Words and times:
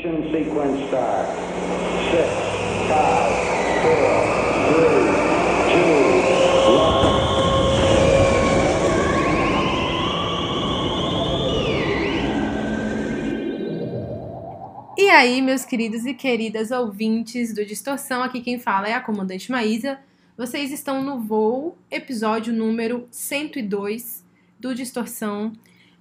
Ignition 0.00 0.32
sequence 0.32 0.86
start. 0.88 1.28
Six, 2.10 2.28
five, 2.88 3.32
four, 3.82 4.10
three, 4.72 4.96
two, 5.72 6.00
one. 6.72 7.10
E 14.96 15.10
aí, 15.10 15.42
meus 15.42 15.66
queridos 15.66 16.06
e 16.06 16.14
queridas 16.14 16.70
ouvintes 16.70 17.52
do 17.54 17.62
Distorção, 17.66 18.22
aqui 18.22 18.40
quem 18.40 18.58
fala 18.58 18.88
é 18.88 18.94
a 18.94 19.00
comandante 19.02 19.50
Maísa. 19.50 19.98
Vocês 20.34 20.72
estão 20.72 21.02
no 21.02 21.20
voo, 21.20 21.76
episódio 21.90 22.54
número 22.54 23.06
102 23.10 24.24
do 24.58 24.74
Distorção. 24.74 25.52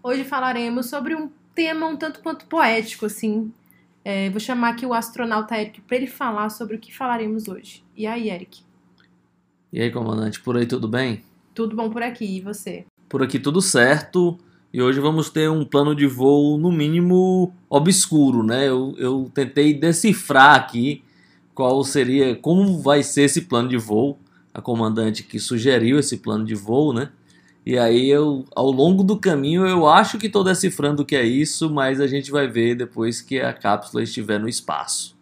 Hoje 0.02 0.24
falaremos 0.24 0.90
sobre 0.90 1.16
um 1.16 1.30
tema 1.54 1.88
um 1.88 1.98
tanto 1.98 2.22
quanto 2.22 2.46
poético, 2.46 3.06
assim. 3.06 3.52
É, 4.12 4.28
vou 4.32 4.40
chamar 4.40 4.70
aqui 4.70 4.88
o 4.88 4.94
astronauta 4.96 5.56
Eric 5.56 5.82
para 5.82 5.98
ele 5.98 6.08
falar 6.08 6.50
sobre 6.50 6.76
o 6.76 6.80
que 6.80 6.92
falaremos 6.92 7.48
hoje. 7.48 7.84
E 7.96 8.08
aí, 8.08 8.32
Eric? 8.32 8.62
E 9.72 9.80
aí, 9.80 9.92
comandante, 9.92 10.40
por 10.40 10.58
aí 10.58 10.66
tudo 10.66 10.88
bem? 10.88 11.22
Tudo 11.54 11.76
bom 11.76 11.92
por 11.92 12.02
aqui, 12.02 12.38
e 12.38 12.42
você? 12.42 12.88
Por 13.08 13.22
aqui 13.22 13.38
tudo 13.38 13.62
certo. 13.62 14.36
E 14.74 14.82
hoje 14.82 15.00
vamos 15.00 15.30
ter 15.30 15.48
um 15.48 15.64
plano 15.64 15.94
de 15.94 16.08
voo, 16.08 16.58
no 16.58 16.72
mínimo, 16.72 17.54
obscuro, 17.70 18.42
né? 18.42 18.68
Eu, 18.68 18.96
eu 18.98 19.32
tentei 19.32 19.76
decifrar 19.76 20.56
aqui 20.56 21.04
qual 21.54 21.84
seria, 21.84 22.36
como 22.36 22.80
vai 22.80 23.04
ser 23.04 23.26
esse 23.26 23.42
plano 23.42 23.70
de 23.70 23.78
voo. 23.78 24.18
A 24.52 24.60
comandante 24.60 25.22
que 25.22 25.38
sugeriu 25.40 26.00
esse 26.00 26.18
plano 26.18 26.44
de 26.44 26.56
voo, 26.56 26.92
né? 26.94 27.12
E 27.70 27.78
aí 27.78 28.10
eu, 28.10 28.46
ao 28.56 28.72
longo 28.72 29.04
do 29.04 29.16
caminho, 29.16 29.64
eu 29.68 29.88
acho 29.88 30.18
que 30.18 30.26
estou 30.26 30.44
decifrando 30.44 31.04
o 31.04 31.06
que 31.06 31.16
é 31.16 31.24
isso, 31.24 31.70
mas 31.70 32.02
a 32.02 32.08
gente 32.08 32.32
vai 32.32 32.48
ver 32.48 32.74
depois 32.74 33.22
que 33.22 33.40
a 33.40 33.54
cápsula 33.54 34.02
estiver 34.02 34.40
no 34.40 34.50
espaço. 34.50 35.16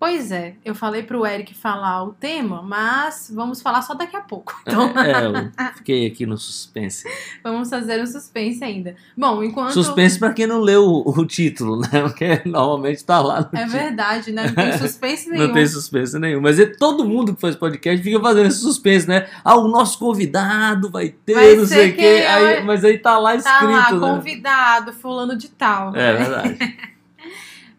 Pois 0.00 0.30
é, 0.30 0.54
eu 0.64 0.76
falei 0.76 1.02
pro 1.02 1.26
Eric 1.26 1.52
falar 1.54 2.04
o 2.04 2.12
tema, 2.12 2.62
mas 2.62 3.32
vamos 3.34 3.60
falar 3.60 3.82
só 3.82 3.94
daqui 3.94 4.16
a 4.16 4.20
pouco. 4.20 4.54
Então, 4.64 4.92
É, 4.96 5.26
eu 5.26 5.74
fiquei 5.74 6.06
aqui 6.06 6.24
no 6.24 6.38
suspense. 6.38 7.04
vamos 7.42 7.68
fazer 7.68 8.00
um 8.00 8.06
suspense 8.06 8.62
ainda. 8.62 8.94
Bom, 9.16 9.42
enquanto. 9.42 9.72
Suspense 9.72 10.16
para 10.16 10.32
quem 10.32 10.46
não 10.46 10.60
leu 10.60 10.84
o, 10.84 11.10
o 11.10 11.26
título, 11.26 11.80
né? 11.80 12.02
Porque 12.02 12.42
normalmente 12.46 13.04
tá 13.04 13.20
lá 13.20 13.40
no 13.40 13.58
É 13.58 13.64
título. 13.64 13.70
verdade, 13.82 14.30
né? 14.30 14.46
Não 14.46 14.54
tem 14.54 14.72
suspense 14.78 15.28
nenhum. 15.30 15.46
Não 15.48 15.52
tem 15.54 15.66
suspense 15.66 16.16
nenhum. 16.18 16.40
Mas 16.40 16.60
é 16.60 16.66
todo 16.66 17.04
mundo 17.04 17.34
que 17.34 17.40
faz 17.40 17.56
podcast 17.56 18.00
fica 18.00 18.20
fazendo 18.20 18.46
esse 18.46 18.60
suspense, 18.60 19.08
né? 19.08 19.26
Ah, 19.44 19.56
o 19.56 19.66
nosso 19.66 19.98
convidado 19.98 20.90
vai 20.90 21.08
ter, 21.08 21.34
Vai 21.34 21.56
não 21.56 21.66
sei 21.66 21.90
o 21.90 21.96
quê. 21.96 22.24
Aí, 22.28 22.62
mas 22.62 22.84
aí 22.84 22.98
tá 22.98 23.18
lá 23.18 23.36
Tá 23.36 23.62
lá, 23.64 23.72
escrito, 23.80 24.00
né? 24.00 24.08
convidado, 24.14 24.92
fulano 24.92 25.36
de 25.36 25.48
tal. 25.48 25.88
É 25.96 26.12
né? 26.12 26.12
verdade. 26.12 26.58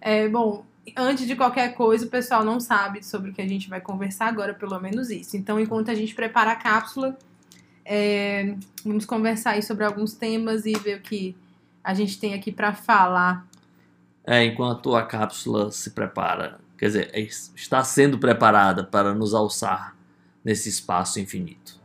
É, 0.01 0.29
bom, 0.29 0.63
antes 0.95 1.25
de 1.27 1.35
qualquer 1.35 1.75
coisa, 1.75 2.05
o 2.05 2.09
pessoal 2.09 2.43
não 2.43 2.59
sabe 2.59 3.03
sobre 3.03 3.31
o 3.31 3.33
que 3.33 3.41
a 3.41 3.47
gente 3.47 3.69
vai 3.69 3.81
conversar 3.81 4.27
agora, 4.27 4.53
pelo 4.53 4.79
menos 4.79 5.09
isso. 5.09 5.35
Então, 5.37 5.59
enquanto 5.59 5.89
a 5.89 5.95
gente 5.95 6.13
prepara 6.13 6.51
a 6.51 6.55
cápsula, 6.55 7.17
é, 7.85 8.55
vamos 8.85 9.05
conversar 9.05 9.51
aí 9.51 9.63
sobre 9.63 9.83
alguns 9.83 10.13
temas 10.13 10.65
e 10.65 10.73
ver 10.73 10.97
o 10.97 11.01
que 11.01 11.35
a 11.83 11.93
gente 11.93 12.19
tem 12.19 12.33
aqui 12.33 12.51
pra 12.51 12.73
falar. 12.73 13.47
É, 14.23 14.43
enquanto 14.43 14.95
a 14.95 15.03
cápsula 15.03 15.71
se 15.71 15.91
prepara, 15.91 16.59
quer 16.77 16.85
dizer, 16.85 17.09
é- 17.13 17.21
está 17.21 17.83
sendo 17.83 18.19
preparada 18.19 18.83
para 18.83 19.13
nos 19.13 19.33
alçar 19.33 19.95
nesse 20.43 20.69
espaço 20.69 21.19
infinito. 21.19 21.78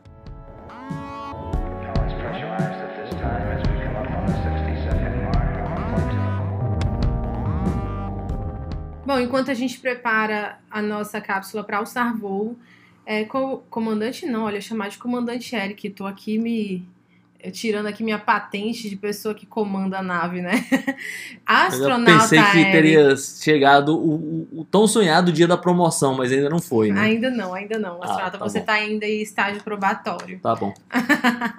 Bom, 9.05 9.19
enquanto 9.19 9.51
a 9.51 9.53
gente 9.53 9.79
prepara 9.79 10.57
a 10.69 10.81
nossa 10.81 11.21
cápsula 11.21 11.63
para 11.63 11.77
alçar 11.77 12.15
voo, 12.17 12.57
é, 13.05 13.23
co- 13.25 13.63
comandante 13.69 14.25
não, 14.25 14.45
olha, 14.45 14.59
chamar 14.59 14.89
de 14.89 14.97
comandante 14.97 15.55
Eric, 15.55 15.89
tô 15.91 16.05
aqui 16.07 16.39
me 16.39 16.87
tirando 17.51 17.85
aqui 17.85 18.03
minha 18.03 18.17
patente 18.17 18.89
de 18.89 18.95
pessoa 18.95 19.35
que 19.35 19.45
comanda 19.45 19.99
a 19.99 20.01
nave, 20.01 20.41
né? 20.41 20.65
A 21.45 21.65
Eu 21.65 21.67
astronauta 21.67 22.21
pensei 22.29 22.39
que 22.41 22.57
Eric- 22.57 22.71
teria 22.71 23.15
chegado 23.15 23.89
o, 23.95 24.15
o- 24.15 24.61
o 24.61 24.65
tão 24.65 24.87
sonhado 24.87 25.31
dia 25.31 25.47
da 25.47 25.55
promoção, 25.55 26.15
mas 26.17 26.31
ainda 26.31 26.49
não 26.49 26.57
foi, 26.59 26.91
né? 26.91 26.99
Ainda 27.01 27.29
não, 27.29 27.53
ainda 27.53 27.77
não. 27.77 28.01
Astronauta, 28.01 28.39
tá 28.39 28.43
você 28.47 28.59
bom. 28.61 28.65
tá 28.65 28.73
ainda 28.73 29.05
em 29.05 29.21
estágio 29.21 29.61
probatório. 29.63 30.39
Tá 30.39 30.55
bom. 30.55 30.73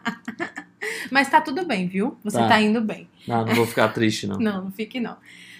Mas 1.10 1.28
tá 1.28 1.40
tudo 1.40 1.64
bem, 1.64 1.86
viu? 1.86 2.16
Você 2.24 2.38
Tá. 2.38 2.48
tá 2.48 2.60
indo 2.60 2.80
bem. 2.80 3.08
Não, 3.26 3.44
não 3.44 3.54
vou 3.54 3.66
ficar 3.66 3.88
triste, 3.88 4.26
não. 4.26 4.38
Não, 4.38 4.64
não 4.64 4.72
fique 4.72 4.98
não. 5.00 5.16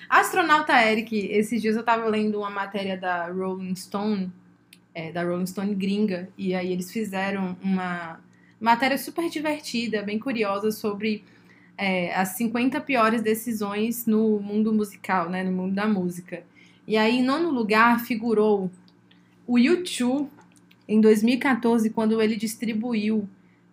Astronauta 0.09 0.73
Eric, 0.83 1.17
esses 1.17 1.61
dias 1.61 1.77
eu 1.77 1.83
tava 1.83 2.07
lendo 2.07 2.39
uma 2.39 2.51
matéria 2.51 2.97
da 2.97 3.29
Rolling 3.29 3.75
Stone, 3.75 4.33
é, 4.95 5.11
da 5.11 5.23
Rolling 5.25 5.47
Stone 5.47 5.75
gringa, 5.75 6.29
e 6.39 6.55
aí 6.55 6.73
eles 6.73 6.93
fizeram 6.93 7.57
uma 7.63 8.21
matéria 8.61 8.97
super 8.97 9.29
divertida, 9.29 10.03
bem 10.03 10.19
curiosa, 10.19 10.71
sobre 10.71 11.25
é, 11.77 12.15
as 12.15 12.31
50 12.31 12.81
piores 12.81 13.21
decisões 13.21 14.07
no 14.07 14.41
mundo 14.41 14.73
musical, 14.73 15.29
né, 15.29 15.43
no 15.43 15.53
mundo 15.53 15.75
da 15.75 15.87
música. 15.87 16.43
E 16.87 16.97
aí, 16.97 17.19
em 17.19 17.23
nono 17.23 17.51
lugar, 17.51 18.01
figurou 18.01 18.71
o 19.47 19.55
U2, 19.55 20.29
em 20.89 21.01
2014, 21.01 21.91
quando 21.91 22.23
ele 22.23 22.37
distribuiu 22.37 23.29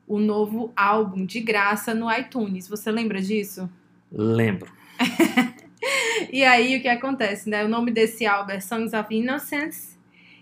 o 0.07 0.19
novo 0.19 0.73
álbum 0.75 1.25
de 1.25 1.39
graça 1.39 1.93
no 1.93 2.11
iTunes. 2.11 2.67
Você 2.67 2.91
lembra 2.91 3.21
disso? 3.21 3.69
Lembro. 4.11 4.71
E 6.31 6.43
aí 6.43 6.77
o 6.77 6.81
que 6.81 6.87
acontece, 6.87 7.49
né? 7.49 7.63
O 7.63 7.67
nome 7.67 7.91
desse 7.91 8.25
álbum 8.25 8.51
é 8.51 8.59
Songs 8.59 8.93
of 8.93 9.13
Innocence. 9.13 9.97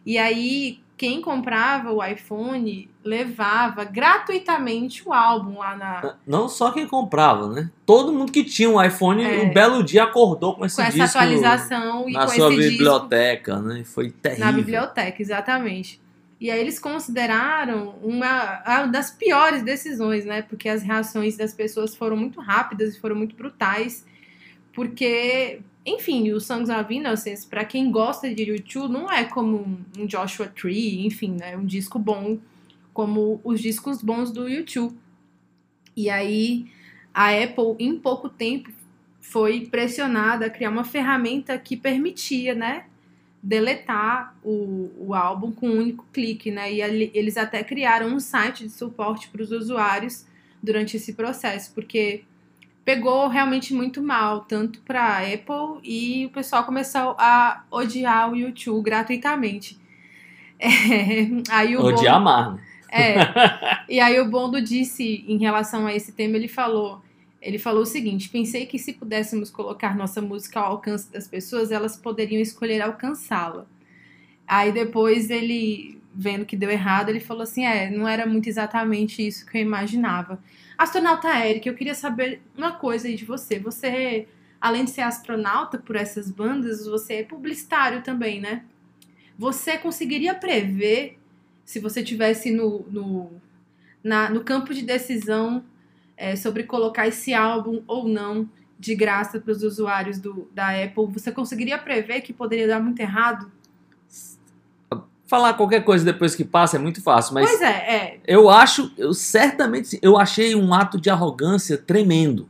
E 0.05 0.17
aí 0.17 0.79
quem 1.01 1.19
comprava 1.19 1.91
o 1.91 2.03
iPhone 2.05 2.87
levava 3.03 3.83
gratuitamente 3.83 5.01
o 5.07 5.11
álbum 5.11 5.57
lá 5.57 5.75
na 5.75 6.15
Não 6.27 6.47
só 6.47 6.71
quem 6.71 6.85
comprava, 6.85 7.47
né? 7.47 7.71
Todo 7.87 8.13
mundo 8.13 8.31
que 8.31 8.43
tinha 8.43 8.69
um 8.69 8.79
iPhone, 8.79 9.23
É. 9.23 9.41
um 9.41 9.51
belo 9.51 9.83
dia 9.83 10.03
acordou 10.03 10.55
com 10.55 10.63
esse 10.63 10.75
com 10.75 10.83
essa 10.83 10.91
disco 10.91 11.17
atualização 11.17 12.07
e 12.07 12.13
na 12.13 12.27
com 12.27 12.31
sua 12.33 12.49
biblioteca, 12.49 13.59
né? 13.59 13.83
Foi 13.83 14.11
terrível. 14.11 14.45
na 14.45 14.51
biblioteca, 14.51 15.19
exatamente. 15.19 15.99
E 16.39 16.51
aí 16.51 16.59
eles 16.59 16.77
consideraram 16.77 17.95
uma 18.03 18.61
a 18.63 18.85
das 18.85 19.09
piores 19.09 19.63
decisões, 19.63 20.23
né? 20.23 20.43
Porque 20.43 20.69
as 20.69 20.83
reações 20.83 21.35
das 21.35 21.51
pessoas 21.51 21.95
foram 21.95 22.15
muito 22.15 22.39
rápidas 22.39 22.95
e 22.95 22.99
foram 22.99 23.15
muito 23.15 23.35
brutais. 23.35 24.05
Porque, 24.73 25.59
enfim, 25.85 26.31
o 26.31 26.39
Songs 26.39 26.69
of 26.69 26.93
Innocence, 26.93 27.45
pra 27.47 27.65
quem 27.65 27.91
gosta 27.91 28.33
de 28.33 28.43
YouTube, 28.43 28.91
não 28.91 29.11
é 29.11 29.23
como 29.25 29.57
um- 29.57 30.01
um 30.03 30.05
Joshua 30.05 30.47
Tree, 30.47 31.05
enfim, 31.05 31.35
né? 31.39 31.57
Um 31.57 31.65
disco 31.65 31.99
bom, 31.99 32.37
como 32.93 33.39
os 33.43 33.61
discos 33.61 34.01
bons 34.01 34.31
do 34.31 34.47
YouTube. 34.47 34.95
E 35.95 36.09
aí 36.09 36.67
a 37.13 37.29
Apple, 37.31 37.75
em 37.79 37.97
pouco 37.97 38.29
tempo, 38.29 38.69
foi 39.19 39.65
pressionada 39.67 40.45
a 40.45 40.49
criar 40.49 40.69
uma 40.69 40.83
ferramenta 40.83 41.57
que 41.57 41.75
permitia, 41.77 42.53
né? 42.55 42.85
deletar 43.43 44.35
o, 44.43 44.91
o 44.99 45.15
álbum 45.15 45.51
com 45.51 45.67
um 45.67 45.79
único 45.79 46.05
clique, 46.13 46.51
né? 46.51 46.71
E 46.71 46.79
ali- 46.79 47.09
eles 47.11 47.37
até 47.37 47.63
criaram 47.63 48.13
um 48.13 48.19
site 48.19 48.65
de 48.65 48.69
suporte 48.69 49.29
para 49.29 49.41
os 49.41 49.51
usuários 49.51 50.27
durante 50.61 50.95
esse 50.97 51.13
processo, 51.13 51.73
porque 51.73 52.23
pegou 52.83 53.27
realmente 53.27 53.73
muito 53.73 54.01
mal, 54.01 54.41
tanto 54.41 54.81
para 54.81 55.19
Apple 55.19 55.79
e 55.83 56.25
o 56.25 56.29
pessoal 56.29 56.63
começou 56.63 57.15
a 57.17 57.63
odiar 57.69 58.31
o 58.31 58.35
YouTube 58.35 58.83
gratuitamente. 58.83 59.79
É, 60.63 61.27
aí 61.49 61.75
o 61.75 61.83
Odiar 61.83 62.17
amar, 62.17 62.53
né? 62.53 62.61
é. 62.91 63.15
E 63.89 63.99
aí 63.99 64.19
o 64.19 64.29
Bondo 64.29 64.61
disse 64.61 65.25
em 65.27 65.39
relação 65.39 65.87
a 65.87 65.95
esse 65.95 66.11
tema, 66.11 66.37
ele 66.37 66.47
falou, 66.47 67.01
ele 67.41 67.57
falou 67.57 67.81
o 67.81 67.85
seguinte: 67.85 68.29
pensei 68.29 68.67
que 68.67 68.77
se 68.77 68.93
pudéssemos 68.93 69.49
colocar 69.49 69.97
nossa 69.97 70.21
música 70.21 70.59
ao 70.59 70.73
alcance 70.73 71.11
das 71.11 71.27
pessoas, 71.27 71.71
elas 71.71 71.97
poderiam 71.97 72.39
escolher 72.39 72.79
alcançá-la. 72.79 73.65
Aí 74.47 74.71
depois 74.71 75.31
ele, 75.31 76.00
vendo 76.13 76.45
que 76.45 76.57
deu 76.57 76.69
errado, 76.69 77.09
ele 77.09 77.19
falou 77.19 77.43
assim: 77.43 77.65
é, 77.65 77.89
não 77.89 78.07
era 78.07 78.25
muito 78.25 78.47
exatamente 78.49 79.25
isso 79.25 79.45
que 79.45 79.57
eu 79.57 79.61
imaginava. 79.61 80.39
Astronauta 80.77 81.27
Eric, 81.47 81.67
eu 81.67 81.75
queria 81.75 81.95
saber 81.95 82.41
uma 82.57 82.71
coisa 82.73 83.07
aí 83.07 83.15
de 83.15 83.25
você. 83.25 83.59
Você, 83.59 84.27
além 84.59 84.85
de 84.85 84.91
ser 84.91 85.01
astronauta 85.01 85.77
por 85.77 85.95
essas 85.95 86.29
bandas, 86.31 86.85
você 86.85 87.15
é 87.15 87.23
publicitário 87.23 88.01
também, 88.01 88.41
né? 88.41 88.63
Você 89.37 89.77
conseguiria 89.77 90.33
prever 90.35 91.17
se 91.65 91.79
você 91.79 92.03
tivesse 92.03 92.51
no, 92.51 92.85
no, 92.89 93.31
na- 94.03 94.29
no 94.29 94.43
campo 94.43 94.73
de 94.73 94.81
decisão 94.83 95.63
é, 96.17 96.35
sobre 96.35 96.63
colocar 96.63 97.07
esse 97.07 97.33
álbum 97.33 97.81
ou 97.87 98.07
não 98.07 98.49
de 98.79 98.95
graça 98.95 99.39
para 99.39 99.51
os 99.51 99.61
usuários 99.63 100.19
do, 100.19 100.49
da 100.53 100.69
Apple, 100.83 101.05
você 101.07 101.31
conseguiria 101.31 101.77
prever 101.77 102.21
que 102.21 102.33
poderia 102.33 102.67
dar 102.67 102.79
muito 102.79 102.99
errado? 102.99 103.51
Falar 105.31 105.53
qualquer 105.53 105.85
coisa 105.85 106.03
depois 106.03 106.35
que 106.35 106.43
passa 106.43 106.75
é 106.75 106.79
muito 106.79 107.01
fácil, 107.01 107.33
mas 107.35 107.49
Pois 107.49 107.61
é, 107.61 107.65
é. 107.69 108.19
eu 108.27 108.49
acho, 108.49 108.91
eu 108.97 109.13
certamente, 109.13 109.97
eu 110.01 110.17
achei 110.17 110.53
um 110.55 110.73
ato 110.73 110.99
de 110.99 111.09
arrogância 111.09 111.77
tremendo. 111.77 112.49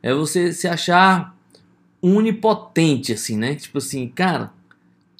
É 0.00 0.14
você 0.14 0.52
se 0.52 0.68
achar 0.68 1.34
unipotente, 2.00 3.12
assim, 3.12 3.36
né? 3.36 3.56
Tipo 3.56 3.78
assim, 3.78 4.06
cara, 4.06 4.52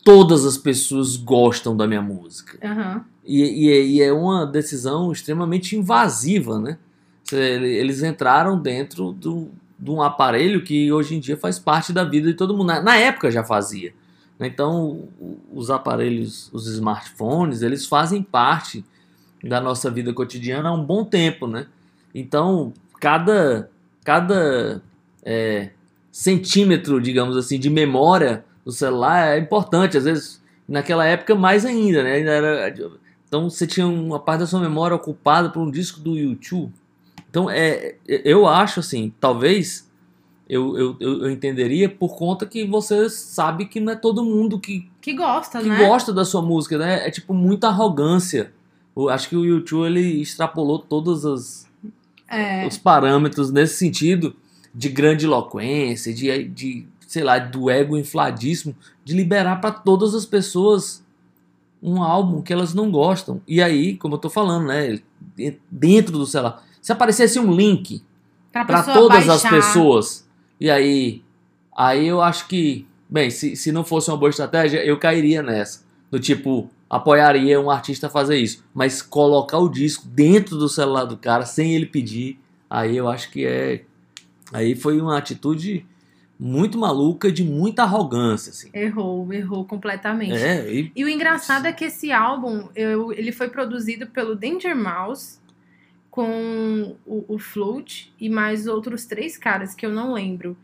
todas 0.04 0.44
as 0.46 0.56
pessoas 0.56 1.16
gostam 1.16 1.76
da 1.76 1.88
minha 1.88 2.00
música. 2.00 2.56
Aham. 2.64 3.05
E, 3.26 3.43
e- 3.43 3.96
e 3.96 4.00
é 4.02 4.12
uma 4.12 4.46
decisão 4.46 5.10
extremamente 5.10 5.75
invasiva, 5.76 6.60
né? 6.60 6.78
Eles 7.32 8.00
entraram 8.05 8.56
dentro 8.56 9.10
do, 9.10 9.48
de 9.76 9.90
um 9.90 10.00
aparelho 10.02 10.62
que 10.62 10.93
hoje 10.93 11.16
em 11.16 11.19
dia 11.20 11.37
faz 11.37 11.58
parte 11.58 11.93
da 11.93 12.05
vida 12.05 12.28
de 12.28 12.34
todo 12.34 12.56
mundo. 12.56 12.66
Na, 12.69 12.81
na 12.81 12.96
época 12.96 13.28
já 13.28 13.43
fazia. 13.43 13.93
Né? 14.42 14.48
Então, 14.48 15.08
os 15.54 15.70
aparelhos, 15.70 16.50
os 16.52 16.66
smartphones, 16.66 17.62
eles 17.62 17.86
fazem 17.86 18.22
parte 18.22 18.84
da 19.42 19.60
nossa 19.60 19.88
vida 19.88 20.12
cotidiana 20.12 20.68
há 20.68 20.72
um 20.72 20.84
bom 20.84 21.04
tempo, 21.04 21.46
né? 21.46 21.66
Então, 22.12 22.72
cada, 23.00 23.70
cada 24.04 24.82
é, 25.24 25.70
centímetro, 26.10 27.00
digamos 27.00 27.36
assim, 27.36 27.58
de 27.58 27.70
memória 27.70 28.44
do 28.64 28.72
celular 28.72 29.36
é 29.36 29.38
importante. 29.38 29.96
Às 29.96 30.04
vezes, 30.04 30.42
naquela 30.68 31.06
época, 31.06 31.36
mais 31.36 31.64
ainda, 31.64 32.02
né? 32.02 32.18
Então, 33.28 33.48
você 33.48 33.64
tinha 33.64 33.86
uma 33.86 34.18
parte 34.18 34.40
da 34.40 34.46
sua 34.46 34.60
memória 34.60 34.96
ocupada 34.96 35.50
por 35.50 35.62
um 35.62 35.70
disco 35.70 36.00
do 36.00 36.16
YouTube. 36.16 36.72
Então, 37.30 37.48
é, 37.48 37.94
eu 38.06 38.46
acho 38.48 38.80
assim, 38.80 39.12
talvez 39.20 39.88
eu, 40.54 40.96
eu, 41.00 41.20
eu 41.22 41.31
entenderia 41.31 41.88
por 41.88 42.14
conta 42.16 42.44
que 42.44 42.66
você 42.66 43.08
sabe 43.08 43.66
que 43.66 43.81
não 43.81 43.93
é 43.93 43.96
todo 43.96 44.22
mundo 44.25 44.58
que 44.60 44.90
Que 45.00 45.14
gosta, 45.14 45.60
que 45.62 45.69
né? 45.69 45.87
gosta 45.87 46.12
da 46.12 46.25
sua 46.25 46.43
música, 46.43 46.76
né? 46.76 47.06
É 47.06 47.10
tipo 47.10 47.32
muita 47.32 47.69
arrogância. 47.69 48.52
Eu 48.94 49.08
acho 49.08 49.28
que 49.28 49.37
o 49.37 49.44
YouTube 49.44 49.87
ele 49.87 50.20
extrapolou 50.20 50.78
todos 50.78 51.25
os, 51.25 51.66
É. 52.28 52.66
os 52.66 52.76
parâmetros 52.76 53.50
nesse 53.50 53.76
sentido 53.76 54.37
de 54.75 54.88
grandiloquência, 54.88 56.12
de, 56.12 56.44
de 56.49 56.87
sei 57.06 57.22
lá, 57.25 57.38
do 57.38 57.70
ego 57.70 57.96
infladíssimo, 57.96 58.75
de 59.05 59.14
liberar 59.14 59.60
para 59.60 59.70
todas 59.70 60.14
as 60.14 60.26
pessoas 60.26 61.02
um 61.82 62.02
álbum 62.02 62.43
que 62.43 62.52
elas 62.52 62.75
não 62.75 62.90
gostam. 62.90 63.40
E 63.48 63.60
aí, 63.62 63.96
como 63.96 64.14
eu 64.14 64.19
tô 64.19 64.28
falando, 64.31 64.66
né? 64.66 65.00
Dentro 65.70 66.19
do 66.19 66.26
celular. 66.26 66.62
Se 66.81 66.93
aparecesse 66.93 67.38
um 67.40 67.52
link 67.52 68.02
para 68.52 68.82
todas 68.82 69.28
as 69.28 69.43
baixar. 69.43 69.50
pessoas. 69.50 70.28
E 70.62 70.70
aí, 70.70 71.24
aí 71.76 72.06
eu 72.06 72.22
acho 72.22 72.46
que, 72.46 72.86
bem, 73.10 73.30
se, 73.30 73.56
se 73.56 73.72
não 73.72 73.82
fosse 73.82 74.08
uma 74.10 74.16
boa 74.16 74.30
estratégia, 74.30 74.78
eu 74.84 74.96
cairia 74.96 75.42
nessa. 75.42 75.84
Do 76.08 76.20
tipo, 76.20 76.70
apoiaria 76.88 77.60
um 77.60 77.68
artista 77.68 78.06
a 78.06 78.10
fazer 78.10 78.36
isso. 78.36 78.64
Mas 78.72 79.02
colocar 79.02 79.58
o 79.58 79.68
disco 79.68 80.06
dentro 80.06 80.56
do 80.56 80.68
celular 80.68 81.04
do 81.04 81.16
cara 81.16 81.44
sem 81.44 81.74
ele 81.74 81.86
pedir, 81.86 82.38
aí 82.70 82.96
eu 82.96 83.08
acho 83.08 83.28
que 83.32 83.44
é. 83.44 83.82
Aí 84.52 84.76
foi 84.76 85.00
uma 85.00 85.18
atitude 85.18 85.84
muito 86.38 86.78
maluca, 86.78 87.32
de 87.32 87.42
muita 87.42 87.82
arrogância, 87.82 88.50
assim. 88.50 88.70
Errou, 88.72 89.32
errou 89.32 89.64
completamente. 89.64 90.34
É, 90.34 90.72
e 90.72 90.92
E 90.94 91.04
o 91.04 91.08
engraçado 91.08 91.66
é 91.66 91.72
que 91.72 91.86
esse 91.86 92.12
álbum, 92.12 92.68
eu- 92.76 93.12
ele 93.12 93.32
foi 93.32 93.48
produzido 93.48 94.06
pelo 94.06 94.36
Danger 94.36 94.76
Mouse, 94.76 95.40
com 96.12 96.94
o, 97.06 97.24
o 97.26 97.38
Float 97.38 98.12
e 98.20 98.28
mais 98.28 98.66
outros 98.66 99.06
três 99.06 99.38
caras 99.38 99.74
que 99.74 99.86
eu 99.86 99.90
não 99.90 100.12
lembro. 100.12 100.54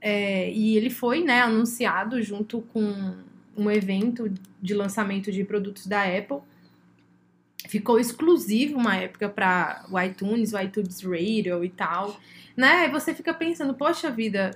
É, 0.00 0.48
e 0.52 0.76
ele 0.76 0.90
foi 0.90 1.24
né, 1.24 1.42
anunciado 1.42 2.22
junto 2.22 2.62
com 2.72 3.16
um 3.56 3.68
evento 3.68 4.32
de 4.62 4.74
lançamento 4.74 5.32
de 5.32 5.42
produtos 5.42 5.88
da 5.88 6.04
Apple. 6.04 6.38
Ficou 7.66 7.98
exclusivo 7.98 8.78
uma 8.78 8.94
época 8.94 9.28
para 9.28 9.84
o 9.90 10.00
iTunes, 10.00 10.52
o 10.52 10.60
iTunes 10.60 11.02
Radio 11.02 11.64
e 11.64 11.68
tal. 11.68 12.16
Né? 12.56 12.86
E 12.86 12.88
você 12.88 13.12
fica 13.12 13.34
pensando, 13.34 13.74
poxa 13.74 14.08
vida, 14.08 14.52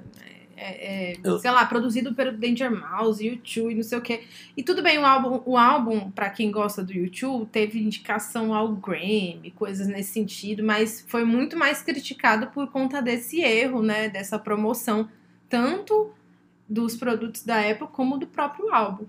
é, 0.57 1.13
é, 1.13 1.17
Eu- 1.23 1.39
sei 1.39 1.51
lá, 1.51 1.65
produzido 1.67 2.15
pelo 2.15 2.33
Danger 2.37 2.71
Mouse, 2.71 3.25
YouTube 3.25 3.73
e 3.73 3.75
não 3.77 3.83
sei 3.83 3.99
o 3.99 4.01
quê. 4.01 4.25
E 4.57 4.63
tudo 4.63 4.83
bem, 4.83 4.99
o 4.99 5.05
álbum, 5.05 5.43
o 5.45 5.57
álbum 5.57 6.11
para 6.11 6.31
quem 6.31 6.51
gosta 6.51 6.83
do 6.83 6.93
YouTube, 6.93 7.47
teve 7.51 7.79
indicação 7.83 8.55
ao 8.55 8.69
Grammy, 8.75 9.53
coisas 9.57 9.87
nesse 9.87 10.13
sentido, 10.13 10.63
mas 10.65 11.05
foi 11.09 11.25
muito 11.25 11.57
mais 11.57 11.83
criticado 11.83 12.47
por 12.49 12.69
conta 12.71 13.03
desse 13.03 13.41
erro, 13.41 13.83
né? 13.83 14.09
Dessa 14.09 14.39
promoção, 14.39 15.09
tanto 15.49 16.11
dos 16.69 16.97
produtos 16.97 17.43
da 17.45 17.61
Apple 17.71 17.87
como 17.93 18.19
do 18.19 18.27
próprio 18.27 18.73
álbum. 18.75 19.05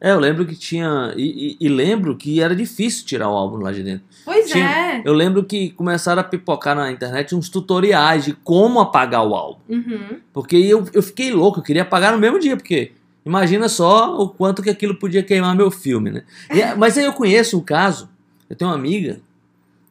É, 0.00 0.12
eu 0.12 0.18
lembro 0.20 0.44
que 0.46 0.54
tinha. 0.54 1.12
E, 1.16 1.56
e- 1.60 1.66
e 1.66 1.68
lembro 1.68 2.16
que 2.16 2.40
era 2.40 2.54
difícil 2.54 3.06
tirar 3.06 3.28
o 3.30 3.34
álbum 3.34 3.56
lá 3.58 3.72
de 3.72 3.82
dentro. 3.82 4.04
Pois 4.24 4.50
Tinha- 4.50 4.64
é. 4.98 5.02
Eu 5.04 5.12
lembro 5.14 5.44
que 5.44 5.70
começaram 5.70 6.20
a 6.20 6.24
pipocar 6.24 6.74
na 6.76 6.90
internet 6.92 7.34
uns 7.34 7.48
tutoriais 7.48 8.24
de 8.24 8.32
como 8.34 8.80
apagar 8.80 9.24
o 9.26 9.34
álbum. 9.34 9.60
Uhum. 9.68 10.18
Porque 10.32 10.56
eu, 10.56 10.84
eu 10.92 11.02
fiquei 11.02 11.30
louco, 11.30 11.60
eu 11.60 11.62
queria 11.62 11.82
apagar 11.82 12.12
no 12.12 12.18
mesmo 12.18 12.38
dia, 12.38 12.56
porque 12.56 12.92
imagina 13.24 13.68
só 13.68 14.18
o 14.20 14.28
quanto 14.28 14.62
que 14.62 14.70
aquilo 14.70 14.96
podia 14.96 15.22
queimar 15.22 15.54
meu 15.56 15.70
filme, 15.70 16.10
né? 16.10 16.24
E 16.50 16.62
mas 16.76 16.98
aí 16.98 17.04
eu 17.04 17.12
conheço 17.12 17.56
um 17.58 17.62
caso, 17.62 18.08
eu 18.50 18.56
tenho 18.56 18.70
uma 18.70 18.76
amiga 18.76 19.20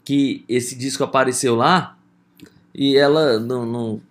que 0.03 0.43
esse 0.47 0.75
disco 0.75 1.03
apareceu 1.03 1.55
lá 1.55 1.97
e 2.73 2.95
ela 2.95 3.39
não, 3.39 3.65
não- 3.65 4.01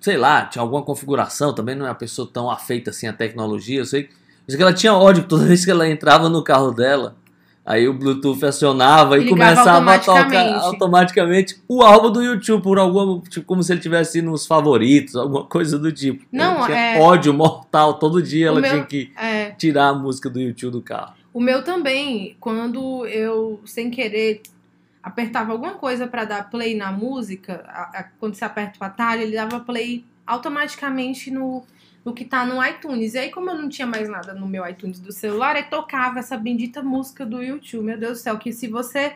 sei 0.00 0.16
lá, 0.16 0.44
tinha 0.46 0.62
alguma 0.62 0.82
configuração, 0.82 1.52
também 1.54 1.74
não 1.74 1.84
é 1.84 1.88
uma 1.90 1.94
pessoa 1.94 2.28
tão 2.32 2.50
afeita 2.50 2.90
assim 2.90 3.06
à 3.06 3.12
tecnologia, 3.12 3.80
eu 3.80 3.84
sei, 3.84 4.02
eu 4.02 4.08
sei 4.48 4.56
que 4.56 4.62
ela 4.62 4.72
tinha 4.72 4.94
ódio 4.94 5.24
toda 5.24 5.44
vez 5.44 5.64
que 5.64 5.70
ela 5.70 5.88
entrava 5.88 6.28
no 6.28 6.42
carro 6.42 6.70
dela, 6.72 7.16
aí 7.64 7.88
o 7.88 7.92
Bluetooth 7.94 8.44
acionava 8.46 9.16
e 9.18 9.24
Ligava 9.24 9.54
começava 9.56 9.94
a 9.94 9.98
tocar 9.98 10.54
automaticamente. 10.64 11.60
o 11.68 11.82
álbum 11.82 12.10
do 12.12 12.22
YouTube 12.22 12.62
por 12.62 12.78
alguma, 12.78 13.20
tipo, 13.28 13.44
como 13.44 13.62
se 13.62 13.72
ele 13.72 13.80
tivesse 13.80 14.22
nos 14.22 14.46
favoritos, 14.46 15.16
alguma 15.16 15.44
coisa 15.44 15.78
do 15.78 15.90
tipo. 15.90 16.24
Não, 16.30 16.56
Ela 16.58 16.66
tinha 16.66 16.78
é- 16.78 17.00
ódio 17.00 17.34
mortal, 17.34 17.94
todo 17.94 18.22
dia 18.22 18.46
O 18.46 18.52
ela 18.52 18.60
meu- 18.60 18.70
tinha 18.70 18.84
que 18.84 19.12
É. 19.16 19.50
tirar 19.52 19.88
a 19.88 19.94
música 19.94 20.30
do 20.30 20.40
YouTube 20.40 20.72
do 20.72 20.82
carro. 20.82 21.14
O 21.34 21.40
meu 21.40 21.62
também, 21.62 22.36
quando 22.40 23.04
eu, 23.06 23.60
sem 23.66 23.90
querer, 23.90 24.42
apertava 25.02 25.52
alguma 25.52 25.74
coisa 25.74 26.06
pra 26.06 26.24
dar 26.24 26.48
play 26.50 26.74
na 26.76 26.90
música, 26.92 27.64
a- 27.68 27.90
a- 28.00 28.04
quando 28.18 28.34
você 28.34 28.44
aperta 28.44 28.78
o 28.80 28.84
atalho, 28.84 29.22
ele 29.22 29.36
dava 29.36 29.60
play 29.60 30.04
automaticamente 30.26 31.30
no, 31.30 31.62
no 32.06 32.14
que 32.14 32.24
tá 32.24 32.46
no 32.46 32.64
iTunes. 32.64 33.14
E 33.14 33.18
aí, 33.18 33.30
como 33.32 33.50
eu 33.50 33.56
não 33.56 33.68
tinha 33.68 33.84
mais 33.86 34.08
nada 34.08 34.32
no 34.32 34.46
meu 34.46 34.64
iTunes 34.66 35.00
do 35.00 35.10
celular, 35.10 35.56
aí 35.56 35.64
tocava 35.64 36.20
essa 36.20 36.36
bendita 36.36 36.80
música 36.80 37.26
do 37.26 37.42
YouTube. 37.42 37.84
Meu 37.84 37.98
Deus 37.98 38.18
do 38.20 38.22
céu, 38.22 38.38
que 38.38 38.52
se 38.52 38.68
você 38.68 39.14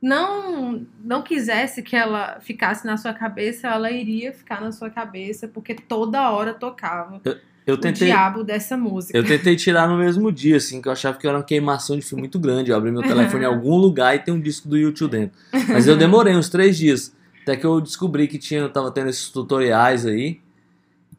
não 0.00 0.86
não 1.02 1.22
quisesse 1.22 1.82
que 1.82 1.96
ela 1.96 2.38
ficasse 2.40 2.86
na 2.86 2.98
sua 2.98 3.14
cabeça, 3.14 3.68
ela 3.68 3.90
iria 3.90 4.30
ficar 4.30 4.60
na 4.60 4.70
sua 4.70 4.90
cabeça, 4.90 5.48
porque 5.48 5.74
toda 5.74 6.30
hora 6.30 6.52
tocava 6.52 7.20
Eu 7.66 7.74
o 7.74 7.78
tentei, 7.78 8.08
diabo 8.08 8.44
dessa 8.44 8.76
música. 8.76 9.16
eu 9.16 9.24
tentei 9.24 9.56
tirar 9.56 9.88
no 9.88 9.96
mesmo 9.96 10.30
dia, 10.30 10.58
assim, 10.58 10.82
que 10.82 10.88
eu 10.88 10.92
achava 10.92 11.16
que 11.16 11.26
era 11.26 11.38
uma 11.38 11.42
queimação 11.42 11.96
de 11.96 12.02
filme 12.02 12.22
muito 12.22 12.38
grande. 12.38 12.70
Eu 12.70 12.76
abri 12.76 12.92
meu 12.92 13.02
telefone 13.02 13.44
em 13.44 13.46
algum 13.48 13.74
lugar 13.76 14.14
e 14.14 14.18
tem 14.18 14.34
um 14.34 14.40
disco 14.40 14.68
do 14.68 14.76
YouTube 14.76 15.12
dentro. 15.12 15.38
Mas 15.68 15.86
eu 15.86 15.96
demorei 15.96 16.36
uns 16.36 16.50
três 16.50 16.76
dias. 16.76 17.16
Até 17.42 17.56
que 17.56 17.64
eu 17.64 17.80
descobri 17.80 18.28
que 18.28 18.36
tinha, 18.36 18.68
tava 18.68 18.90
tendo 18.90 19.08
esses 19.08 19.30
tutoriais 19.30 20.04
aí. 20.04 20.40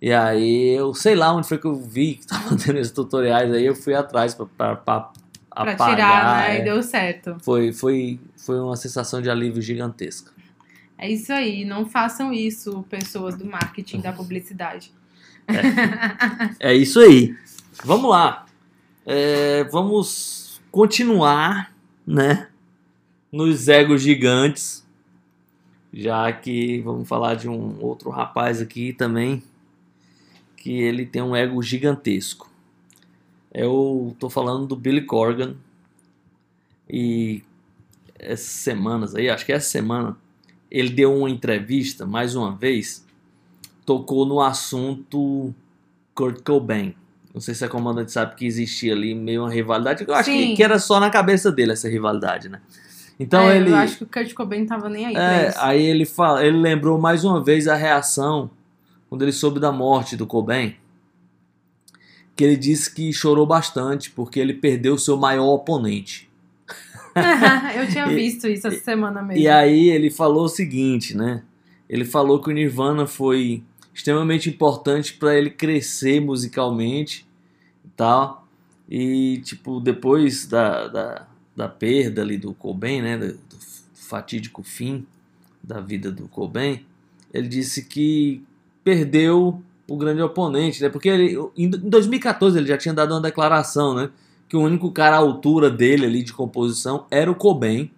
E 0.01 0.13
aí 0.13 0.69
eu 0.69 0.93
sei 0.93 1.13
lá 1.13 1.33
onde 1.33 1.47
foi 1.47 1.57
que 1.57 1.67
eu 1.67 1.75
vi 1.75 2.15
que 2.15 2.27
tava 2.27 2.55
tendo 2.57 2.79
esses 2.79 2.93
tutoriais 2.93 3.51
aí. 3.51 3.65
Eu 3.65 3.75
fui 3.75 3.93
atrás 3.93 4.33
pra, 4.33 4.45
pra, 4.45 4.75
pra 4.75 5.11
apagar. 5.51 5.89
tirar, 5.89 6.37
né? 6.37 6.57
é. 6.57 6.61
E 6.61 6.63
deu 6.63 6.81
certo. 6.81 7.37
Foi, 7.41 7.73
foi, 7.73 8.19
foi 8.37 8.59
uma 8.59 8.75
sensação 8.75 9.21
de 9.21 9.29
alívio 9.29 9.61
gigantesca. 9.61 10.31
É 10.97 11.09
isso 11.09 11.31
aí. 11.31 11.65
Não 11.65 11.85
façam 11.85 12.33
isso, 12.33 12.83
pessoas 12.89 13.37
do 13.37 13.45
marketing 13.45 14.01
da 14.01 14.11
publicidade. 14.11 14.91
É 16.59 16.73
isso 16.73 16.99
aí. 16.99 17.35
Vamos 17.83 18.11
lá. 18.11 18.45
É, 19.05 19.63
vamos 19.65 20.61
continuar, 20.71 21.73
né? 22.05 22.47
Nos 23.31 23.67
egos 23.67 24.01
gigantes. 24.01 24.85
Já 25.91 26.31
que 26.31 26.81
vamos 26.81 27.07
falar 27.07 27.35
de 27.35 27.49
um 27.49 27.83
outro 27.83 28.11
rapaz 28.11 28.61
aqui 28.61 28.93
também. 28.93 29.41
Que 30.59 30.81
ele 30.81 31.05
tem 31.05 31.21
um 31.21 31.35
ego 31.35 31.61
gigantesco. 31.63 32.49
Eu 33.53 34.15
tô 34.19 34.29
falando 34.29 34.67
do 34.67 34.75
Billy 34.75 35.01
Corgan. 35.01 35.55
E 36.89 37.43
essas 38.17 38.47
semanas 38.47 39.15
aí, 39.15 39.29
acho 39.29 39.45
que 39.45 39.53
essa 39.53 39.69
semana, 39.69 40.17
ele 40.69 40.89
deu 40.89 41.15
uma 41.15 41.29
entrevista, 41.29 42.05
mais 42.05 42.35
uma 42.35 42.55
vez, 42.55 43.05
tocou 43.85 44.25
no 44.25 44.41
assunto 44.41 45.53
Kurt 46.13 46.43
Cobain. 46.43 46.93
Não 47.33 47.39
sei 47.39 47.53
se 47.55 47.63
a 47.63 47.69
comandante 47.69 48.11
sabe 48.11 48.35
que 48.35 48.45
existia 48.45 48.93
ali 48.93 49.15
meio 49.15 49.43
uma 49.43 49.51
rivalidade. 49.51 50.03
Eu 50.05 50.13
acho 50.13 50.29
que, 50.29 50.55
que 50.55 50.63
era 50.63 50.77
só 50.79 50.99
na 50.99 51.09
cabeça 51.09 51.51
dele 51.51 51.71
essa 51.71 51.87
rivalidade, 51.87 52.49
né? 52.49 52.59
Então 53.19 53.49
É, 53.49 53.57
ele. 53.57 53.69
Eu 53.69 53.75
acho 53.75 53.97
que 53.97 54.03
o 54.03 54.07
Kurt 54.07 54.33
Cobain 54.33 54.65
tava 54.65 54.89
nem 54.89 55.05
aí 55.05 55.15
É, 55.15 55.53
aí 55.57 55.81
ele 55.81 56.05
fala, 56.05 56.45
ele 56.45 56.57
lembrou 56.57 56.99
mais 56.99 57.23
uma 57.23 57.43
vez 57.43 57.67
a 57.67 57.75
reação 57.75 58.49
quando 59.09 59.23
ele 59.23 59.31
soube 59.31 59.59
da 59.59 59.71
morte 59.71 60.15
do 60.15 60.27
Cobain, 60.27 60.75
que 62.35 62.43
ele 62.43 62.55
disse 62.55 62.93
que 62.93 63.11
chorou 63.11 63.45
bastante 63.45 64.11
porque 64.11 64.39
ele 64.39 64.53
perdeu 64.53 64.93
o 64.93 64.99
seu 64.99 65.17
maior 65.17 65.47
oponente. 65.47 66.29
eu 67.75 67.87
tinha 67.89 68.07
visto 68.07 68.47
isso 68.47 68.67
essa 68.67 68.79
semana 68.79 69.21
mesmo. 69.21 69.41
E 69.41 69.47
aí 69.47 69.89
ele 69.89 70.09
falou 70.09 70.45
o 70.45 70.49
seguinte, 70.49 71.17
né? 71.17 71.43
Ele 71.89 72.05
falou 72.05 72.41
que 72.41 72.49
o 72.49 72.53
Nirvana 72.53 73.07
foi 73.07 73.63
extremamente 73.93 74.49
importante 74.49 75.15
para 75.15 75.35
ele 75.35 75.49
crescer 75.49 76.21
musicalmente 76.21 77.27
e 77.83 77.89
tal. 77.89 78.47
E, 78.87 79.41
tipo, 79.43 79.79
depois 79.79 80.47
da, 80.47 80.87
da, 80.87 81.27
da 81.55 81.67
perda 81.67 82.21
ali 82.21 82.37
do 82.37 82.53
Cobain, 82.53 83.01
né, 83.01 83.17
do, 83.17 83.33
do 83.33 83.57
fatídico 83.93 84.63
fim 84.63 85.05
da 85.63 85.81
vida 85.81 86.11
do 86.11 86.27
Cobain, 86.27 86.85
ele 87.33 87.47
disse 87.47 87.85
que 87.85 88.43
perdeu 88.89 89.61
o 89.87 89.95
grande 89.95 90.19
oponente, 90.19 90.81
né? 90.81 90.89
Porque 90.89 91.09
ele, 91.09 91.37
em 91.55 91.69
2014 91.69 92.57
ele 92.57 92.67
já 92.67 92.75
tinha 92.75 92.93
dado 92.93 93.13
uma 93.13 93.21
declaração, 93.21 93.93
né? 93.93 94.09
Que 94.47 94.57
o 94.57 94.61
único 94.61 94.91
cara 94.91 95.15
à 95.15 95.19
altura 95.19 95.69
dele 95.69 96.07
ali 96.07 96.23
de 96.23 96.33
composição 96.33 97.05
era 97.11 97.29
o 97.29 97.35
Cobain. 97.35 97.91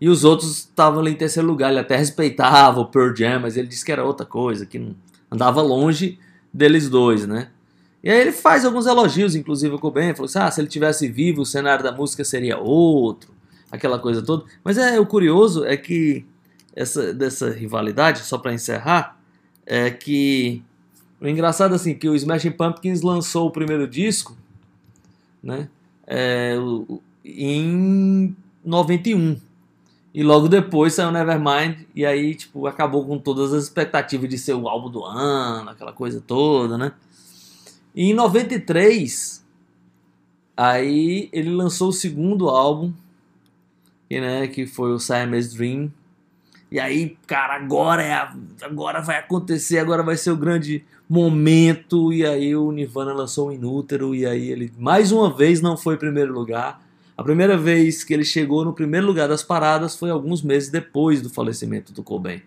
E 0.00 0.08
os 0.08 0.22
outros 0.22 0.58
estavam 0.58 1.00
ali 1.00 1.10
em 1.10 1.16
terceiro 1.16 1.48
lugar. 1.48 1.70
Ele 1.70 1.80
até 1.80 1.96
respeitava 1.96 2.80
o 2.80 2.86
Pearl 2.86 3.12
Jam, 3.16 3.40
mas 3.40 3.56
ele 3.56 3.66
disse 3.66 3.84
que 3.84 3.90
era 3.90 4.04
outra 4.04 4.24
coisa, 4.24 4.64
que 4.64 4.94
andava 5.28 5.60
longe 5.60 6.20
deles 6.54 6.88
dois, 6.88 7.26
né? 7.26 7.48
E 8.04 8.08
aí 8.08 8.20
ele 8.20 8.30
faz 8.30 8.64
alguns 8.64 8.86
elogios, 8.86 9.34
inclusive 9.34 9.74
o 9.74 9.78
Cobain, 9.80 10.14
falou 10.14 10.26
assim, 10.26 10.38
ah, 10.38 10.50
se 10.52 10.60
ele 10.60 10.68
tivesse 10.68 11.08
vivo, 11.08 11.42
o 11.42 11.46
cenário 11.46 11.82
da 11.82 11.90
música 11.90 12.22
seria 12.22 12.58
outro, 12.58 13.34
aquela 13.72 13.98
coisa 13.98 14.22
toda. 14.22 14.44
Mas 14.62 14.78
é 14.78 15.00
o 15.00 15.06
curioso 15.06 15.64
é 15.64 15.76
que 15.76 16.24
essa 16.76 17.12
dessa 17.12 17.50
rivalidade, 17.50 18.20
só 18.20 18.38
para 18.38 18.54
encerrar, 18.54 19.15
é 19.66 19.90
que 19.90 20.62
o 21.20 21.26
engraçado 21.26 21.74
assim 21.74 21.94
que 21.94 22.08
o 22.08 22.14
Smashing 22.14 22.52
Pumpkins 22.52 23.02
lançou 23.02 23.48
o 23.48 23.50
primeiro 23.50 23.88
disco, 23.88 24.36
né? 25.42 25.68
É, 26.06 26.54
em 27.24 28.36
91. 28.64 29.40
E 30.14 30.22
logo 30.22 30.48
depois 30.48 30.94
saiu 30.94 31.10
Nevermind 31.10 31.86
e 31.94 32.06
aí 32.06 32.34
tipo 32.34 32.66
acabou 32.66 33.04
com 33.04 33.18
todas 33.18 33.52
as 33.52 33.64
expectativas 33.64 34.28
de 34.30 34.38
ser 34.38 34.54
o 34.54 34.68
álbum 34.68 34.90
do 34.90 35.04
ano, 35.04 35.70
aquela 35.70 35.92
coisa 35.92 36.22
toda, 36.26 36.78
né? 36.78 36.92
E 37.94 38.10
em 38.10 38.14
93 38.14 39.44
aí 40.56 41.28
ele 41.32 41.50
lançou 41.50 41.88
o 41.88 41.92
segundo 41.92 42.48
álbum, 42.48 42.92
que, 44.08 44.20
né, 44.20 44.46
que 44.48 44.66
foi 44.66 44.92
o 44.92 44.98
Siamese 44.98 45.56
Dream. 45.56 45.92
E 46.76 46.80
aí, 46.80 47.16
cara, 47.26 47.54
agora 47.56 48.02
é 48.02 48.12
a- 48.12 48.34
agora 48.60 49.00
vai 49.00 49.16
acontecer, 49.16 49.78
agora 49.78 50.02
vai 50.02 50.14
ser 50.14 50.30
o 50.30 50.36
grande 50.36 50.84
momento. 51.08 52.12
E 52.12 52.22
aí 52.26 52.54
o 52.54 52.70
Nirvana 52.70 53.14
lançou 53.14 53.48
o 53.48 53.52
Inútero 53.52 54.14
e 54.14 54.26
aí 54.26 54.50
ele 54.50 54.70
mais 54.78 55.10
uma 55.10 55.32
vez 55.34 55.62
não 55.62 55.74
foi 55.74 55.94
em 55.94 55.98
primeiro 55.98 56.34
lugar. 56.34 56.84
A 57.16 57.22
primeira 57.22 57.56
vez 57.56 58.04
que 58.04 58.12
ele 58.12 58.26
chegou 58.26 58.62
no 58.62 58.74
primeiro 58.74 59.06
lugar 59.06 59.26
das 59.26 59.42
paradas 59.42 59.96
foi 59.96 60.10
alguns 60.10 60.42
meses 60.42 60.68
depois 60.68 61.22
do 61.22 61.30
falecimento 61.30 61.94
do 61.94 62.02
Cobain. 62.02 62.42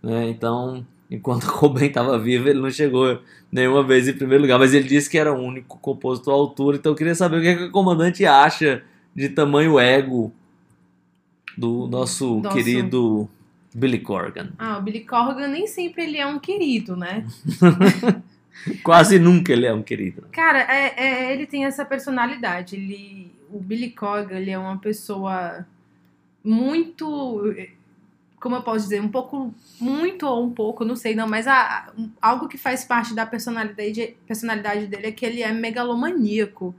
né? 0.00 0.28
Então, 0.28 0.86
enquanto 1.10 1.42
o 1.50 1.52
Cobain 1.52 1.86
estava 1.88 2.16
vivo, 2.16 2.48
ele 2.48 2.60
não 2.60 2.70
chegou 2.70 3.18
nenhuma 3.50 3.82
vez 3.82 4.06
em 4.06 4.12
primeiro 4.12 4.42
lugar, 4.42 4.60
mas 4.60 4.74
ele 4.74 4.86
disse 4.86 5.10
que 5.10 5.18
era 5.18 5.32
o 5.34 5.42
único 5.42 5.76
compositor 5.80 6.32
à 6.34 6.36
altura. 6.36 6.76
Então 6.76 6.92
eu 6.92 6.96
queria 6.96 7.16
saber 7.16 7.38
o 7.38 7.40
que, 7.42 7.48
é 7.48 7.56
que 7.56 7.64
o 7.64 7.70
comandante 7.72 8.24
acha 8.24 8.84
de 9.12 9.28
tamanho 9.28 9.76
ego 9.80 10.32
do 11.58 11.88
nosso, 11.88 12.40
Nosso- 12.40 12.54
querido 12.56 13.28
Billy 13.76 13.98
Corgan. 14.00 14.48
Ah, 14.58 14.78
o 14.78 14.82
Billy 14.82 15.00
Corgan 15.00 15.48
nem 15.48 15.66
sempre 15.66 16.04
ele 16.04 16.16
é 16.18 16.26
um 16.26 16.38
querido, 16.38 16.96
né? 16.96 17.26
Quase 18.82 19.18
nunca 19.18 19.52
ele 19.52 19.66
é 19.66 19.72
um 19.74 19.82
querido. 19.82 20.22
Cara, 20.32 20.60
é, 20.60 20.94
é- 20.96 21.32
ele 21.32 21.46
tem 21.46 21.64
essa 21.66 21.84
personalidade. 21.84 22.74
Ele, 22.74 23.30
o 23.50 23.60
Billy 23.60 23.90
Corgan, 23.90 24.36
ele 24.38 24.50
é 24.50 24.58
uma 24.58 24.78
pessoa 24.78 25.66
muito, 26.42 27.54
como 28.40 28.56
eu 28.56 28.62
posso 28.62 28.84
dizer, 28.84 29.02
um 29.02 29.08
pouco, 29.08 29.54
muito 29.80 30.26
ou 30.26 30.44
um 30.46 30.50
pouco, 30.50 30.84
não 30.84 30.96
sei 30.96 31.14
não, 31.14 31.28
mas 31.28 31.46
a- 31.46 31.92
algo 32.20 32.48
que 32.48 32.56
faz 32.56 32.84
parte 32.84 33.14
da 33.14 33.26
personalidade, 33.26 34.16
personalidade 34.26 34.86
dele 34.86 35.08
é 35.08 35.12
que 35.12 35.26
ele 35.26 35.42
é 35.42 35.52
megalomaníaco 35.52 36.74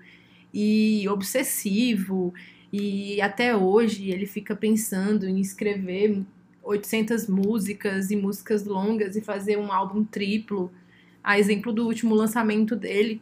e 0.53 1.07
obsessivo 1.09 2.33
e 2.73 3.21
até 3.21 3.55
hoje 3.55 4.09
ele 4.09 4.25
fica 4.25 4.55
pensando 4.55 5.27
em 5.27 5.39
escrever 5.39 6.23
800 6.67 7.27
músicas 7.27 8.11
e 8.11 8.15
músicas 8.15 8.65
longas 8.65 9.15
e 9.15 9.21
fazer 9.21 9.57
um 9.57 9.71
álbum 9.71 10.03
triplo 10.03 10.71
a 11.23 11.39
exemplo 11.39 11.73
do 11.73 11.85
último 11.85 12.15
lançamento 12.15 12.75
dele, 12.75 13.21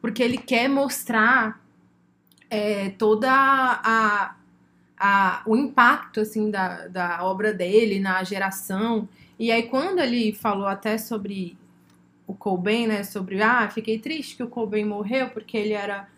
porque 0.00 0.22
ele 0.22 0.38
quer 0.38 0.68
mostrar 0.68 1.60
é, 2.50 2.90
toda 2.90 3.30
a, 3.30 4.34
a- 4.98 5.42
o 5.46 5.56
impacto 5.56 6.20
assim 6.20 6.50
da, 6.50 6.88
da 6.88 7.24
obra 7.24 7.52
dele 7.52 8.00
na 8.00 8.22
geração. 8.24 9.08
E 9.38 9.50
aí 9.52 9.64
quando 9.64 10.00
ele 10.00 10.32
falou 10.32 10.66
até 10.66 10.98
sobre 10.98 11.58
o 12.26 12.34
Cobain, 12.34 12.86
né, 12.86 13.04
sobre 13.04 13.42
ah, 13.42 13.68
fiquei 13.70 13.98
triste 13.98 14.36
que 14.36 14.42
o 14.42 14.48
Cobain 14.48 14.84
morreu 14.84 15.30
porque 15.30 15.56
ele 15.56 15.72
era 15.74 16.08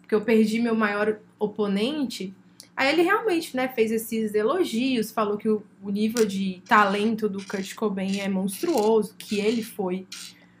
porque 0.00 0.14
eu 0.14 0.22
perdi 0.22 0.60
meu 0.60 0.74
maior 0.74 1.18
oponente. 1.38 2.34
Aí 2.76 2.92
ele 2.92 3.02
realmente, 3.02 3.56
né, 3.56 3.68
fez 3.68 3.90
esses 3.90 4.34
elogios, 4.34 5.10
falou 5.10 5.38
que 5.38 5.48
o, 5.48 5.62
o 5.82 5.90
nível 5.90 6.26
de 6.26 6.62
talento 6.68 7.28
do 7.28 7.42
Kurt 7.42 7.74
Cobain 7.74 8.20
é 8.20 8.28
monstruoso, 8.28 9.14
que 9.16 9.40
ele 9.40 9.62
foi 9.62 10.06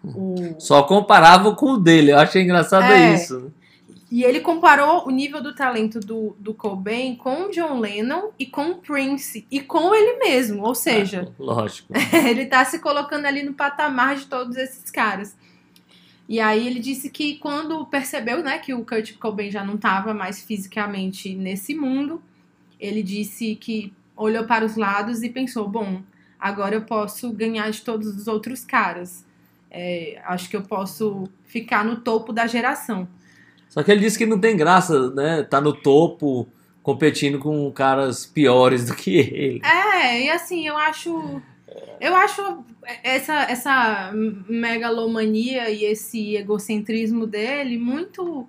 o 0.02 0.54
Só 0.58 0.82
comparava 0.82 1.54
com 1.54 1.72
o 1.72 1.78
dele. 1.78 2.12
Eu 2.12 2.18
achei 2.18 2.42
engraçado 2.42 2.84
É. 2.84 3.14
isso. 3.14 3.52
E 4.10 4.22
ele 4.22 4.38
comparou 4.38 5.06
o 5.06 5.10
nível 5.10 5.42
do 5.42 5.52
talento 5.52 5.98
do, 5.98 6.36
do 6.38 6.54
Cobain 6.54 7.16
com 7.16 7.46
o 7.46 7.50
John 7.50 7.80
Lennon 7.80 8.30
e 8.38 8.46
com 8.46 8.70
o 8.70 8.76
Prince 8.76 9.44
e 9.50 9.60
com 9.60 9.92
ele 9.92 10.18
mesmo. 10.18 10.64
Ou 10.64 10.76
seja, 10.76 11.32
Lógico. 11.38 11.92
ele 12.24 12.46
tá 12.46 12.64
se 12.64 12.78
colocando 12.78 13.26
ali 13.26 13.42
no 13.42 13.52
patamar 13.52 14.14
de 14.14 14.26
todos 14.26 14.56
esses 14.56 14.90
caras. 14.92 15.36
E 16.28 16.40
aí 16.40 16.66
ele 16.66 16.80
disse 16.80 17.08
que 17.08 17.36
quando 17.38 17.86
percebeu, 17.86 18.42
né, 18.42 18.58
que 18.58 18.74
o 18.74 18.84
Kurt 18.84 19.16
Cobain 19.18 19.50
já 19.50 19.64
não 19.64 19.76
estava 19.76 20.12
mais 20.12 20.42
fisicamente 20.42 21.34
nesse 21.34 21.74
mundo, 21.74 22.20
ele 22.80 23.02
disse 23.02 23.54
que 23.54 23.92
olhou 24.16 24.44
para 24.44 24.64
os 24.64 24.76
lados 24.76 25.22
e 25.22 25.28
pensou, 25.28 25.68
bom, 25.68 26.02
agora 26.38 26.74
eu 26.74 26.82
posso 26.82 27.30
ganhar 27.32 27.70
de 27.70 27.82
todos 27.82 28.08
os 28.08 28.26
outros 28.26 28.64
caras. 28.64 29.24
É, 29.70 30.20
acho 30.24 30.48
que 30.48 30.56
eu 30.56 30.62
posso 30.62 31.28
ficar 31.44 31.84
no 31.84 31.96
topo 31.96 32.32
da 32.32 32.46
geração. 32.46 33.06
Só 33.68 33.82
que 33.82 33.92
ele 33.92 34.00
disse 34.00 34.18
que 34.18 34.26
não 34.26 34.38
tem 34.38 34.56
graça, 34.56 35.10
né? 35.10 35.42
Tá 35.42 35.60
no 35.60 35.72
topo 35.72 36.48
competindo 36.82 37.38
com 37.38 37.70
caras 37.72 38.24
piores 38.24 38.86
do 38.86 38.94
que 38.94 39.16
ele. 39.16 39.60
É, 39.64 40.22
e 40.22 40.30
assim, 40.30 40.66
eu 40.66 40.76
acho. 40.76 41.42
Eu 42.00 42.14
acho 42.14 42.64
essa, 43.02 43.42
essa 43.50 44.12
megalomania 44.48 45.70
e 45.70 45.84
esse 45.84 46.36
egocentrismo 46.36 47.26
dele 47.26 47.78
muito 47.78 48.46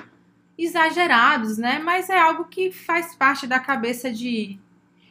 exagerados, 0.57 1.57
né? 1.57 1.79
Mas 1.79 2.09
é 2.09 2.17
algo 2.17 2.45
que 2.45 2.71
faz 2.71 3.15
parte 3.15 3.45
da 3.47 3.59
cabeça 3.59 4.11
de, 4.11 4.59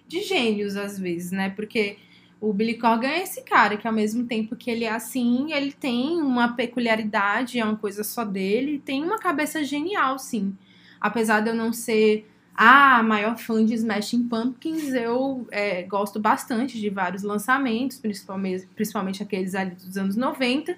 de 0.06 0.22
gênios, 0.22 0.76
às 0.76 0.98
vezes, 0.98 1.30
né? 1.30 1.50
Porque 1.50 1.96
o 2.40 2.52
Billy 2.52 2.74
Corgan 2.74 3.08
é 3.08 3.22
esse 3.22 3.42
cara 3.42 3.76
que, 3.76 3.86
ao 3.86 3.94
mesmo 3.94 4.26
tempo 4.26 4.56
que 4.56 4.70
ele 4.70 4.84
é 4.84 4.90
assim, 4.90 5.52
ele 5.52 5.72
tem 5.72 6.20
uma 6.20 6.54
peculiaridade, 6.54 7.58
é 7.58 7.64
uma 7.64 7.76
coisa 7.76 8.04
só 8.04 8.24
dele, 8.24 8.82
tem 8.84 9.02
uma 9.02 9.18
cabeça 9.18 9.64
genial, 9.64 10.18
sim. 10.18 10.54
Apesar 11.00 11.40
de 11.40 11.50
eu 11.50 11.54
não 11.54 11.72
ser 11.72 12.28
a 12.56 13.02
maior 13.02 13.36
fã 13.36 13.64
de 13.64 13.74
Smashing 13.74 14.28
Pumpkins, 14.28 14.94
eu 14.94 15.46
é, 15.50 15.82
gosto 15.82 16.18
bastante 16.18 16.80
de 16.80 16.88
vários 16.88 17.22
lançamentos, 17.22 17.98
principalmente, 17.98 18.66
principalmente 18.74 19.22
aqueles 19.22 19.54
ali 19.54 19.72
dos 19.72 19.96
anos 19.96 20.16
90. 20.16 20.76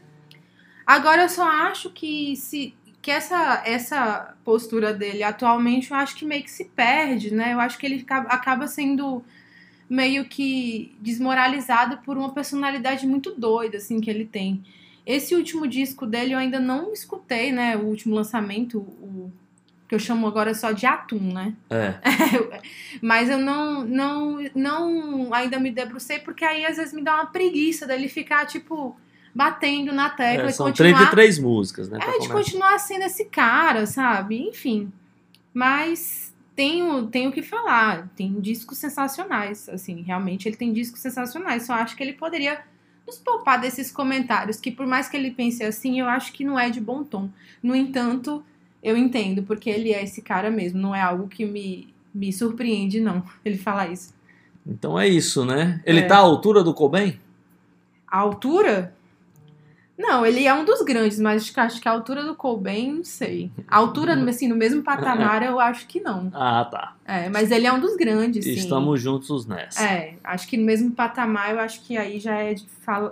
Agora 0.85 1.23
eu 1.23 1.29
só 1.29 1.49
acho 1.49 1.91
que 1.91 2.35
se 2.37 2.75
que 3.01 3.13
essa, 3.13 3.63
essa 3.65 4.35
postura 4.45 4.93
dele 4.93 5.23
atualmente 5.23 5.93
eu 5.93 5.97
acho 5.97 6.17
que 6.17 6.25
meio 6.25 6.43
que 6.43 6.51
se 6.51 6.65
perde, 6.65 7.33
né? 7.33 7.55
Eu 7.55 7.61
acho 7.61 7.79
que 7.79 7.87
ele 7.87 8.01
acaba- 8.01 8.29
acaba 8.29 8.67
sendo 8.67 9.23
meio 9.89 10.25
que 10.25 10.97
desmoralizado 11.01 11.99
por 11.99 12.19
uma 12.19 12.33
personalidade 12.35 13.07
muito 13.07 13.35
doida 13.35 13.77
assim 13.77 14.01
que 14.01 14.11
ele 14.11 14.27
tem. 14.27 14.63
Esse 15.07 15.35
último 15.35 15.67
disco 15.67 16.05
dele 16.05 16.35
eu 16.35 16.39
ainda 16.39 16.59
não 16.59 16.93
escutei, 16.93 17.53
né? 17.53 17.77
O 17.77 17.85
último 17.85 18.15
lançamento, 18.15 18.79
o 18.79 19.31
que 19.89 19.95
eu 19.95 19.99
chamo 19.99 20.27
agora 20.27 20.55
só 20.55 20.71
de 20.71 20.85
Atum, 20.85 21.33
né? 21.33 21.55
É. 21.71 21.95
Mas 23.01 23.31
eu 23.31 23.39
não, 23.39 23.85
não, 23.85 24.39
não 24.55 25.33
ainda 25.33 25.59
me 25.59 25.71
debrucei, 25.71 26.19
porque 26.19 26.45
aí 26.45 26.67
às 26.67 26.77
vezes 26.77 26.93
me 26.93 27.03
dá 27.03 27.15
uma 27.15 27.27
preguiça 27.27 27.87
dele 27.87 28.07
ficar, 28.07 28.45
tipo, 28.45 28.95
batendo 29.35 29.91
na 29.93 30.11
tecla 30.11 30.47
É, 30.47 30.51
e 30.51 30.53
são 30.53 30.67
continuar. 30.67 30.99
33 31.11 31.39
músicas, 31.39 31.89
né? 31.89 31.99
É, 32.03 32.19
de 32.19 32.29
continuar 32.29 32.79
sendo 32.79 33.05
esse 33.05 33.25
cara, 33.25 33.87
sabe? 33.87 34.39
Enfim. 34.49 34.93
Mas 35.55 36.35
tenho, 36.55 37.07
tenho 37.07 37.33
que 37.33 37.41
falar, 37.41 38.09
tem 38.15 38.39
discos 38.41 38.77
sensacionais, 38.77 39.69
assim, 39.71 40.03
realmente 40.03 40.47
ele 40.47 40.57
tem 40.57 40.71
discos 40.71 41.01
sensacionais. 41.01 41.65
Só 41.65 41.73
acho 41.73 41.97
que 41.97 42.03
ele 42.03 42.13
poderia 42.13 42.61
nos 43.07 43.17
poupar 43.17 43.59
desses 43.59 43.91
comentários, 43.91 44.61
que 44.61 44.71
por 44.71 44.87
mais 44.87 45.09
que 45.09 45.17
ele 45.17 45.31
pense 45.31 45.65
assim, 45.65 45.99
eu 45.99 46.07
acho 46.07 46.31
que 46.31 46.45
não 46.45 46.59
é 46.59 46.69
de 46.69 46.79
bom 46.79 47.03
tom. 47.03 47.31
No 47.63 47.75
entanto, 47.75 48.45
eu 48.83 48.97
entendo, 48.97 49.43
porque 49.43 49.69
ele 49.71 49.93
é 49.93 50.03
esse 50.03 50.23
cara 50.23 50.51
mesmo, 50.51 50.81
não 50.81 50.95
é 50.95 51.01
algo 51.01 51.29
que 51.29 51.45
me, 51.45 51.93
me 52.15 52.33
surpreende, 52.33 53.01
não, 53.01 53.23
ele 53.45 53.59
falar 53.59 53.91
isso. 53.91 54.15
Então 54.67 54.99
é 54.99 55.09
isso, 55.09 55.45
né? 55.45 55.81
Ele 55.85 56.01
É. 56.01 56.07
tá 56.07 56.17
à 56.17 56.21
altura 56.21 56.63
do 56.63 56.75
Cobain? 56.75 57.19
A 58.07 58.19
altura? 58.19 58.95
Não, 59.99 60.25
ele 60.25 60.47
é 60.47 60.55
um 60.55 60.65
dos 60.65 60.81
grandes, 60.83 61.19
mas 61.19 61.53
acho 61.57 61.81
que- 61.81 61.89
a 61.89 61.93
altura 61.93 62.23
do 62.23 62.35
Cobain, 62.37 62.93
não 62.99 63.05
sei. 63.05 63.51
A 63.67 63.79
altura, 63.79 64.15
assim, 64.31 64.47
no 64.47 64.55
mesmo 64.55 64.81
patamar, 64.83 65.43
eu 65.43 65.59
acho 65.59 65.89
que 65.89 66.01
não. 66.01 66.31
Ah, 66.35 66.65
tá. 66.71 66.95
É, 67.05 67.29
mas 67.29 67.51
ele 67.51 67.67
é 67.67 67.73
um 67.73 67.81
dos 67.81 67.97
grandes, 67.97 68.45
sim. 68.45 68.53
Estamos 68.53 69.01
juntos 69.01 69.45
nessa. 69.45 69.83
É, 69.83 70.15
acho 70.23 70.47
que 70.47 70.57
no 70.57 70.65
mesmo 70.65 70.93
patamar, 70.93 71.51
eu 71.51 71.59
acho 71.59 71.83
que 71.83 71.97
aí 71.97 72.21
já 72.21 72.37
é, 72.37 72.55
de 72.55 72.65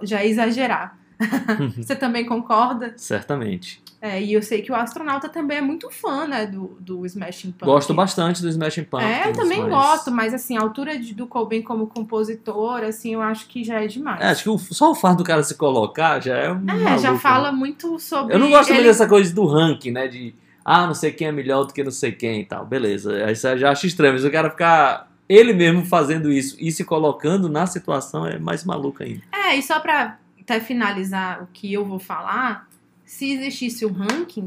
já 0.02 0.20
é 0.22 0.28
exagerar. 0.28 0.96
Você 1.76 1.96
também 1.96 2.24
concorda? 2.24 2.94
Certamente. 2.96 3.82
É, 4.00 4.22
e 4.22 4.32
eu 4.32 4.42
sei 4.42 4.60
que 4.62 4.70
o 4.70 4.74
astronauta 4.74 5.28
também 5.28 5.58
é 5.58 5.60
muito 5.60 5.90
fã, 5.90 6.26
né, 6.26 6.46
do, 6.46 6.76
do 6.80 7.06
Smashing 7.06 7.52
Pumpkins. 7.52 7.66
Gosto 7.66 7.94
bastante 7.94 8.42
do 8.42 8.48
Smashing 8.48 8.84
Pumpkins. 8.84 9.10
É, 9.10 9.28
eu 9.28 9.32
também 9.32 9.60
mas- 9.60 9.70
gosto, 9.70 10.10
mas 10.10 10.34
assim, 10.34 10.56
a 10.56 10.60
altura 10.60 10.98
de, 10.98 11.14
do 11.14 11.26
Cobain 11.26 11.62
como 11.62 11.86
compositor, 11.86 12.82
assim, 12.84 13.14
eu 13.14 13.22
acho 13.22 13.46
que 13.46 13.64
já 13.64 13.82
é 13.82 13.86
demais. 13.86 14.20
É, 14.20 14.28
acho 14.28 14.42
que 14.42 14.50
o- 14.50 14.58
só 14.58 14.90
o 14.90 14.94
fato 14.94 15.18
do 15.18 15.24
cara 15.24 15.42
se 15.42 15.54
colocar 15.54 16.20
já 16.20 16.36
é 16.36 16.52
um. 16.52 16.56
É, 16.56 16.74
maluco, 16.74 16.98
já 16.98 17.12
né? 17.12 17.18
fala 17.18 17.50
muito 17.52 17.98
sobre. 17.98 18.34
Eu 18.34 18.38
não 18.38 18.50
gosto 18.50 18.72
ele... 18.72 18.84
dessa 18.84 19.08
coisa 19.08 19.34
do 19.34 19.46
ranking, 19.46 19.90
né? 19.90 20.08
De 20.08 20.34
ah, 20.64 20.86
não 20.86 20.94
sei 20.94 21.12
quem 21.12 21.28
é 21.28 21.32
melhor 21.32 21.64
do 21.64 21.72
que 21.72 21.82
não 21.82 21.90
sei 21.90 22.12
quem 22.12 22.40
e 22.40 22.44
tal. 22.44 22.66
Beleza. 22.66 23.24
Aí 23.24 23.34
você 23.34 23.56
já 23.56 23.70
acho 23.70 23.86
estranho, 23.86 24.12
mas 24.14 24.24
o 24.24 24.30
cara 24.30 24.50
ficar 24.50 25.08
ele 25.28 25.52
mesmo 25.52 25.84
fazendo 25.84 26.30
isso 26.30 26.56
e 26.60 26.70
se 26.70 26.84
colocando 26.84 27.48
na 27.48 27.66
situação 27.66 28.26
é 28.26 28.38
mais 28.38 28.64
maluco 28.64 29.02
ainda. 29.02 29.22
É, 29.32 29.56
e 29.56 29.62
só 29.62 29.80
pra 29.80 30.18
até 30.40 30.60
finalizar 30.60 31.42
o 31.42 31.48
que 31.52 31.72
eu 31.72 31.84
vou 31.84 31.98
falar, 31.98 32.68
se 33.06 33.30
existisse 33.32 33.86
um 33.86 33.92
ranking 33.92 34.44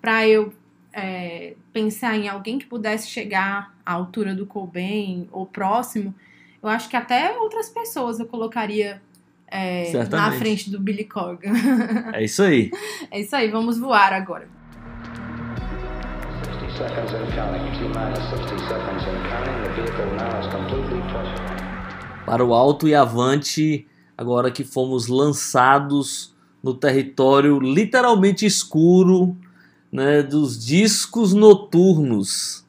pra 0.00 0.28
eu 0.28 0.52
é, 0.92 1.54
pensar 1.72 2.14
em 2.14 2.28
alguém 2.28 2.58
que 2.58 2.66
pudesse 2.66 3.08
chegar 3.08 3.74
à 3.84 3.94
altura 3.94 4.34
do 4.34 4.46
Cobain 4.46 5.26
ou 5.32 5.46
próximo, 5.46 6.14
eu 6.62 6.68
acho 6.68 6.88
que 6.90 6.96
até 6.96 7.36
outras 7.38 7.70
pessoas 7.70 8.20
eu 8.20 8.26
colocaria 8.26 9.00
é, 9.48 9.92
na 10.10 10.30
frente 10.32 10.70
do 10.70 10.78
Billy 10.78 11.04
Corgan. 11.04 11.52
É 12.12 12.22
isso 12.22 12.42
aí. 12.42 12.70
é 13.10 13.20
isso 13.20 13.34
aí, 13.34 13.50
vamos 13.50 13.78
voar 13.78 14.12
agora. 14.12 14.46
60 16.44 16.70
seconds 16.76 17.14
and 17.14 17.26
counting. 17.34 17.72
T 17.72 17.80
minus 17.80 18.18
60 18.28 18.58
seconds 18.68 19.04
and 19.04 19.22
counting. 19.30 19.62
The 19.62 19.70
vehicle 19.74 20.06
now 20.16 20.40
is 20.40 20.46
completely 20.48 21.00
touched. 21.12 22.26
Para 22.26 22.44
o 22.44 22.52
alto 22.52 22.88
e 22.88 22.94
avante, 22.94 23.86
agora 24.18 24.50
que 24.50 24.64
fomos 24.64 25.06
lançados 25.06 26.35
no 26.62 26.74
território 26.74 27.60
literalmente 27.60 28.44
escuro 28.44 29.36
né, 29.90 30.22
dos 30.22 30.64
discos 30.64 31.32
noturnos. 31.32 32.64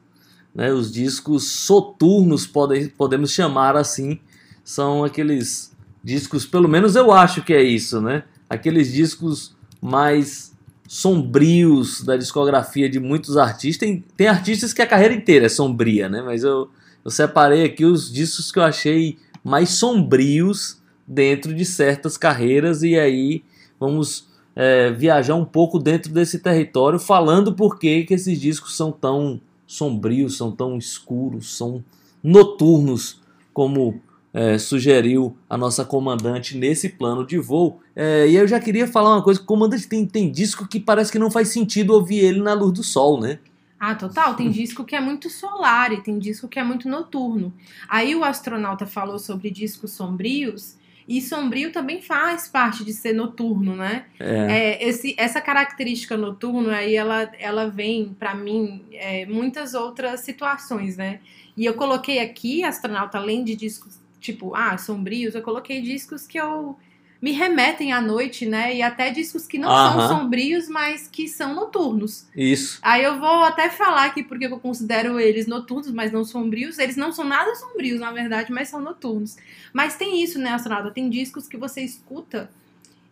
Né, 0.54 0.72
os 0.72 0.90
discos 0.90 1.44
soturnos, 1.44 2.46
podem, 2.46 2.88
podemos 2.88 3.32
chamar 3.32 3.76
assim. 3.76 4.18
São 4.64 5.04
aqueles 5.04 5.72
discos, 6.02 6.46
pelo 6.46 6.68
menos 6.68 6.96
eu 6.96 7.12
acho 7.12 7.42
que 7.42 7.52
é 7.52 7.62
isso, 7.62 8.00
né? 8.00 8.24
Aqueles 8.48 8.92
discos 8.92 9.54
mais 9.80 10.56
sombrios 10.86 12.02
da 12.02 12.16
discografia 12.16 12.88
de 12.88 12.98
muitos 12.98 13.36
artistas. 13.36 13.86
Tem, 13.86 14.04
tem 14.16 14.26
artistas 14.26 14.72
que 14.72 14.82
a 14.82 14.86
carreira 14.86 15.14
inteira 15.14 15.46
é 15.46 15.48
sombria, 15.50 16.08
né? 16.08 16.22
Mas 16.22 16.42
eu, 16.42 16.70
eu 17.04 17.10
separei 17.10 17.64
aqui 17.64 17.84
os 17.84 18.10
discos 18.10 18.50
que 18.50 18.58
eu 18.58 18.64
achei 18.64 19.18
mais 19.44 19.70
sombrios 19.70 20.78
dentro 21.06 21.54
de 21.54 21.64
certas 21.64 22.16
carreiras 22.16 22.82
e 22.82 22.98
aí 22.98 23.42
vamos 23.78 24.28
é, 24.54 24.90
viajar 24.90 25.34
um 25.34 25.44
pouco 25.44 25.78
dentro 25.78 26.12
desse 26.12 26.40
território 26.40 26.98
falando 26.98 27.54
por 27.54 27.78
que 27.78 28.06
esses 28.10 28.40
discos 28.40 28.76
são 28.76 28.90
tão 28.90 29.40
sombrios, 29.66 30.36
são 30.36 30.50
tão 30.50 30.76
escuros, 30.76 31.56
são 31.56 31.84
noturnos, 32.22 33.20
como 33.52 34.00
é, 34.32 34.58
sugeriu 34.58 35.36
a 35.48 35.56
nossa 35.56 35.84
comandante 35.84 36.56
nesse 36.56 36.88
plano 36.88 37.26
de 37.26 37.38
voo. 37.38 37.80
É, 37.94 38.28
e 38.28 38.36
eu 38.36 38.46
já 38.46 38.58
queria 38.58 38.86
falar 38.86 39.14
uma 39.14 39.22
coisa: 39.22 39.40
comandante 39.40 39.88
tem, 39.88 40.06
tem 40.06 40.30
disco 40.30 40.66
que 40.66 40.80
parece 40.80 41.12
que 41.12 41.18
não 41.18 41.30
faz 41.30 41.48
sentido 41.48 41.92
ouvir 41.92 42.18
ele 42.18 42.40
na 42.40 42.54
luz 42.54 42.72
do 42.72 42.82
sol, 42.82 43.20
né? 43.20 43.38
Ah, 43.78 43.94
total. 43.94 44.34
Tem 44.34 44.50
disco 44.50 44.84
que 44.84 44.96
é 44.96 45.00
muito 45.00 45.30
solar 45.30 45.92
e 45.92 46.02
tem 46.02 46.18
disco 46.18 46.48
que 46.48 46.58
é 46.58 46.64
muito 46.64 46.88
noturno. 46.88 47.54
Aí 47.88 48.14
o 48.14 48.24
astronauta 48.24 48.86
falou 48.86 49.20
sobre 49.20 49.50
discos 49.50 49.92
sombrios. 49.92 50.76
E 51.08 51.22
sombrio 51.22 51.72
também 51.72 52.02
faz 52.02 52.46
parte 52.46 52.84
de 52.84 52.92
ser 52.92 53.14
noturno, 53.14 53.74
né? 53.74 54.04
É, 54.20 54.26
É, 54.50 54.88
esse, 54.88 55.14
essa 55.16 55.40
característica 55.40 56.18
noturno 56.18 56.68
aí, 56.68 56.94
ela, 56.94 57.32
ela 57.38 57.70
vem 57.70 58.14
pra 58.18 58.34
mim 58.34 58.84
é, 58.92 59.24
muitas 59.24 59.72
outras 59.72 60.20
situações, 60.20 60.98
né? 60.98 61.20
E 61.56 61.64
eu 61.64 61.72
coloquei 61.72 62.18
aqui, 62.18 62.62
astronauta, 62.62 63.16
além 63.16 63.42
de 63.42 63.56
discos 63.56 63.98
tipo, 64.20 64.54
ah, 64.54 64.76
sombrios, 64.76 65.34
eu 65.34 65.42
coloquei 65.42 65.80
discos 65.80 66.26
que 66.26 66.38
eu 66.38 66.76
me 67.20 67.32
remetem 67.32 67.92
à 67.92 68.00
noite, 68.00 68.46
né? 68.46 68.76
E 68.76 68.80
até 68.82 69.10
discos 69.10 69.46
que 69.46 69.58
não 69.58 69.68
Aham. 69.70 70.06
são 70.08 70.18
sombrios, 70.18 70.68
mas 70.68 71.08
que 71.08 71.26
são 71.26 71.52
noturnos. 71.54 72.26
isso. 72.36 72.78
Aí 72.80 73.02
eu 73.02 73.18
vou 73.18 73.42
até 73.42 73.68
falar 73.70 74.04
aqui 74.04 74.22
porque 74.22 74.46
eu 74.46 74.58
considero 74.60 75.18
eles 75.18 75.46
noturnos, 75.48 75.90
mas 75.90 76.12
não 76.12 76.24
sombrios. 76.24 76.78
Eles 76.78 76.96
não 76.96 77.10
são 77.10 77.24
nada 77.24 77.54
sombrios, 77.56 77.98
na 77.98 78.12
verdade, 78.12 78.52
mas 78.52 78.68
são 78.68 78.80
noturnos. 78.80 79.36
Mas 79.72 79.96
tem 79.96 80.22
isso, 80.22 80.38
né, 80.38 80.50
astronauta? 80.50 80.90
Tem 80.92 81.10
discos 81.10 81.48
que 81.48 81.56
você 81.56 81.80
escuta 81.82 82.48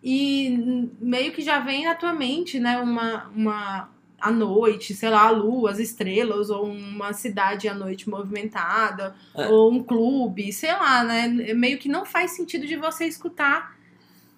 e 0.02 0.88
meio 1.00 1.32
que 1.32 1.42
já 1.42 1.58
vem 1.58 1.84
na 1.84 1.94
tua 1.94 2.12
mente, 2.12 2.60
né, 2.60 2.78
uma, 2.78 3.24
uma 3.34 3.88
a 4.20 4.30
noite, 4.30 4.94
sei 4.94 5.10
lá, 5.10 5.22
a 5.26 5.30
lua, 5.30 5.70
as 5.72 5.78
estrelas, 5.78 6.48
ou 6.48 6.64
uma 6.64 7.12
cidade 7.12 7.68
à 7.68 7.74
noite 7.74 8.08
movimentada, 8.08 9.14
É. 9.34 9.48
ou 9.48 9.70
um 9.72 9.82
clube, 9.82 10.52
sei 10.52 10.72
lá, 10.72 11.02
né? 11.04 11.28
Meio 11.54 11.78
que 11.78 11.88
não 11.88 12.04
faz 12.06 12.30
sentido 12.36 12.66
de 12.66 12.76
você 12.76 13.04
escutar, 13.06 13.75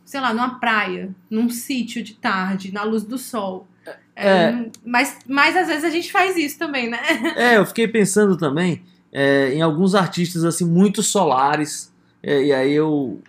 sei 0.08 0.22
lá, 0.22 0.32
numa 0.32 0.58
praia, 0.58 1.14
num 1.28 1.50
sítio 1.50 2.02
de 2.02 2.14
tarde, 2.14 2.72
na 2.72 2.82
luz 2.82 3.02
do 3.02 3.18
sol. 3.18 3.68
É. 4.16 4.70
mas, 4.84 5.18
mas 5.28 5.54
às 5.54 5.68
vezes 5.68 5.84
a 5.84 5.90
gente 5.90 6.10
faz 6.10 6.34
isso 6.34 6.58
também, 6.58 6.88
né? 6.88 6.98
É, 7.36 7.58
eu 7.58 7.66
fiquei 7.66 7.86
pensando 7.86 8.34
também 8.34 8.82
é, 9.12 9.52
em 9.52 9.60
alguns 9.60 9.94
artistas 9.94 10.44
assim 10.44 10.64
muito 10.64 11.02
solares. 11.02 11.92
é, 12.22 12.42
e 12.42 12.52
aí 12.54 12.72
eu 12.72 13.20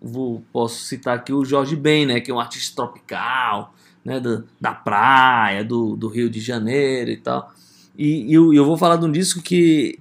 vou, 0.00 0.44
posso 0.52 0.84
citar 0.84 1.16
aqui 1.16 1.32
o 1.32 1.44
Jorge 1.44 1.74
Ben, 1.74 2.06
né, 2.06 2.20
que 2.20 2.30
é 2.30 2.34
um 2.34 2.38
artista 2.38 2.76
tropical, 2.76 3.74
né, 4.04 4.20
da, 4.20 4.44
da 4.60 4.72
praia, 4.72 5.64
do, 5.64 5.96
do 5.96 6.06
Rio 6.06 6.30
de 6.30 6.38
Janeiro 6.38 7.10
e 7.10 7.16
tal. 7.16 7.52
E, 7.98 8.30
e 8.30 8.34
eu, 8.34 8.54
eu 8.54 8.64
vou 8.64 8.78
falar 8.78 8.94
de 8.94 9.04
um 9.04 9.10
disco 9.10 9.42
que 9.42 9.98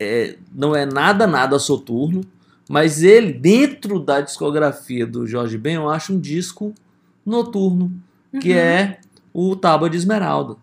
é, 0.00 0.38
não 0.50 0.74
é 0.74 0.86
nada, 0.86 1.26
nada 1.26 1.58
soturno, 1.58 2.22
mas 2.68 3.02
ele, 3.02 3.32
dentro 3.32 3.98
da 4.00 4.20
discografia 4.20 5.06
do 5.06 5.26
Jorge 5.26 5.58
Ben, 5.58 5.74
eu 5.74 5.88
acho 5.88 6.14
um 6.14 6.18
disco 6.20 6.74
noturno, 7.24 7.92
que 8.40 8.50
Uhum. 8.52 8.56
é 8.58 8.98
o 9.32 9.54
Tábua 9.56 9.88
de 9.90 9.96
Esmeralda. 9.96 10.56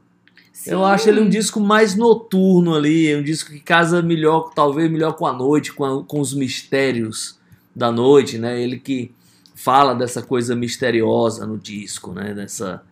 Eu 0.65 0.79
Sim. 0.79 0.85
acho 0.85 1.09
ele 1.09 1.21
um 1.21 1.29
disco 1.29 1.59
mais 1.59 1.95
noturno 1.95 2.75
ali, 2.75 3.15
um 3.15 3.23
disco 3.23 3.49
que 3.51 3.59
casa 3.59 4.01
melhor, 4.01 4.51
talvez 4.53 4.91
melhor 4.91 5.13
com 5.13 5.25
a 5.25 5.33
noite, 5.33 5.73
com, 5.73 5.83
a- 5.85 6.03
com 6.03 6.19
os 6.19 6.33
mistérios 6.33 7.39
da 7.75 7.91
noite, 7.91 8.37
né? 8.37 8.61
Ele 8.61 8.77
que 8.79 9.11
fala 9.55 9.93
dessa 9.95 10.21
coisa 10.21 10.55
misteriosa 10.55 11.45
no 11.47 11.57
disco, 11.57 12.11
né? 12.13 12.33
Nessa, 12.33 12.83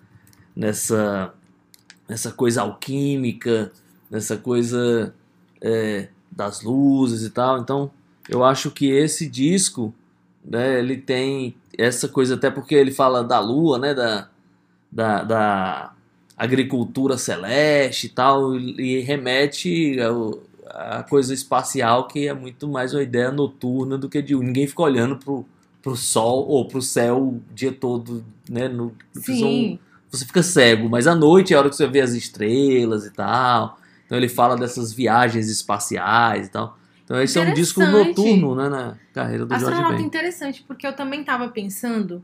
nessa, 0.56 1.34
nessa 2.08 2.32
coisa 2.32 2.62
alquímica, 2.62 3.72
nessa 4.10 4.36
coisa 4.38 5.14
é, 5.62 6.08
das 6.32 6.62
luzes 6.64 7.24
e 7.26 7.30
tal. 7.30 7.60
Então, 7.60 7.92
eu 8.30 8.44
acho 8.44 8.70
que 8.70 8.90
esse 8.90 9.28
disco, 9.28 9.94
né? 10.46 10.80
Ele 10.80 10.96
tem 10.96 11.56
essa 11.78 12.08
coisa 12.08 12.36
até 12.36 12.50
porque 12.52 12.76
ele 12.76 12.92
fala 12.92 13.24
da 13.24 13.40
lua, 13.40 13.80
né? 13.80 13.94
Da, 13.94 14.30
da, 14.92 15.24
da 15.24 15.92
agricultura 16.38 17.18
celeste 17.18 18.06
e 18.06 18.10
tal, 18.10 18.56
e 18.56 19.00
remete 19.02 19.98
à 20.68 21.04
coisa 21.04 21.34
espacial 21.34 22.08
que 22.08 22.28
é 22.28 22.34
muito 22.34 22.68
mais 22.68 22.94
uma 22.94 23.04
ideia 23.04 23.32
noturna 23.32 23.98
do 23.98 24.08
que 24.08 24.22
de 24.22 24.36
ninguém 24.36 24.66
fica 24.66 24.84
olhando 24.84 25.18
pro, 25.18 25.46
pro 25.82 25.96
sol 25.96 26.48
ou 26.48 26.66
pro 26.66 26.82
céu 26.82 27.18
o 27.18 27.42
dia 27.54 27.72
todo, 27.72 28.24
né? 28.48 28.68
No, 28.68 28.94
Sim. 29.14 29.80
você 30.10 30.26
fica 30.26 30.44
cego, 30.44 30.88
mas 30.88 31.08
à 31.08 31.16
noite 31.16 31.54
é 31.54 31.58
a 31.58 31.60
hora 31.60 31.70
que 31.70 31.76
você 31.76 31.88
vê 31.88 32.02
as 32.02 32.12
estrelas 32.12 33.06
e 33.06 33.12
tal. 33.12 33.80
Então 34.06 34.18
ele 34.18 34.30
fala 34.30 34.56
dessas 34.56 34.94
viagens 34.94 35.50
espaciais 35.50 36.48
e 36.48 36.52
tal. 36.52 36.79
Então 37.10 37.20
esse 37.24 37.40
é 37.40 37.42
um 37.42 37.56
disco 37.56 37.84
noturno, 37.84 38.54
né, 38.54 38.70
na 38.70 38.96
carreira 39.12 39.44
do 39.44 39.50
Jorge 39.50 39.66
Astronauta 39.66 39.98
Ben. 39.98 40.06
interessante, 40.06 40.64
porque 40.68 40.86
eu 40.86 40.94
também 40.94 41.24
tava 41.24 41.50
pensando 41.50 42.24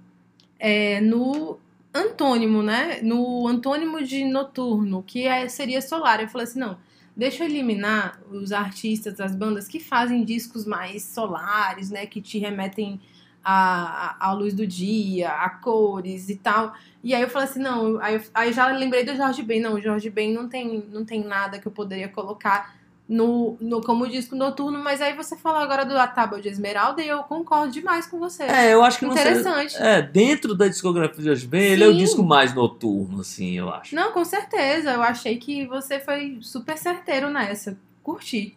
é, 0.59 1.01
no 1.01 1.57
antônimo, 1.91 2.61
né? 2.61 2.99
No 3.01 3.47
antônimo 3.47 4.03
de 4.03 4.23
noturno, 4.23 5.01
que 5.01 5.25
é, 5.25 5.49
seria 5.49 5.81
solar. 5.81 6.21
Eu 6.21 6.27
falei 6.27 6.45
assim, 6.45 6.59
não, 6.59 6.77
deixa 7.17 7.43
eu 7.43 7.49
eliminar 7.49 8.21
os 8.29 8.51
artistas, 8.51 9.19
as 9.19 9.35
bandas 9.35 9.67
que 9.67 9.79
fazem 9.79 10.23
discos 10.23 10.67
mais 10.67 11.01
solares, 11.01 11.89
né? 11.89 12.05
Que 12.05 12.21
te 12.21 12.37
remetem 12.37 13.01
à, 13.43 14.23
à 14.23 14.33
luz 14.33 14.53
do 14.53 14.67
dia, 14.67 15.31
a 15.31 15.49
cores 15.49 16.29
e 16.29 16.35
tal. 16.35 16.75
E 17.03 17.15
aí 17.15 17.23
eu 17.23 17.29
falei 17.29 17.47
assim, 17.47 17.59
não, 17.59 17.99
aí 17.99 18.13
eu, 18.13 18.21
aí 18.35 18.49
eu 18.49 18.53
já 18.53 18.67
lembrei 18.67 19.03
do 19.03 19.15
Jorge 19.15 19.41
Ben. 19.41 19.59
Não, 19.59 19.73
o 19.73 19.81
Jorge 19.81 20.11
Ben 20.11 20.31
não 20.31 20.47
tem, 20.47 20.85
não 20.91 21.03
tem 21.03 21.23
nada 21.23 21.57
que 21.57 21.67
eu 21.67 21.71
poderia 21.71 22.07
colocar 22.07 22.84
no, 23.07 23.55
no, 23.61 23.81
como 23.81 24.07
disco 24.07 24.35
noturno, 24.35 24.79
mas 24.79 24.99
aí 24.99 25.13
você 25.15 25.35
falou 25.37 25.59
agora 25.59 25.85
do 25.85 25.95
A 25.97 26.07
Tábua 26.07 26.41
de 26.41 26.49
Esmeralda 26.49 27.03
e 27.03 27.07
eu 27.07 27.19
concordo 27.23 27.71
demais 27.71 28.07
com 28.07 28.17
você. 28.17 28.43
É, 28.43 28.73
eu 28.73 28.83
acho 28.83 28.97
que 28.97 29.05
não 29.05 29.11
Interessante. 29.11 29.73
seria- 29.73 29.87
É, 29.87 30.01
dentro 30.01 30.55
da 30.55 30.67
discografia 30.67 31.35
de 31.35 31.47
Ben, 31.47 31.73
ele 31.73 31.83
é 31.83 31.87
o 31.87 31.95
disco 31.95 32.23
mais 32.23 32.53
noturno, 32.53 33.21
assim, 33.21 33.51
eu 33.57 33.71
acho. 33.71 33.93
Não, 33.93 34.11
com 34.11 34.25
certeza. 34.25 34.91
Eu 34.91 35.03
achei 35.03 35.37
que 35.37 35.67
você 35.67 35.99
foi 35.99 36.39
super 36.41 36.77
certeiro 36.77 37.29
nessa. 37.29 37.77
Curti. 38.01 38.55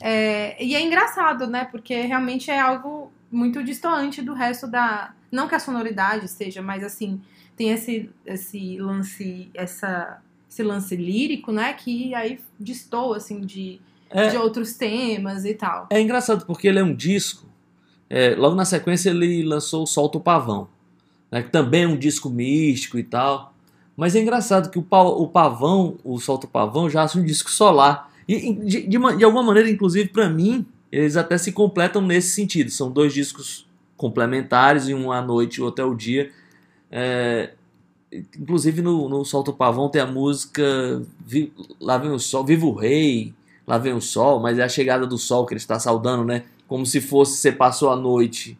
É, 0.00 0.62
e 0.64 0.74
é 0.76 0.80
engraçado, 0.80 1.46
né? 1.46 1.64
Porque 1.64 2.00
realmente 2.02 2.50
é 2.50 2.58
algo 2.60 3.10
muito 3.30 3.62
distoante 3.64 4.22
do 4.22 4.32
resto 4.32 4.66
da. 4.68 5.12
Não 5.30 5.48
que 5.48 5.54
a 5.54 5.58
sonoridade 5.60 6.28
seja, 6.28 6.62
mas 6.62 6.82
assim, 6.84 7.20
tem 7.56 7.70
esse, 7.70 8.08
esse 8.24 8.78
lance, 8.78 9.50
essa, 9.52 10.22
esse 10.48 10.62
lance 10.62 10.96
lírico, 10.96 11.50
né? 11.52 11.72
Que 11.74 12.14
aí 12.14 12.40
destoa, 12.58 13.16
assim, 13.18 13.40
de, 13.40 13.80
É. 14.10 14.28
de 14.28 14.36
outros 14.36 14.74
temas 14.74 15.44
e 15.44 15.54
tal. 15.54 15.86
É 15.90 16.00
engraçado 16.00 16.46
porque 16.46 16.66
ele 16.68 16.78
é 16.78 16.82
um 16.84 16.94
disco. 16.94 17.46
é, 18.10 18.34
logo 18.36 18.54
na 18.54 18.64
sequência 18.64 19.10
ele 19.10 19.42
lançou 19.44 19.82
o 19.82 19.86
Solta 19.86 20.16
o 20.18 20.20
Pavão, 20.20 20.66
né, 21.30 21.42
que 21.42 21.50
também 21.50 21.82
é 21.84 21.88
um 21.88 21.96
disco 21.96 22.30
místico 22.30 22.98
e 22.98 23.02
tal. 23.04 23.52
Mas 23.96 24.14
é 24.14 24.20
engraçado 24.20 24.70
que 24.70 24.78
o, 24.78 24.82
pa- 24.82 25.02
o 25.02 25.26
Pavão, 25.28 25.98
o 26.04 26.18
Solta 26.20 26.46
o 26.46 26.48
Pavão, 26.48 26.88
já 26.88 27.02
acha 27.02 27.18
um 27.18 27.24
disco 27.24 27.50
solar. 27.50 28.10
E 28.28 28.52
de, 28.54 28.86
de 28.86 28.96
uma- 28.96 29.16
de 29.16 29.24
alguma 29.24 29.42
maneira, 29.42 29.68
inclusive 29.68 30.08
para 30.08 30.28
mim, 30.30 30.64
eles 30.90 31.16
até 31.16 31.36
se 31.36 31.52
completam 31.52 32.00
nesse 32.00 32.30
sentido. 32.30 32.70
São 32.70 32.90
dois 32.90 33.12
discos 33.12 33.66
complementares, 33.96 34.88
e 34.88 34.94
um 34.94 35.10
à 35.12 35.20
noite 35.20 35.56
e 35.56 35.62
outro 35.62 35.84
é 35.84 35.86
o 35.88 35.94
dia. 35.94 36.30
É, 36.90 37.50
inclusive 38.38 38.80
no, 38.80 39.08
no 39.08 39.24
Solta 39.24 39.50
o 39.50 39.54
Pavão 39.54 39.88
tem 39.90 40.00
a 40.00 40.06
música 40.06 40.62
Lá 41.80 41.98
Vem 41.98 42.10
o 42.12 42.18
Sol, 42.18 42.44
Viva 42.44 42.64
o 42.64 42.72
Rei, 42.74 43.34
Lá 43.68 43.76
Vem 43.76 43.92
o 43.92 44.00
Sol, 44.00 44.40
mas 44.40 44.58
é 44.58 44.62
a 44.64 44.68
chegada 44.68 45.06
do 45.06 45.18
sol 45.18 45.44
que 45.44 45.52
ele 45.52 45.60
está 45.60 45.78
saudando, 45.78 46.24
né? 46.24 46.44
Como 46.66 46.86
se 46.86 47.02
fosse 47.02 47.36
você 47.36 47.52
passou 47.52 47.92
a 47.92 47.96
noite 47.96 48.58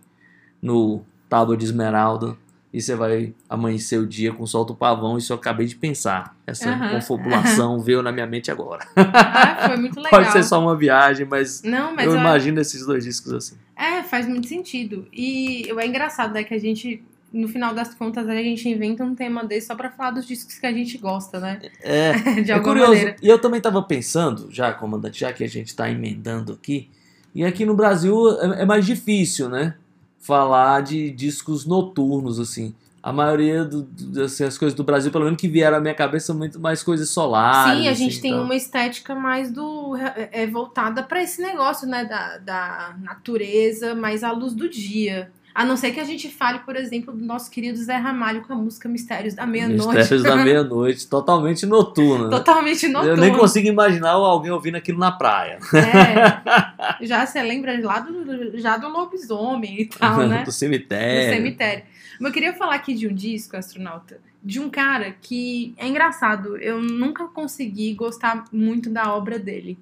no 0.61 1.01
Tábua 1.31 1.57
de 1.57 1.65
Esmeralda 1.65 2.37
e 2.71 2.83
você 2.83 2.95
vai 2.95 3.35
amanhecer 3.49 3.99
o 3.99 4.07
dia 4.07 4.35
com 4.35 4.45
o 4.45 4.75
Pavão. 4.75 5.17
Isso 5.17 5.33
eu 5.33 5.37
acabei 5.39 5.67
de 5.67 5.77
pensar. 5.77 6.37
Essa 6.47 6.77
confabulação 6.91 7.81
veio 7.81 8.03
na 8.03 8.13
minha 8.13 8.27
mente 8.27 8.51
agora. 8.51 8.87
Ah, 8.97 9.69
foi 9.69 9.79
muito 9.79 9.97
legal. 9.97 10.11
Pode 10.21 10.31
ser 10.31 10.43
só 10.43 10.61
uma 10.61 10.77
viagem, 10.77 11.27
mas, 11.27 11.63
Não, 11.63 11.97
mas 11.97 12.05
eu 12.05 12.13
eu- 12.13 12.19
imagino 12.21 12.61
esses 12.61 12.85
dois 12.85 13.05
discos 13.05 13.33
assim. 13.33 13.57
É, 13.75 14.03
faz 14.03 14.29
muito 14.29 14.47
sentido. 14.47 15.07
E 15.11 15.71
é 15.75 15.87
engraçado, 15.87 16.35
né, 16.35 16.45
que 16.45 16.53
a 16.53 16.59
gente, 16.59 17.03
no 17.33 17.47
final 17.49 17.75
das 17.75 17.95
contas, 17.95 18.29
a 18.29 18.35
gente 18.37 18.69
inventa 18.69 19.05
um 19.05 19.15
tema 19.15 19.45
desse 19.45 19.67
só 19.67 19.75
pra 19.75 19.91
falar 19.91 20.13
dos 20.13 20.27
discos 20.27 20.59
que 20.59 20.67
a 20.67 20.73
gente 20.73 20.97
gosta, 20.99 21.39
né? 21.39 21.61
É, 21.83 22.13
De 22.43 22.51
é 22.51 22.55
alguma 22.55 22.73
curioso. 22.75 22.93
maneira. 22.93 23.17
E 23.23 23.29
eu 23.29 23.39
também 23.39 23.59
estava 23.59 23.83
pensando, 23.83 24.49
já, 24.51 24.73
comandante, 24.73 25.21
já 25.21 25.33
que 25.33 25.45
a 25.45 25.49
gente 25.49 25.69
está 25.69 25.91
emendando 25.91 26.53
aqui, 26.53 26.89
e 27.35 27.45
aqui 27.45 27.65
no 27.65 27.75
Brasil 27.75 28.17
é, 28.41 28.63
é 28.63 28.65
mais 28.65 28.87
difícil, 28.87 29.49
né? 29.49 29.75
Falar 30.19 30.83
de 30.83 31.11
discos 31.11 31.65
noturnos, 31.67 32.41
assim. 32.41 32.75
A 33.01 33.13
maioria 33.13 33.65
do- 33.65 33.89
assim, 34.23 34.43
as 34.45 34.59
coisas 34.59 34.75
do 34.77 34.83
Brasil, 34.83 35.11
pelo 35.13 35.25
menos 35.25 35.41
que 35.41 35.47
vieram 35.49 35.77
à 35.77 35.81
minha 35.81 35.95
cabeça, 35.95 36.27
são 36.27 36.37
muito 36.37 36.59
mais 36.59 36.83
coisas 36.83 37.09
solares. 37.09 37.81
Sim, 37.83 37.89
a 37.89 37.93
assim, 37.93 38.05
gente 38.11 38.21
tem 38.21 38.33
então. 38.33 38.45
uma 38.45 38.55
estética 38.57 39.15
mais 39.15 39.51
do 39.53 39.97
é, 39.97 40.29
é 40.43 40.47
voltada 40.47 41.03
pra 41.03 41.23
esse 41.23 41.41
negócio, 41.41 41.87
né, 41.89 42.05
da, 42.05 42.39
da 42.39 42.97
natureza, 43.01 43.95
mais 43.95 44.25
à 44.25 44.33
luz 44.33 44.53
do 44.53 44.69
dia. 44.69 45.31
A 45.59 45.65
não 45.65 45.77
ser 45.77 45.91
que 45.91 45.99
a 45.99 46.05
gente 46.05 46.31
fale, 46.31 46.61
por 46.61 46.77
exemplo, 46.77 47.13
do 47.13 47.25
nosso 47.25 47.51
querido 47.51 47.77
Zé 47.79 47.97
Ramalho 47.97 48.43
com 48.43 48.53
a 48.53 48.57
música 48.57 48.89
Mistérios 48.89 49.35
da 49.35 49.45
Meia-Noite. 49.45 49.97
Mistérios 49.97 50.23
da 50.23 50.37
Meia-Noite, 50.45 51.09
totalmente 51.09 51.67
noturno. 51.67 52.27
né? 52.27 52.31
Totalmente 52.31 52.87
noturno. 52.87 53.17
Eu 53.17 53.17
nem 53.17 53.37
consigo 53.37 53.67
imaginar 53.67 54.11
alguém 54.13 54.53
ouvindo 54.53 54.77
aquilo 54.77 55.01
na 55.01 55.11
praia. 55.11 55.59
É. 55.75 57.05
Já 57.05 57.27
você 57.27 57.43
lembra 57.43 57.77
lá 57.85 57.99
do, 57.99 58.57
já 58.57 58.77
do 58.77 58.87
lobisomem 58.89 59.81
e 59.81 59.87
tal, 59.87 60.19
né? 60.29 60.43
do 60.43 60.45
do 60.45 60.53
cemitério. 60.53 61.35
cemitério. 61.35 61.85
Mas 62.21 62.29
eu 62.29 62.33
queria 62.35 62.55
falar 62.55 62.77
aqui 62.77 62.95
de 62.95 63.09
um 63.09 63.13
disco, 63.13 63.57
astronauta, 63.57 64.21
de 64.41 64.61
um 64.61 64.71
cara 64.71 65.13
que 65.21 65.75
é 65.77 65.89
engraçado. 65.89 66.57
Eu 66.59 66.81
nunca 66.81 67.27
consegui 67.27 67.95
gostar 67.95 68.45
muito 68.53 68.91
da 68.91 69.13
obra 69.13 69.41
dele. 69.41 69.77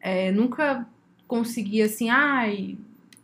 É, 0.00 0.30
nunca 0.30 0.86
consegui 1.26 1.82
assim, 1.82 2.08
ai, 2.08 2.78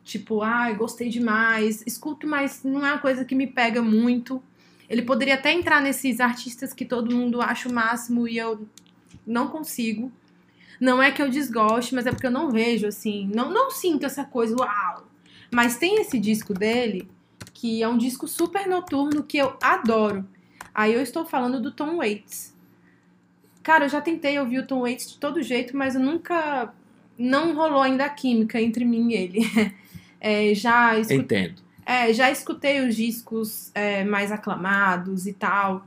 tipo, 0.07 0.41
ai, 0.41 0.75
gostei 0.75 1.09
demais. 1.09 1.83
Escuto, 1.85 2.27
mas 2.27 2.63
não 2.63 2.87
é 2.87 2.93
uma 2.93 3.01
coisa 3.01 3.25
que 3.25 3.35
me 3.35 3.47
pega 3.47 3.83
muito. 3.83 4.43
Ele 4.89 5.03
poderia 5.03 5.35
até 5.35 5.53
entrar 5.53 5.83
nesses 5.83 6.21
artistas 6.21 6.73
que 6.73 6.85
todo 6.85 7.15
mundo 7.15 7.43
acha 7.43 7.69
o 7.69 7.73
máximo 7.73 8.29
e 8.29 8.39
eu 8.39 8.67
não 9.27 9.49
consigo. 9.49 10.11
Não 10.81 11.03
é 11.03 11.11
que 11.11 11.21
eu 11.21 11.29
desgoste, 11.29 11.95
mas 11.95 12.07
é 12.07 12.13
porque 12.13 12.27
eu 12.27 12.31
não 12.31 12.51
vejo, 12.51 12.87
assim, 12.87 13.29
não, 13.35 13.51
não 13.51 13.71
sinto 13.71 14.07
essa 14.07 14.25
coisa, 14.25 14.55
uau. 14.57 15.09
Mas 15.53 15.77
tem 15.77 16.01
esse 16.01 16.19
disco 16.19 16.55
dele, 16.55 17.09
que 17.53 17.83
é 17.83 17.89
um 17.89 17.99
disco 17.99 18.29
super 18.29 18.69
noturno 18.69 19.25
que 19.25 19.39
eu 19.39 19.57
adoro. 19.61 20.27
Aí 20.73 20.93
eu 20.95 21.01
estou 21.01 21.25
falando 21.25 21.61
do 21.61 21.73
Tom 21.73 21.97
Waits. 21.97 22.55
Cara, 23.63 23.87
eu 23.87 23.89
já 23.89 24.01
tentei 24.01 24.39
ouvir 24.39 24.59
o 24.59 24.67
Tom 24.67 24.83
Waits 24.83 25.13
de 25.13 25.19
todo 25.19 25.43
jeito, 25.43 25.77
mas 25.77 25.97
eu 25.97 26.01
nunca. 26.01 26.73
Não 27.19 27.55
rolou 27.55 27.81
ainda 27.81 28.05
a 28.05 28.11
química 28.11 28.61
entre 28.61 28.85
mim 28.85 29.11
e 29.11 29.15
ele. 29.15 29.41
É, 30.29 30.53
já, 30.55 30.99
escu- 30.99 31.15
Entendo. 31.15 31.63
é, 31.85 32.13
já 32.13 32.31
escutei 32.31 32.81
os 32.81 32.97
discos 32.97 33.71
é, 33.75 34.03
mais 34.03 34.33
aclamados 34.33 35.27
e 35.27 35.33
tal. 35.33 35.87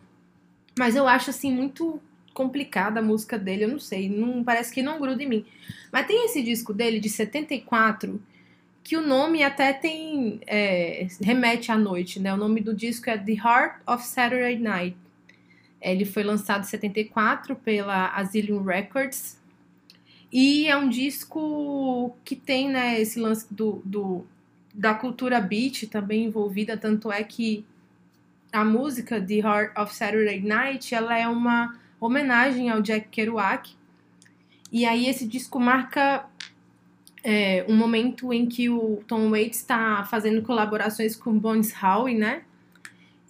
Mas 0.78 0.96
eu 0.96 1.06
acho 1.08 1.30
assim 1.30 1.52
muito 1.52 2.00
complicada 2.34 3.02
a 3.02 3.04
música 3.04 3.38
dele, 3.38 3.66
eu 3.66 3.68
não 3.70 3.80
sei, 3.80 4.08
não 4.10 4.42
parece 4.44 4.74
que 4.74 4.82
não 4.82 4.98
gruda 5.00 5.22
em 5.22 5.28
mim. 5.28 5.46
Mas 5.92 6.08
tem 6.08 6.26
esse 6.26 6.42
disco 6.42 6.74
dele 6.74 7.00
de 7.02 7.10
74 7.10 8.22
que 8.82 8.96
o 8.96 9.02
nome 9.06 9.44
até 9.44 9.74
tem 9.74 10.40
é, 10.48 11.06
remete 11.22 11.70
à 11.72 11.78
noite, 11.78 12.20
né? 12.20 12.34
O 12.34 12.38
nome 12.38 12.62
do 12.62 12.74
disco 12.74 13.10
é 13.10 13.18
The 13.18 13.34
Heart 13.34 13.82
of 13.86 14.06
Saturday 14.06 14.58
Night. 14.58 14.96
Ele 15.82 16.06
foi 16.06 16.24
lançado 16.24 16.62
em 16.62 16.68
74 16.68 17.56
pela 17.58 18.08
Asylum 18.16 18.64
Records. 18.64 19.38
E 20.32 20.68
é 20.68 20.78
um 20.78 20.90
disco 20.90 22.16
que 22.24 22.36
tem, 22.36 22.70
né, 22.70 23.00
esse 23.02 23.20
lance 23.20 23.52
do, 23.52 23.82
do 23.84 24.26
da 24.74 24.94
cultura 24.94 25.42
beat 25.42 25.88
também 25.88 26.26
envolvida, 26.26 26.78
tanto 26.78 27.12
é 27.12 27.24
que 27.24 27.66
a 28.52 28.64
música 28.64 29.20
The 29.20 29.36
Heart 29.36 29.78
of 29.78 29.94
Saturday 29.94 30.42
Night, 30.42 30.94
ela 30.94 31.18
é 31.18 31.28
uma 31.28 31.78
homenagem 32.00 32.70
ao 32.70 32.82
Jack 32.82 33.10
Kerouac. 33.10 33.76
E 34.72 34.86
aí 34.86 35.08
esse 35.08 35.28
disco 35.28 35.60
marca 35.60 36.26
é, 37.24 37.66
um 37.68 37.76
momento 37.76 38.32
em 38.34 38.46
que 38.46 38.70
o 38.70 39.04
Tom 39.08 39.30
Waits 39.30 39.60
está 39.60 40.06
fazendo 40.06 40.42
colaborações 40.42 41.16
com 41.16 41.38
Bones 41.38 41.74
Howe, 41.82 42.14
né? 42.16 42.44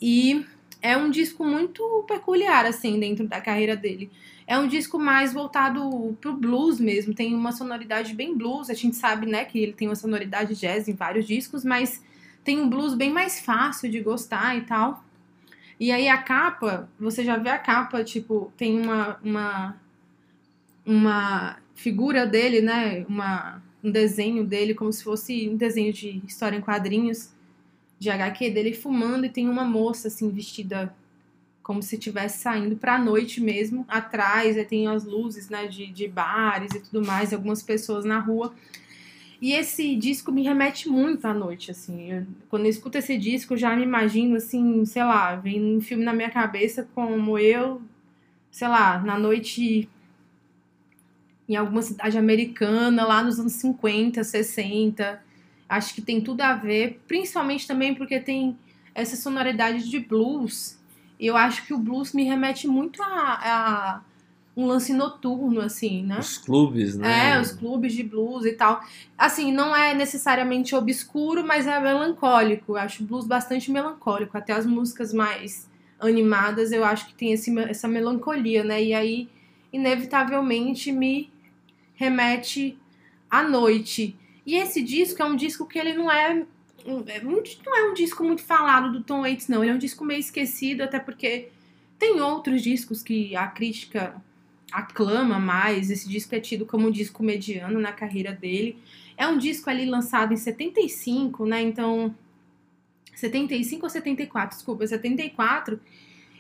E 0.01 0.45
é 0.81 0.95
um 0.95 1.09
disco 1.09 1.43
muito 1.43 2.05
peculiar, 2.07 2.65
assim, 2.65 2.99
dentro 2.99 3.27
da 3.27 3.41
carreira 3.41 3.75
dele. 3.75 4.09
É 4.49 4.57
um 4.57 4.67
disco 4.67 4.97
mais 4.97 5.31
voltado 5.31 6.17
pro 6.19 6.33
blues 6.33 6.79
mesmo, 6.79 7.13
tem 7.13 7.35
uma 7.35 7.51
sonoridade 7.51 8.15
bem 8.15 8.35
blues. 8.35 8.71
A 8.71 8.73
gente 8.73 8.95
sabe, 8.95 9.27
né, 9.27 9.45
que 9.45 9.59
ele 9.59 9.73
tem 9.73 9.87
uma 9.87 9.95
sonoridade 9.95 10.55
jazz 10.55 10.87
em 10.87 10.95
vários 10.95 11.27
discos, 11.27 11.63
mas 11.63 12.03
tem 12.43 12.59
um 12.59 12.67
blues 12.67 12.95
bem 12.95 13.13
mais 13.13 13.39
fácil 13.39 13.91
de 13.91 14.01
gostar 14.01 14.57
e 14.57 14.61
tal. 14.61 15.03
E 15.79 15.91
aí 15.91 16.09
a 16.09 16.17
capa, 16.17 16.89
você 16.99 17.23
já 17.23 17.37
vê 17.37 17.51
a 17.51 17.59
capa, 17.59 18.03
tipo, 18.03 18.51
tem 18.57 18.81
uma 18.81 19.19
uma, 19.23 19.79
uma 20.83 21.57
figura 21.75 22.25
dele, 22.25 22.59
né, 22.59 23.05
uma, 23.07 23.61
um 23.83 23.91
desenho 23.91 24.43
dele 24.43 24.73
como 24.73 24.91
se 24.91 25.03
fosse 25.03 25.47
um 25.47 25.57
desenho 25.57 25.93
de 25.93 26.23
história 26.25 26.57
em 26.57 26.61
quadrinhos 26.61 27.29
de 27.99 28.09
HQ 28.09 28.49
dele 28.49 28.73
fumando 28.73 29.27
e 29.27 29.29
tem 29.29 29.47
uma 29.47 29.63
moça 29.63 30.07
assim 30.07 30.31
vestida 30.31 30.91
como 31.69 31.83
se 31.83 31.97
estivesse 31.97 32.39
saindo 32.39 32.75
pra 32.75 32.97
noite 32.97 33.39
mesmo. 33.39 33.85
Atrás 33.87 34.55
tem 34.67 34.87
as 34.87 35.03
luzes, 35.03 35.49
né, 35.49 35.67
de, 35.67 35.85
de 35.85 36.07
bares 36.07 36.73
e 36.73 36.79
tudo 36.79 37.05
mais, 37.05 37.31
algumas 37.31 37.61
pessoas 37.61 38.03
na 38.03 38.17
rua. 38.17 38.55
E 39.39 39.53
esse 39.53 39.95
disco 39.95 40.31
me 40.31 40.41
remete 40.41 40.89
muito 40.89 41.27
à 41.27 41.33
noite, 41.35 41.69
assim. 41.69 42.11
Eu- 42.11 42.25
quando 42.49 42.63
eu 42.65 42.71
escuto 42.71 42.97
esse 42.97 43.15
disco, 43.19 43.55
já 43.55 43.75
me 43.75 43.83
imagino, 43.83 44.35
assim, 44.37 44.83
sei 44.83 45.03
lá, 45.03 45.35
vem 45.35 45.63
um 45.77 45.79
filme 45.79 46.03
na 46.03 46.11
minha 46.11 46.31
cabeça 46.31 46.89
como 46.95 47.37
eu, 47.37 47.83
sei 48.49 48.67
lá, 48.67 48.97
na 48.97 49.19
noite 49.19 49.87
em 51.47 51.55
alguma 51.55 51.83
cidade 51.83 52.17
americana, 52.17 53.05
lá 53.05 53.21
nos 53.23 53.39
anos 53.39 53.53
50, 53.53 54.23
60. 54.23 55.21
Acho 55.69 55.93
que 55.93 56.01
tem 56.01 56.19
tudo 56.19 56.41
a 56.41 56.55
ver, 56.55 56.99
principalmente 57.07 57.67
também 57.67 57.93
porque 57.93 58.19
tem 58.19 58.57
essa 58.95 59.15
sonoridade 59.15 59.87
de 59.87 59.99
blues. 59.99 60.78
Eu 61.19 61.35
acho 61.35 61.65
que 61.65 61.73
o 61.73 61.77
blues 61.77 62.13
me 62.13 62.23
remete 62.23 62.67
muito 62.67 63.01
a, 63.03 63.07
a 63.07 64.01
um 64.55 64.65
lance 64.65 64.93
noturno, 64.93 65.61
assim, 65.61 66.03
né? 66.03 66.19
Os 66.19 66.37
clubes, 66.37 66.97
né? 66.97 67.31
É, 67.31 67.41
os 67.41 67.51
clubes 67.51 67.93
de 67.93 68.03
blues 68.03 68.45
e 68.45 68.51
tal. 68.53 68.81
Assim, 69.17 69.51
não 69.51 69.75
é 69.75 69.93
necessariamente 69.93 70.75
obscuro, 70.75 71.45
mas 71.45 71.65
é 71.65 71.79
melancólico. 71.79 72.73
Eu 72.73 72.77
acho 72.77 73.03
o 73.03 73.05
blues 73.05 73.25
bastante 73.25 73.71
melancólico. 73.71 74.37
Até 74.37 74.53
as 74.53 74.65
músicas 74.65 75.13
mais 75.13 75.69
animadas, 75.99 76.71
eu 76.71 76.83
acho 76.83 77.07
que 77.07 77.13
tem 77.13 77.31
esse, 77.31 77.57
essa 77.59 77.87
melancolia, 77.87 78.63
né? 78.63 78.83
E 78.83 78.93
aí, 78.93 79.29
inevitavelmente, 79.71 80.91
me 80.91 81.31
remete 81.95 82.77
à 83.29 83.43
noite. 83.43 84.17
E 84.45 84.55
esse 84.55 84.81
disco 84.81 85.21
é 85.21 85.25
um 85.25 85.35
disco 85.35 85.65
que 85.65 85.77
ele 85.77 85.93
não 85.93 86.11
é 86.11 86.45
não 86.85 87.75
é 87.75 87.89
um 87.89 87.93
disco 87.93 88.23
muito 88.23 88.41
falado 88.41 88.91
do 88.91 89.03
Tom 89.03 89.21
Waits, 89.21 89.47
não. 89.47 89.63
Ele 89.63 89.71
é 89.71 89.75
um 89.75 89.79
disco 89.79 90.03
meio 90.05 90.19
esquecido, 90.19 90.81
até 90.81 90.99
porque 90.99 91.49
tem 91.97 92.21
outros 92.21 92.61
discos 92.61 93.03
que 93.03 93.35
a 93.35 93.47
crítica 93.47 94.15
aclama 94.71 95.39
mais. 95.39 95.89
Esse 95.89 96.07
disco 96.07 96.35
é 96.35 96.39
tido 96.39 96.65
como 96.65 96.87
um 96.87 96.91
disco 96.91 97.23
mediano 97.23 97.79
na 97.79 97.91
carreira 97.91 98.31
dele. 98.31 98.77
É 99.17 99.27
um 99.27 99.37
disco 99.37 99.69
ali 99.69 99.85
lançado 99.85 100.33
em 100.33 100.37
75, 100.37 101.45
né? 101.45 101.61
Então. 101.61 102.15
75 103.15 103.85
ou 103.85 103.89
74? 103.89 104.55
Desculpa, 104.55 104.87
74. 104.87 105.79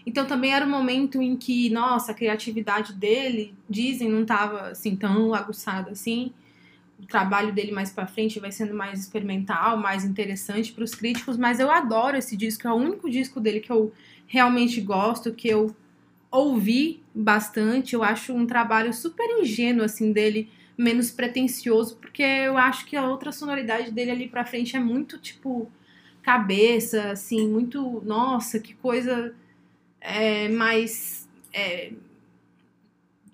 Então 0.05 0.25
também 0.25 0.53
era 0.53 0.65
um 0.65 0.69
momento 0.69 1.21
em 1.21 1.35
que, 1.35 1.69
nossa, 1.69 2.13
a 2.13 2.15
criatividade 2.15 2.93
dele, 2.93 3.53
dizem, 3.69 4.09
não 4.09 4.21
estava 4.21 4.69
assim 4.69 4.95
tão 4.95 5.33
aguçada 5.33 5.91
assim. 5.91 6.31
O 7.01 7.05
trabalho 7.05 7.53
dele 7.53 7.71
mais 7.71 7.91
pra 7.91 8.05
frente 8.05 8.39
vai 8.39 8.51
sendo 8.51 8.73
mais 8.73 8.99
experimental, 8.99 9.77
mais 9.77 10.03
interessante 10.03 10.71
para 10.71 10.83
os 10.83 10.93
críticos, 10.93 11.37
mas 11.37 11.59
eu 11.59 11.71
adoro 11.71 12.17
esse 12.17 12.35
disco, 12.35 12.67
é 12.67 12.71
o 12.71 12.75
único 12.75 13.09
disco 13.09 13.39
dele 13.39 13.59
que 13.59 13.71
eu 13.71 13.93
realmente 14.27 14.79
gosto, 14.81 15.33
que 15.33 15.47
eu 15.47 15.75
ouvi 16.31 17.01
bastante. 17.13 17.95
Eu 17.95 18.03
acho 18.03 18.33
um 18.33 18.45
trabalho 18.45 18.93
super 18.93 19.25
ingênuo 19.41 19.83
assim 19.83 20.11
dele, 20.11 20.49
menos 20.77 21.11
pretensioso, 21.11 21.97
porque 21.97 22.23
eu 22.23 22.57
acho 22.57 22.85
que 22.85 22.95
a 22.95 23.07
outra 23.07 23.31
sonoridade 23.31 23.91
dele 23.91 24.11
ali 24.11 24.27
pra 24.27 24.45
frente 24.45 24.75
é 24.75 24.79
muito 24.79 25.17
tipo 25.17 25.69
cabeça, 26.21 27.11
assim, 27.11 27.47
muito, 27.47 28.03
nossa, 28.05 28.59
que 28.59 28.73
coisa 28.75 29.33
é, 29.99 30.47
mais 30.49 31.27
é, 31.51 31.91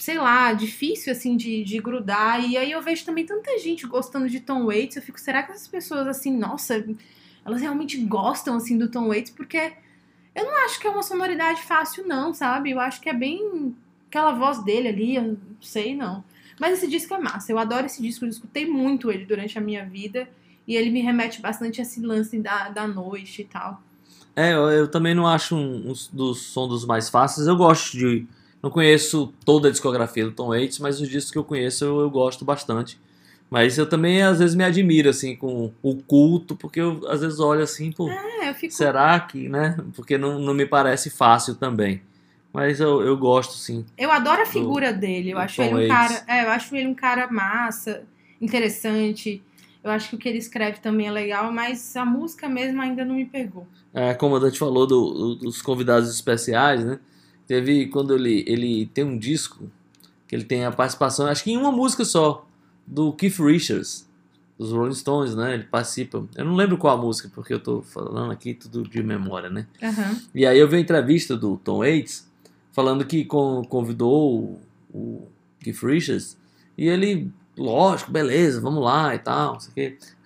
sei 0.06 0.20
lá, 0.20 0.54
difícil 0.54 1.12
assim 1.12 1.36
de, 1.36 1.64
de 1.64 1.80
grudar. 1.80 2.40
E 2.48 2.56
aí 2.56 2.72
eu 2.72 2.80
vejo 2.80 3.04
também 3.04 3.26
tanta 3.26 3.58
gente 3.58 3.88
gostando 3.88 4.30
de 4.30 4.40
Tom 4.40 4.68
Waits. 4.68 4.98
Eu 4.98 5.02
fico, 5.02 5.20
será 5.20 5.42
que 5.42 5.52
essas 5.52 5.68
pessoas 5.68 6.06
assim, 6.08 6.38
nossa, 6.38 6.86
elas 7.44 7.60
realmente 7.60 7.98
gostam 7.98 8.56
assim 8.56 8.78
do 8.78 8.88
Tom 8.88 9.08
Waits? 9.08 9.32
Porque 9.32 9.74
eu 10.36 10.46
não 10.46 10.64
acho 10.64 10.80
que 10.80 10.86
é 10.86 10.92
uma 10.92 11.02
sonoridade 11.02 11.64
fácil, 11.64 12.08
não, 12.08 12.36
sabe? 12.36 12.70
Eu 12.70 12.80
acho 12.80 13.02
que 13.02 13.10
é 13.10 13.14
bem 13.14 13.76
aquela 14.08 14.32
voz 14.32 14.64
dele 14.64 14.90
ali, 14.90 15.16
eu 15.16 15.24
não 15.24 15.38
sei 15.60 15.96
não. 15.96 16.24
Mas 16.60 16.78
esse 16.78 16.88
disco 16.88 17.16
é 17.16 17.18
massa, 17.18 17.52
eu 17.52 17.58
adoro 17.58 17.88
esse 17.88 18.00
disco, 18.00 18.26
eu 18.26 18.30
escutei 18.30 18.68
muito 18.68 19.10
ele 19.12 19.26
durante 19.26 19.58
a 19.58 19.62
minha 19.62 19.84
vida. 19.86 20.30
E 20.68 20.76
ele 20.76 20.92
me 20.92 21.02
remete 21.02 21.42
bastante 21.42 21.82
a 21.82 21.84
esse 21.84 22.00
lance 22.00 22.38
da, 22.38 22.70
da 22.70 22.88
noite 22.88 23.42
e 23.42 23.46
tal. 23.46 23.82
É, 24.36 24.54
eu, 24.54 24.70
eu 24.70 24.88
também 24.88 25.16
não 25.16 25.26
acho 25.26 25.56
um, 25.56 25.90
um 25.90 25.94
dos 26.14 26.44
som 26.44 26.68
dos 26.68 26.86
mais 26.86 27.10
fáceis. 27.10 27.48
Eu 27.48 27.56
gosto 27.56 27.98
de. 27.98 28.28
Não 28.66 28.72
conheço 28.72 29.32
toda 29.46 29.68
a 29.68 29.72
discografia 29.72 30.26
do 30.26 30.32
Tom 30.32 30.48
Waits, 30.48 30.80
mas 30.80 31.00
os 31.00 31.08
discos 31.08 31.32
que 31.32 31.38
eu 31.38 31.44
conheço 31.44 31.86
eu, 31.86 32.00
eu 32.00 32.10
gosto 32.10 32.44
bastante. 32.44 33.00
Mas 33.48 33.78
eu 33.78 33.88
também 33.88 34.24
às 34.24 34.40
vezes 34.40 34.56
me 34.56 34.64
admiro 34.64 35.08
assim 35.08 35.36
com 35.36 35.72
o 35.84 35.96
culto, 35.98 36.56
porque 36.56 36.82
eu 36.82 37.00
às 37.08 37.22
vezes 37.22 37.40
olho 37.40 37.62
assim, 37.62 37.92
pô, 37.92 38.10
É, 38.10 38.50
eu 38.50 38.56
fico. 38.56 38.74
será 38.74 39.20
que, 39.20 39.48
né? 39.48 39.78
Porque 39.96 40.18
não, 40.18 40.40
não 40.40 40.52
me 40.56 40.66
parece 40.66 41.12
fácil 41.12 41.54
também. 41.54 42.02
Mas 42.52 42.80
eu, 42.80 43.04
eu 43.04 43.16
gosto 43.16 43.54
sim. 43.54 43.86
Eu 43.96 44.10
adoro 44.10 44.42
a 44.42 44.46
figura 44.48 44.92
dele. 44.92 45.30
Eu 45.30 45.38
do 45.38 45.42
acho 45.44 45.58
Tom 45.58 45.64
ele 45.64 45.74
um 45.74 45.78
Waits. 45.78 45.96
cara. 45.96 46.24
É, 46.28 46.44
eu 46.46 46.50
acho 46.50 46.76
ele 46.76 46.88
um 46.88 46.96
cara 46.96 47.28
massa, 47.30 48.02
interessante. 48.42 49.44
Eu 49.84 49.92
acho 49.92 50.10
que 50.10 50.16
o 50.16 50.18
que 50.18 50.28
ele 50.28 50.40
escreve 50.40 50.80
também 50.80 51.06
é 51.08 51.12
legal, 51.12 51.52
mas 51.52 51.96
a 51.96 52.04
música 52.04 52.50
mesmo 52.50 52.82
ainda 52.82 53.06
não 53.06 53.14
me 53.14 53.26
pegou. 53.26 53.68
É, 53.94 54.16
como 54.16 54.36
a 54.36 54.40
Dante 54.40 54.58
falou 54.58 54.88
do- 54.88 55.14
do- 55.14 55.36
dos 55.36 55.62
convidados 55.62 56.10
especiais, 56.10 56.84
né? 56.84 56.98
Teve 57.48 57.88
quando 57.88 58.14
ele, 58.16 58.44
ele 58.48 58.86
tem 58.88 59.04
um 59.04 59.18
disco 59.18 59.70
que 60.28 60.36
ele 60.36 60.44
tem 60.44 60.66
a 60.66 60.72
participação, 60.72 61.28
acho 61.28 61.44
que 61.44 61.52
em 61.52 61.58
uma 61.58 61.72
música 61.72 62.04
só, 62.04 62.48
do 62.88 63.14
Keith 63.14 63.38
Richards, 63.40 64.08
dos 64.58 64.72
Rolling 64.72 64.94
Stones, 64.96 65.36
né? 65.36 65.54
Ele 65.54 65.64
participa. 65.64 66.24
Eu 66.36 66.46
não 66.46 66.56
lembro 66.56 66.78
qual 66.78 66.98
a 66.98 67.02
música, 67.02 67.30
porque 67.34 67.54
eu 67.54 67.60
tô 67.60 67.82
falando 67.82 68.32
aqui 68.32 68.54
tudo 68.54 68.84
de 68.84 69.04
memória, 69.04 69.50
né? 69.50 69.68
Aham. 69.84 70.20
E 70.34 70.46
aí 70.46 70.58
eu 70.58 70.68
vi 70.68 70.78
a 70.78 70.80
entrevista 70.80 71.36
do 71.38 71.58
Tom 71.58 71.80
Waits 71.80 72.28
falando 72.72 73.06
que 73.06 73.24
con- 73.26 73.64
convidou 73.66 74.34
o, 74.40 74.60
o 74.94 75.28
Keith 75.60 75.82
Richards 75.84 76.38
e 76.78 76.88
ele, 76.88 77.32
lógico, 77.58 78.12
beleza, 78.12 78.60
vamos 78.62 78.84
lá 78.84 79.14
e 79.14 79.20
tal, 79.20 79.54
não 79.54 79.60
sei 79.60 79.72
o 79.72 79.74
quê. 79.76 79.98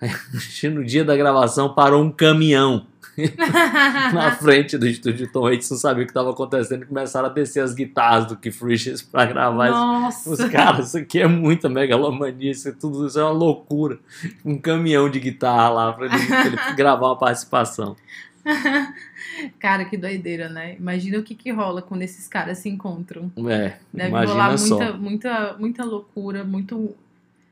Aí, 0.64 0.70
no 0.70 0.84
dia 0.84 1.04
da 1.04 1.16
gravação 1.16 1.74
parou 1.74 2.02
um 2.02 2.10
caminhão 2.10 2.86
na 4.14 4.32
frente 4.32 4.78
do 4.78 4.86
estúdio 4.86 5.30
Tom 5.32 5.42
Waits, 5.42 5.70
não 5.70 5.78
sabia 5.78 6.02
o 6.02 6.06
que 6.06 6.10
estava 6.10 6.30
acontecendo 6.30 6.82
e 6.82 6.86
começaram 6.86 7.28
a 7.28 7.32
descer 7.32 7.62
as 7.62 7.74
guitarras 7.74 8.26
do 8.26 8.36
Keith 8.36 8.60
Richards 8.62 9.02
pra 9.02 9.26
gravar 9.26 9.70
Nossa. 9.70 10.30
os 10.30 10.44
caras, 10.50 10.88
isso 10.88 10.98
aqui 10.98 11.20
é 11.20 11.26
muita 11.26 11.68
megalomania, 11.68 12.50
isso 12.50 12.68
é 12.68 12.72
tudo 12.72 13.06
isso 13.06 13.18
é 13.18 13.22
uma 13.22 13.32
loucura. 13.32 13.98
Um 14.44 14.58
caminhão 14.58 15.08
de 15.10 15.20
guitarra 15.20 15.68
lá 15.68 15.92
pra 15.92 16.06
ele, 16.06 16.14
ele 16.16 16.56
gravar 16.76 17.08
uma 17.08 17.18
participação. 17.18 17.96
Cara, 19.58 19.84
que 19.84 19.96
doideira, 19.96 20.48
né? 20.48 20.76
Imagina 20.76 21.18
o 21.18 21.22
que, 21.22 21.34
que 21.34 21.50
rola 21.50 21.82
quando 21.82 22.02
esses 22.02 22.26
caras 22.26 22.58
se 22.58 22.68
encontram. 22.68 23.30
É, 23.48 23.76
Deve 23.92 24.08
imagina 24.08 24.32
rolar 24.32 24.58
só. 24.58 24.76
muita, 24.76 24.92
muita, 24.92 25.56
muita 25.58 25.84
loucura, 25.84 26.44
muito, 26.44 26.94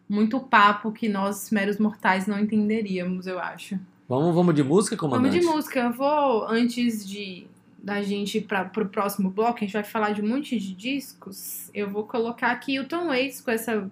muito 0.08 0.40
papo 0.40 0.92
que 0.92 1.08
nós, 1.08 1.50
meros 1.50 1.78
mortais, 1.78 2.26
não 2.26 2.38
entenderíamos, 2.38 3.26
eu 3.26 3.38
acho. 3.38 3.78
Vamos, 4.08 4.34
vamos 4.34 4.54
de 4.54 4.62
música, 4.62 4.96
Vamos 4.96 5.18
comandante? 5.18 5.40
de 5.40 5.46
música. 5.46 5.80
Eu 5.80 5.92
vou, 5.92 6.46
antes 6.48 7.06
de 7.06 7.46
da 7.80 8.02
gente 8.02 8.40
para 8.40 8.64
pro 8.64 8.86
próximo 8.86 9.30
bloco, 9.30 9.58
a 9.58 9.60
gente 9.60 9.72
vai 9.72 9.84
falar 9.84 10.10
de 10.12 10.20
um 10.22 10.28
monte 10.28 10.58
de 10.58 10.74
discos. 10.74 11.70
Eu 11.74 11.88
vou 11.90 12.04
colocar 12.04 12.50
aqui 12.50 12.80
o 12.80 12.86
Tom 12.88 13.06
Waits 13.08 13.40
com 13.40 13.50
essa 13.50 13.88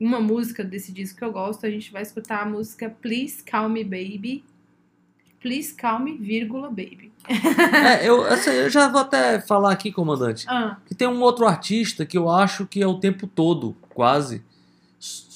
uma 0.00 0.20
música 0.20 0.64
desse 0.64 0.90
disco 0.92 1.18
que 1.18 1.24
eu 1.24 1.32
gosto. 1.32 1.66
A 1.66 1.70
gente 1.70 1.92
vai 1.92 2.02
escutar 2.02 2.42
a 2.42 2.46
música 2.46 2.88
Please 3.02 3.42
Call 3.48 3.68
Me 3.68 3.84
Baby. 3.84 4.42
Please 5.40 5.72
Call 5.74 6.00
Me, 6.00 6.16
vírgula, 6.16 6.68
baby. 6.68 7.12
É, 7.28 8.08
eu, 8.08 8.26
essa- 8.26 8.52
eu 8.52 8.68
já 8.68 8.88
vou 8.88 9.00
até 9.02 9.40
falar 9.40 9.70
aqui, 9.72 9.92
comandante, 9.92 10.44
Ah, 10.48 10.78
que 10.86 10.94
tem 10.96 11.06
um 11.06 11.20
outro 11.20 11.46
artista 11.46 12.04
que 12.04 12.18
eu 12.18 12.28
acho 12.28 12.66
que 12.66 12.82
é 12.82 12.86
o 12.86 12.98
tempo 12.98 13.26
todo, 13.26 13.76
quase, 13.90 14.42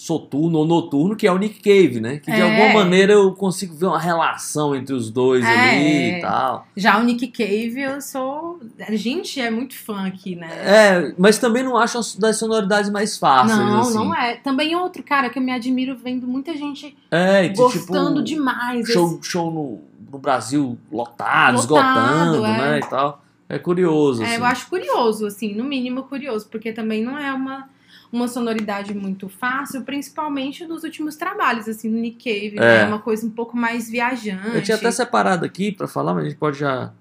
soturno 0.05 0.59
ou 0.59 0.67
noturno, 0.67 1.15
que 1.15 1.29
é 1.29 1.33
o 1.33 1.39
Nick 1.39 1.61
Cave, 1.61 2.01
né? 2.01 2.19
Que 2.19 2.33
de 2.33 2.41
É. 2.41 2.43
alguma 2.43 2.83
maneira 2.83 3.13
eu 3.13 3.33
consigo 3.35 3.73
ver 3.73 3.87
uma 3.87 4.01
relação 4.01 4.75
entre 4.75 4.93
os 4.93 5.09
dois 5.11 5.45
É. 5.45 5.49
ali 5.49 6.19
e 6.19 6.21
tal. 6.21 6.67
já 6.77 6.99
o 6.99 7.05
Nick 7.05 7.29
Cave, 7.29 7.81
eu 7.81 8.01
sou. 8.01 8.59
A 8.81 8.97
gente 8.97 9.41
é 9.41 9.49
muito 9.49 9.77
fã 9.79 10.05
aqui, 10.07 10.35
né? 10.35 10.49
É, 10.51 11.15
mas 11.17 11.39
também 11.39 11.63
não 11.63 11.77
acho 11.77 11.99
as- 11.99 12.17
das 12.17 12.37
sonoridades 12.37 12.91
mais 12.91 13.17
fáceis, 13.17 13.57
não, 13.57 13.81
assim. 13.81 13.95
não 13.95 14.13
é. 14.15 14.35
Também 14.39 14.75
outro 14.75 15.05
cara 15.05 15.31
que 15.31 15.39
eu 15.39 15.43
me 15.43 15.53
admiro 15.53 15.97
vendo 15.97 16.27
muita 16.27 16.57
gente 16.57 16.97
É, 17.09 17.45
e 17.45 17.51
gostando 17.51 18.25
tipo, 18.25 18.41
demais. 18.41 18.89
show, 18.89 19.21
show 19.23 19.53
no, 19.53 19.81
no 20.11 20.19
Brasil 20.19 20.77
lotado, 20.91 21.55
Lotado, 21.55 21.59
esgotando, 21.61 22.45
é. 22.45 22.59
né, 22.59 22.79
e 22.81 22.89
tal. 22.91 23.23
É 23.49 23.57
curioso, 23.59 24.23
É, 24.23 24.27
assim. 24.27 24.35
eu 24.37 24.45
acho 24.47 24.67
curioso, 24.69 25.27
assim, 25.27 25.55
no 25.55 25.63
mínimo 25.63 26.03
curioso, 26.05 26.49
porque 26.51 26.73
também 26.73 27.05
não 27.05 27.17
é 27.19 27.33
uma, 27.33 27.69
uma 28.13 28.29
sonoridade 28.29 28.93
muito 28.95 29.29
fácil, 29.29 29.83
principalmente 29.83 30.67
nos 30.67 30.85
últimos 30.85 31.17
trabalhos, 31.17 31.67
assim, 31.67 31.89
no 31.89 31.99
Nick 31.99 32.23
Cave, 32.23 32.57
né? 32.57 32.81
É. 32.81 32.83
É 32.83 32.87
uma 32.87 32.99
coisa 32.99 33.27
um 33.27 33.31
pouco 33.31 33.57
mais 33.57 33.89
viajante. 33.89 34.55
Eu 34.55 34.63
tinha 34.63 34.77
até 34.77 34.91
separado 34.91 35.45
aqui 35.47 35.73
pra 35.73 35.89
falar, 35.89 36.13
mas 36.13 36.25
a 36.27 36.29
gente 36.29 36.39
pode 36.39 36.59
já 36.59 36.93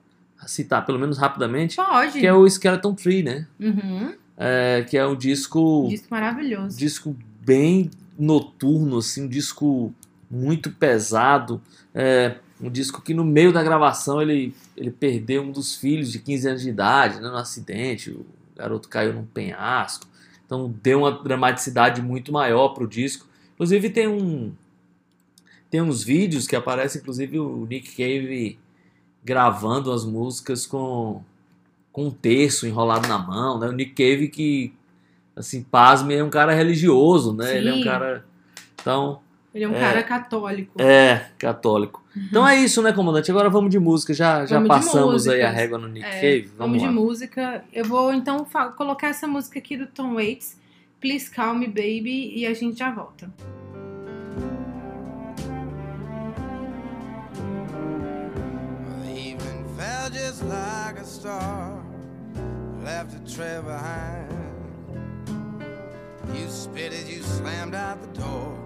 citar, 0.48 0.86
pelo 0.86 0.98
menos 0.98 1.18
rapidamente, 1.18 1.76
Pode. 1.76 2.20
que 2.20 2.26
é 2.26 2.34
o 2.34 2.48
Skeleton 2.48 2.94
Tree, 2.96 3.24
né? 3.24 3.46
Uhum. 3.60 4.14
É, 4.38 4.86
que 4.90 4.98
é 4.98 5.06
um 5.06 5.16
disco, 5.16 5.88
Disco 5.90 6.08
maravilhoso. 6.10 6.78
disco 6.78 7.16
bem 7.46 7.92
noturno, 8.18 8.98
assim, 8.98 9.26
um 9.26 9.28
disco 9.28 9.94
muito 10.30 10.72
pesado. 10.72 11.62
É, 11.94 12.38
um 12.60 12.70
disco 12.70 13.02
que 13.02 13.14
no 13.14 13.26
meio 13.26 13.52
da 13.52 13.62
gravação 13.62 14.22
ele, 14.22 14.56
ele 14.78 14.92
perdeu 14.92 15.44
um 15.44 15.52
dos 15.52 15.76
filhos 15.76 16.12
de 16.12 16.20
15 16.20 16.48
anos 16.48 16.62
de 16.62 16.70
idade, 16.70 17.20
né, 17.20 17.28
no 17.28 17.36
acidente. 17.36 18.12
O 18.12 18.26
garoto 18.56 18.88
caiu 18.88 19.14
num 19.14 19.26
penhasco. 19.26 20.08
Então 20.52 20.70
deu 20.84 21.00
uma 21.00 21.12
dramaticidade 21.14 22.02
muito 22.02 22.34
maior 22.34 22.74
pro 22.74 22.86
disco. 22.86 23.26
Inclusive 23.54 23.90
tem 23.90 24.10
um 24.10 24.52
tem 25.70 25.82
uns 25.82 26.04
vídeos 26.04 26.46
que 26.46 26.58
aparece 26.58 26.98
inclusive 26.98 27.40
o 27.40 27.66
Nick 27.66 27.96
Cave 27.96 28.60
gravando 29.24 29.94
as 29.94 30.04
músicas 30.04 30.66
com 30.66 31.24
com 31.90 32.08
um 32.08 32.12
terço 32.12 32.68
enrolado 32.68 33.08
na 33.08 33.18
mão, 33.18 33.58
né? 33.58 33.70
O 33.70 33.72
Nick 33.72 33.94
Cave 33.94 34.28
que 34.28 34.74
assim, 35.34 35.64
pasme, 35.64 36.16
é 36.16 36.24
um 36.24 36.30
cara 36.30 36.54
religioso, 36.54 37.34
né? 37.34 37.58
Ele 37.58 37.70
é 37.70 37.74
um 37.74 37.78
Sim. 37.78 37.86
cara 37.86 38.26
então 38.74 39.22
Ele 39.54 39.66
é 39.66 39.68
um 39.68 39.76
É. 39.76 39.80
cara 39.80 40.04
católico. 40.04 40.82
é, 40.82 41.26
católico. 41.38 42.02
Então 42.16 42.48
é 42.48 42.58
isso, 42.58 42.82
né, 42.82 42.92
comandante? 42.94 43.30
Agora 43.32 43.50
vamos 43.50 43.70
de 43.70 43.80
música. 43.80 44.14
Já, 44.14 44.46
já 44.46 44.56
Vamos 44.58 44.70
passamos 44.70 45.28
aí 45.28 45.42
a 45.42 45.50
régua 45.50 45.78
no 45.78 45.88
Nick 45.88 46.06
É, 46.06 46.10
Cave. 46.22 46.52
Vamos 46.58 46.82
Vamos 46.82 46.82
de 46.82 46.88
música. 46.90 47.64
Eu 47.74 47.86
vou 47.86 48.14
então 48.14 48.46
colocar 48.78 49.08
essa 49.10 49.28
música 49.28 49.60
aqui 49.60 49.76
do 49.78 49.88
Tom 49.88 50.16
Waits, 50.16 50.58
Please 51.00 51.30
Call 51.30 51.56
Me 51.56 51.68
Baby, 51.68 52.34
e 52.36 52.46
a 52.46 52.54
gente 52.54 52.80
já 52.80 52.92
volta. 52.92 53.30
Just 60.14 60.44
like 60.44 60.98
a 60.98 61.06
star, 61.06 61.82
left 62.84 63.16
a 63.16 63.20
trail 63.34 63.62
behind. 63.64 64.28
You 66.36 66.48
spit 66.50 66.92
as 66.92 67.10
you 67.10 67.22
slammed 67.24 67.76
out 67.76 68.02
the 68.02 68.20
door. 68.20 68.61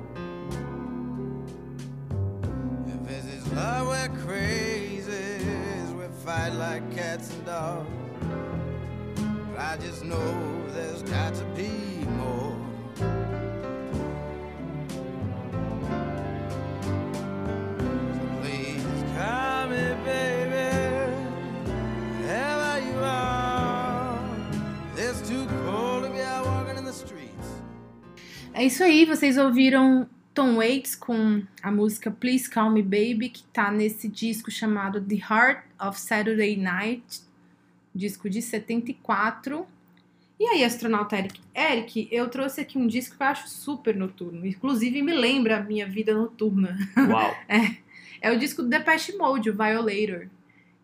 Love, 3.56 3.88
we're 3.88 4.10
crazies. 4.26 5.94
We 5.98 6.06
fight 6.26 6.54
like 6.54 6.84
cats 6.96 7.32
and 7.32 7.46
dogs. 7.46 7.90
But 9.52 9.60
I 9.60 9.78
just 9.78 10.04
know 10.04 10.68
there's 10.74 11.04
got 11.04 11.34
to 11.36 11.46
be 11.56 11.72
more. 12.18 12.58
So 18.16 18.26
please 18.42 18.84
call 19.18 19.68
me, 19.68 19.86
baby. 20.04 20.68
Wherever 22.20 22.80
you 22.88 23.00
are. 23.00 24.20
It's 24.98 25.22
too 25.28 25.48
cold 25.64 26.04
to 26.04 26.10
be 26.10 26.22
out 26.22 26.46
walking 26.46 26.78
in 26.78 26.86
the 26.86 26.94
streets. 26.94 27.48
É 28.54 28.64
isso 28.66 28.84
aí, 28.84 29.06
vocês 29.06 29.38
ouviram 29.38 30.08
Tom 30.36 30.58
Waits 30.58 30.96
com 30.96 31.42
a 31.64 31.72
música 31.72 32.12
Please 32.12 32.50
Call 32.50 32.70
Me 32.70 32.84
Baby, 32.84 33.30
que 33.30 33.44
tá 33.54 33.72
nesse 33.72 34.10
disco 34.10 34.52
chamado 34.52 35.00
The 35.00 35.16
Heart 35.16 35.64
of 35.80 35.98
Saturday 35.98 36.58
Night, 36.58 37.22
disco 37.96 38.30
de 38.30 38.42
74. 38.42 39.66
E 40.38 40.44
aí, 40.44 40.66
astronauta 40.66 41.18
Eric? 41.18 41.40
Eric, 41.56 42.10
eu 42.12 42.30
trouxe 42.30 42.60
aqui 42.60 42.78
um 42.78 42.86
disco 42.86 43.16
que 43.16 43.24
eu 43.24 43.28
acho 43.28 43.48
super 43.48 43.96
noturno, 43.96 44.46
inclusive 44.46 45.02
me 45.02 45.14
lembra 45.14 45.58
a 45.58 45.64
minha 45.64 45.88
vida 45.88 46.14
noturna. 46.14 46.78
Uau. 47.10 47.36
É 48.22 48.32
o 48.32 48.40
disco 48.40 48.64
do 48.64 48.70
Depeche 48.70 49.16
Mode, 49.18 49.52
o 49.52 49.54
Violator. 49.54 50.28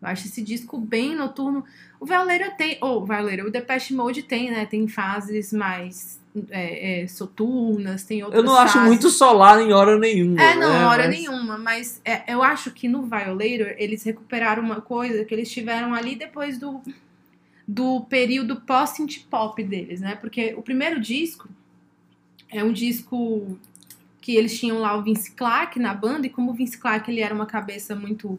Eu 0.00 0.08
acho 0.08 0.26
esse 0.26 0.40
disco 0.40 0.78
bem 0.78 1.12
noturno. 1.16 1.64
O 1.98 2.06
Violator 2.06 2.52
tem, 2.56 2.78
ou 2.80 3.04
Violator, 3.04 3.46
o 3.46 3.50
Depeche 3.50 3.94
Mode 3.94 4.22
tem, 4.22 4.48
né? 4.48 4.64
Tem 4.64 4.86
fases 4.86 5.52
mais 5.52 6.21
é, 6.50 7.02
é, 7.02 7.06
soturnas, 7.08 8.04
tem 8.04 8.22
outras 8.22 8.40
Eu 8.42 8.46
não 8.46 8.56
acho 8.56 8.74
fases. 8.74 8.88
muito 8.88 9.10
solar 9.10 9.60
em 9.60 9.72
hora 9.72 9.98
nenhuma. 9.98 10.40
É, 10.42 10.54
não, 10.54 10.72
né? 10.72 10.86
hora 10.86 11.06
Mas- 11.06 11.16
nenhuma, 11.18 11.58
mas 11.58 12.00
é, 12.04 12.32
eu 12.32 12.42
acho 12.42 12.70
que 12.70 12.88
no 12.88 13.02
Violator 13.02 13.74
eles 13.76 14.02
recuperaram 14.02 14.62
uma 14.62 14.80
coisa 14.80 15.24
que 15.24 15.34
eles 15.34 15.50
tiveram 15.50 15.92
ali 15.94 16.14
depois 16.16 16.58
do, 16.58 16.80
do 17.68 18.00
período 18.02 18.60
pós-synth 18.62 19.26
pop 19.30 19.62
deles, 19.62 20.00
né? 20.00 20.16
Porque 20.16 20.54
o 20.56 20.62
primeiro 20.62 21.00
disco 21.00 21.48
é 22.50 22.64
um 22.64 22.72
disco 22.72 23.58
que 24.20 24.36
eles 24.36 24.58
tinham 24.58 24.78
lá 24.78 24.96
o 24.96 25.02
Vince 25.02 25.32
Clarke 25.32 25.78
na 25.80 25.92
banda, 25.92 26.26
e 26.26 26.30
como 26.30 26.52
o 26.52 26.54
Vince 26.54 26.78
Clarke 26.78 27.10
ele 27.10 27.20
era 27.20 27.34
uma 27.34 27.46
cabeça 27.46 27.94
muito 27.94 28.38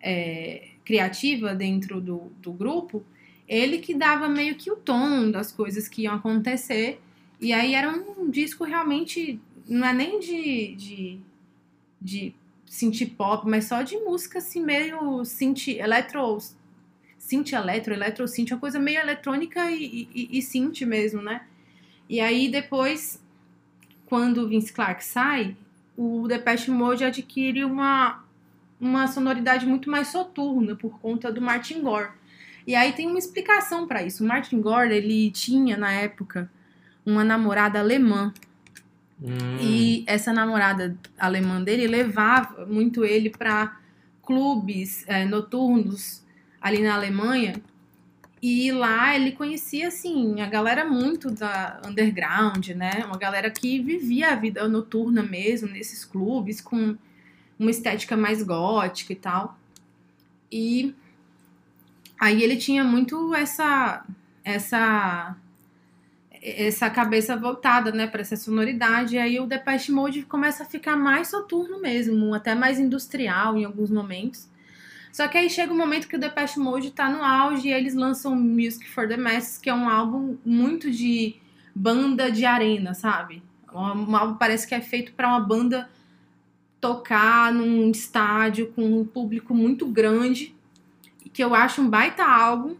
é, 0.00 0.68
criativa 0.84 1.54
dentro 1.54 2.00
do, 2.00 2.30
do 2.40 2.52
grupo, 2.52 3.02
ele 3.48 3.78
que 3.78 3.94
dava 3.94 4.28
meio 4.28 4.54
que 4.56 4.70
o 4.70 4.76
tom 4.76 5.30
das 5.30 5.50
coisas 5.50 5.88
que 5.88 6.02
iam 6.02 6.14
acontecer. 6.14 7.00
E 7.40 7.52
aí 7.52 7.74
era 7.74 7.90
um 7.90 8.30
disco 8.30 8.64
realmente, 8.64 9.40
não 9.68 9.86
é 9.86 9.92
nem 9.92 10.18
de, 10.20 11.20
de, 12.00 12.34
de 12.90 13.06
pop, 13.06 13.48
mas 13.48 13.66
só 13.66 13.82
de 13.82 13.96
música 13.98 14.38
assim, 14.38 14.62
meio 14.62 15.24
synth, 15.24 15.68
eletro, 15.68 16.38
synth 17.18 17.52
eletro, 17.52 17.92
eletro 17.92 18.26
synth, 18.26 18.52
uma 18.52 18.60
coisa 18.60 18.78
meio 18.78 19.00
eletrônica 19.00 19.70
e, 19.70 20.08
e, 20.14 20.38
e 20.38 20.42
synth 20.42 20.82
mesmo, 20.82 21.22
né? 21.22 21.46
E 22.08 22.20
aí 22.20 22.48
depois, 22.48 23.20
quando 24.06 24.42
o 24.42 24.48
Vince 24.48 24.72
Clarke 24.72 25.04
sai, 25.04 25.56
o 25.96 26.26
Depeche 26.28 26.70
Mode 26.70 27.04
adquire 27.04 27.64
uma, 27.64 28.24
uma 28.80 29.08
sonoridade 29.08 29.66
muito 29.66 29.90
mais 29.90 30.08
soturna 30.08 30.76
por 30.76 31.00
conta 31.00 31.32
do 31.32 31.40
Martin 31.40 31.80
Gore. 31.82 32.10
E 32.66 32.74
aí 32.74 32.92
tem 32.92 33.06
uma 33.08 33.18
explicação 33.18 33.86
para 33.86 34.02
isso. 34.02 34.22
O 34.22 34.26
Martin 34.26 34.60
Gore, 34.60 34.94
ele 34.94 35.30
tinha 35.30 35.76
na 35.76 35.92
época 35.92 36.50
uma 37.06 37.24
namorada 37.24 37.78
alemã 37.78 38.34
Hum, 39.22 39.58
e 39.60 40.04
essa 40.06 40.32
namorada 40.32 40.96
alemã 41.18 41.62
dele 41.62 41.86
levava 41.86 42.66
muito 42.66 43.04
ele 43.04 43.30
para 43.30 43.78
clubes 44.22 45.04
é, 45.06 45.24
noturnos 45.24 46.22
ali 46.60 46.82
na 46.82 46.94
Alemanha. 46.94 47.62
E 48.42 48.70
lá 48.70 49.16
ele 49.16 49.32
conhecia, 49.32 49.88
assim, 49.88 50.40
a 50.42 50.46
galera 50.46 50.84
muito 50.84 51.30
da 51.30 51.80
underground, 51.86 52.68
né? 52.68 53.02
Uma 53.06 53.16
galera 53.16 53.50
que 53.50 53.80
vivia 53.80 54.32
a 54.32 54.36
vida 54.36 54.68
noturna 54.68 55.22
mesmo, 55.22 55.68
nesses 55.68 56.04
clubes, 56.04 56.60
com 56.60 56.96
uma 57.58 57.70
estética 57.70 58.16
mais 58.16 58.42
gótica 58.42 59.12
e 59.12 59.16
tal. 59.16 59.58
E 60.52 60.94
aí 62.20 62.42
ele 62.42 62.56
tinha 62.56 62.84
muito 62.84 63.34
essa 63.34 64.04
essa 64.44 65.34
essa 66.46 66.88
cabeça 66.88 67.36
voltada, 67.36 67.90
né, 67.90 68.06
para 68.06 68.20
essa 68.20 68.36
sonoridade. 68.36 69.16
E 69.16 69.18
aí 69.18 69.40
o 69.40 69.46
Depeche 69.46 69.90
Mode 69.90 70.22
começa 70.22 70.62
a 70.62 70.66
ficar 70.66 70.96
mais 70.96 71.28
soturno 71.28 71.80
mesmo, 71.80 72.32
até 72.32 72.54
mais 72.54 72.78
industrial 72.78 73.56
em 73.58 73.64
alguns 73.64 73.90
momentos. 73.90 74.48
Só 75.12 75.26
que 75.26 75.36
aí 75.36 75.50
chega 75.50 75.72
um 75.72 75.76
momento 75.76 76.06
que 76.06 76.14
o 76.14 76.20
Depeche 76.20 76.60
Mode 76.60 76.92
tá 76.92 77.08
no 77.10 77.24
auge 77.24 77.68
e 77.68 77.72
eles 77.72 77.94
lançam 77.94 78.36
Music 78.36 78.88
for 78.88 79.08
the 79.08 79.16
Masses, 79.16 79.58
que 79.58 79.68
é 79.68 79.74
um 79.74 79.88
álbum 79.88 80.36
muito 80.44 80.90
de 80.90 81.36
banda 81.74 82.30
de 82.30 82.44
arena, 82.44 82.94
sabe? 82.94 83.42
Um 83.72 84.14
álbum 84.14 84.34
parece 84.34 84.68
que 84.68 84.74
é 84.74 84.80
feito 84.80 85.12
para 85.14 85.28
uma 85.28 85.40
banda 85.40 85.90
tocar 86.80 87.52
num 87.52 87.90
estádio 87.90 88.72
com 88.72 89.00
um 89.00 89.04
público 89.04 89.54
muito 89.54 89.86
grande, 89.86 90.54
que 91.32 91.42
eu 91.42 91.54
acho 91.54 91.82
um 91.82 91.88
baita 91.88 92.24
álbum. 92.24 92.76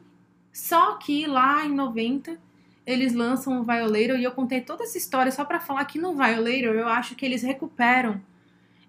Só 0.52 0.94
que 0.94 1.26
lá 1.26 1.66
em 1.66 1.74
90 1.74 2.38
eles 2.86 3.12
lançam 3.14 3.60
o 3.60 3.64
Violator 3.64 4.16
e 4.16 4.24
eu 4.24 4.30
contei 4.30 4.60
toda 4.60 4.84
essa 4.84 4.96
história 4.96 5.32
só 5.32 5.44
pra 5.44 5.58
falar 5.58 5.84
que 5.86 5.98
no 5.98 6.14
Violator 6.14 6.74
eu 6.76 6.88
acho 6.88 7.16
que 7.16 7.26
eles 7.26 7.42
recuperam 7.42 8.20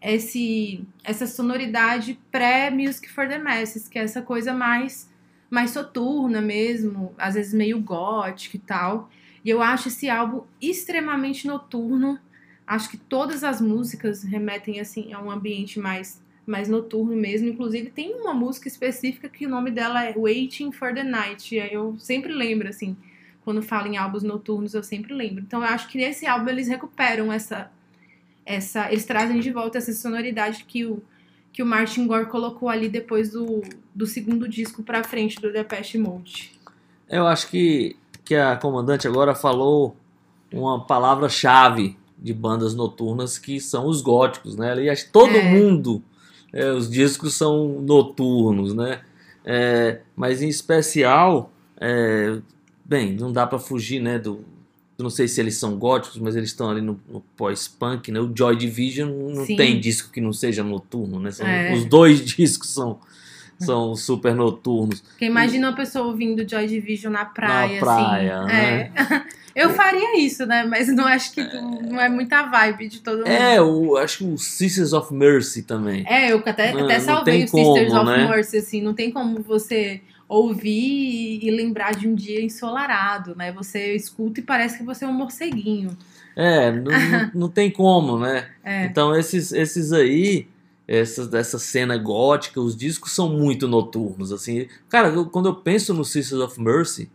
esse 0.01 0.85
essa 1.03 1.25
sonoridade 1.25 2.19
pré-Music 2.31 3.09
for 3.09 3.27
the 3.27 3.39
Masses, 3.39 3.87
que 3.87 3.97
é 3.97 4.03
essa 4.03 4.21
coisa 4.21 4.53
mais 4.53 5.09
mais 5.49 5.71
soturna 5.71 6.41
mesmo, 6.41 7.15
às 7.17 7.35
vezes 7.35 7.53
meio 7.53 7.79
gótica 7.79 8.57
e 8.57 8.59
tal. 8.59 9.09
E 9.43 9.49
eu 9.49 9.61
acho 9.61 9.87
esse 9.87 10.09
álbum 10.09 10.43
extremamente 10.61 11.47
noturno. 11.47 12.19
Acho 12.65 12.89
que 12.89 12.97
todas 12.97 13.45
as 13.45 13.61
músicas 13.61 14.23
remetem 14.23 14.79
assim 14.79 15.13
a 15.13 15.21
um 15.21 15.31
ambiente 15.31 15.79
mais 15.79 16.21
mais 16.45 16.69
noturno 16.69 17.15
mesmo. 17.15 17.47
Inclusive 17.47 17.89
tem 17.89 18.13
uma 18.13 18.33
música 18.33 18.67
específica 18.67 19.27
que 19.27 19.45
o 19.45 19.49
nome 19.49 19.71
dela 19.71 20.03
é 20.05 20.13
Waiting 20.15 20.71
for 20.71 20.93
the 20.93 21.03
Night. 21.03 21.55
E 21.55 21.59
aí 21.59 21.73
eu 21.73 21.97
sempre 21.97 22.31
lembro 22.33 22.69
assim, 22.69 22.95
quando 23.47 23.61
falo 23.61 23.87
em 23.87 23.95
álbuns 23.95 24.23
noturnos, 24.23 24.73
eu 24.73 24.83
sempre 24.83 25.13
lembro. 25.13 25.41
Então 25.41 25.61
eu 25.61 25.67
acho 25.69 25.87
que 25.87 25.97
nesse 25.97 26.27
álbum 26.27 26.49
eles 26.49 26.67
recuperam 26.67 27.31
essa 27.31 27.71
essa 28.45 28.91
eles 28.91 29.05
trazem 29.05 29.39
de 29.39 29.49
volta 29.53 29.77
essa 29.77 29.93
sonoridade 29.93 30.65
que 30.65 30.83
o 30.85 31.01
que 31.53 31.63
o 31.63 31.65
Martin 31.65 32.05
Gore 32.05 32.25
colocou 32.25 32.67
ali 32.67 32.89
depois 32.89 33.31
do, 33.31 33.61
do 33.95 34.05
segundo 34.05 34.49
disco 34.49 34.83
pra 34.83 35.01
frente 35.01 35.39
do 35.39 35.49
Depeche 35.51 35.97
Mode. 35.97 36.51
Eu 37.09 37.25
acho 37.25 37.49
que, 37.49 37.95
que 38.25 38.35
a 38.35 38.57
comandante 38.57 39.07
agora 39.07 39.33
falou 39.33 39.95
uma 40.51 40.85
palavra-chave 40.85 41.97
de 42.17 42.33
bandas 42.33 42.75
noturnas 42.75 43.39
que 43.39 43.61
são 43.61 43.87
os 43.87 44.01
góticos, 44.01 44.57
né? 44.57 44.73
Aliás, 44.73 45.03
todo 45.05 45.35
É. 45.35 45.49
mundo, 45.51 46.03
é, 46.51 46.69
os 46.71 46.89
discos 46.91 47.33
são 47.33 47.81
noturnos, 47.81 48.73
né? 48.75 48.99
É, 49.45 50.01
mas 50.17 50.41
em 50.43 50.49
especial, 50.49 51.49
é, 51.79 52.39
bem, 52.87 53.13
não 53.13 53.31
dá 53.31 53.45
pra 53.45 53.59
fugir, 53.59 54.01
né? 54.01 54.17
Do, 54.17 54.43
eu 54.97 55.03
não 55.03 55.09
sei 55.09 55.27
se 55.27 55.39
eles 55.39 55.57
são 55.57 55.77
góticos, 55.77 56.19
mas 56.19 56.35
eles 56.35 56.49
estão 56.49 56.69
ali 56.69 56.81
no, 56.81 56.99
no 57.07 57.21
pós-punk, 57.35 58.11
né? 58.11 58.19
O 58.19 58.31
Joy 58.35 58.55
Division 58.55 59.09
não 59.09 59.45
Sim. 59.45 59.55
tem 59.55 59.79
disco 59.79 60.11
que 60.11 60.21
não 60.21 60.33
seja 60.33 60.63
noturno, 60.63 61.19
né? 61.19 61.31
São- 61.31 61.45
É. 61.47 61.73
Os 61.73 61.85
dois 61.85 62.19
discos 62.25 62.73
são, 62.73 62.99
são 63.59 63.95
super 63.95 64.33
noturnos. 64.33 65.01
Porque 65.01 65.25
imagina 65.25 65.69
uma 65.69 65.75
pessoa 65.75 66.07
ouvindo 66.07 66.47
Joy 66.49 66.65
Division 66.67 67.11
na 67.13 67.25
praia, 67.25 67.79
praia, 67.79 68.37
assim. 68.39 68.47
né? 68.47 68.91
É. 68.97 69.37
Eu 69.57 69.71
faria 69.71 70.19
isso, 70.19 70.45
né? 70.45 70.63
Mas 70.65 70.87
não 70.87 71.03
acho 71.05 71.31
que 71.33 71.43
não 71.43 71.99
é 71.99 72.07
muita 72.07 72.43
vibe 72.43 72.87
de 72.89 72.99
todo 72.99 73.17
mundo. 73.17 73.27
É, 73.27 73.59
o, 73.59 73.97
acho 73.97 74.19
que 74.19 74.23
o 74.23 74.37
Sisters 74.37 74.93
of 74.93 75.11
Mercy 75.11 75.63
também. 75.63 76.05
É, 76.07 76.31
eu 76.31 76.43
até, 76.45 76.71
Não- 76.73 76.85
até 76.85 76.99
salvei 76.99 77.43
o 77.43 77.47
Sisters 77.47 77.87
como, 77.91 78.01
of 78.01 78.05
né? 78.19 78.27
Mercy, 78.29 78.57
assim, 78.57 78.81
não 78.83 78.93
tem 78.93 79.09
como 79.09 79.41
você 79.41 79.99
ouvir 80.27 81.39
e, 81.43 81.49
lembrar 81.51 81.93
de 81.95 82.07
um 82.07 82.13
dia 82.15 82.43
ensolarado, 82.43 83.35
né? 83.35 83.51
Você 83.53 83.95
escuta 83.95 84.39
e 84.39 84.43
parece 84.43 84.77
que 84.79 84.83
você 84.83 85.05
é 85.05 85.07
um 85.07 85.13
morceguinho. 85.13 85.97
É, 86.35 86.71
não, 86.71 86.83
não, 86.91 87.31
não 87.41 87.49
tem 87.49 87.71
como, 87.71 88.19
né? 88.19 88.49
É. 88.63 88.85
Então 88.85 89.15
esses, 89.15 89.51
esses 89.51 89.91
aí, 89.93 90.47
essas, 90.87 91.27
dessa 91.27 91.57
cena 91.57 91.97
gótica, 91.97 92.59
os 92.61 92.75
discos 92.75 93.13
são 93.13 93.29
muito 93.29 93.67
noturnos, 93.67 94.31
assim. 94.31 94.67
Cara, 94.89 95.09
eu- 95.09 95.25
quando 95.25 95.47
eu 95.47 95.55
penso 95.55 95.93
no 95.93 96.03
Sisters 96.05 96.41
of 96.41 96.59
Mercy, 96.61 97.09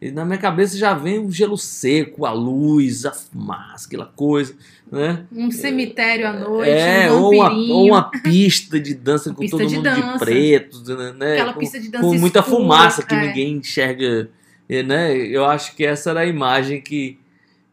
e 0.00 0.10
na 0.10 0.24
minha 0.24 0.38
cabeça 0.38 0.76
já 0.76 0.92
vem 0.92 1.18
o 1.18 1.32
gelo 1.32 1.56
seco, 1.56 2.26
a 2.26 2.32
luz, 2.32 3.06
a 3.06 3.12
fumaça, 3.12 3.86
aquela 3.86 4.04
coisa, 4.04 4.54
né? 4.92 5.24
Um 5.32 5.50
cemitério 5.50 6.28
à 6.28 6.32
noite, 6.34 6.70
é, 6.70 7.10
um 7.10 7.22
ou, 7.22 7.32
uma, 7.32 7.50
ou 7.50 7.86
uma 7.86 8.10
pista 8.10 8.78
de 8.78 8.94
dança 8.94 9.32
com 9.34 9.46
todo 9.46 9.66
de 9.66 9.76
mundo 9.76 9.90
de 9.90 10.00
dança. 10.02 10.24
preto, 10.24 10.96
né? 11.14 11.32
aquela 11.32 11.54
com, 11.54 11.60
pista 11.60 11.80
de 11.80 11.88
dança 11.88 12.04
com 12.04 12.14
muita 12.14 12.40
escura, 12.40 12.56
fumaça 12.56 13.02
que 13.02 13.14
é. 13.14 13.26
ninguém 13.26 13.54
enxerga, 13.54 14.28
né? 14.68 15.16
Eu 15.16 15.46
acho 15.46 15.74
que 15.74 15.84
essa 15.84 16.10
era 16.10 16.20
a 16.20 16.26
imagem 16.26 16.82
que, 16.82 17.18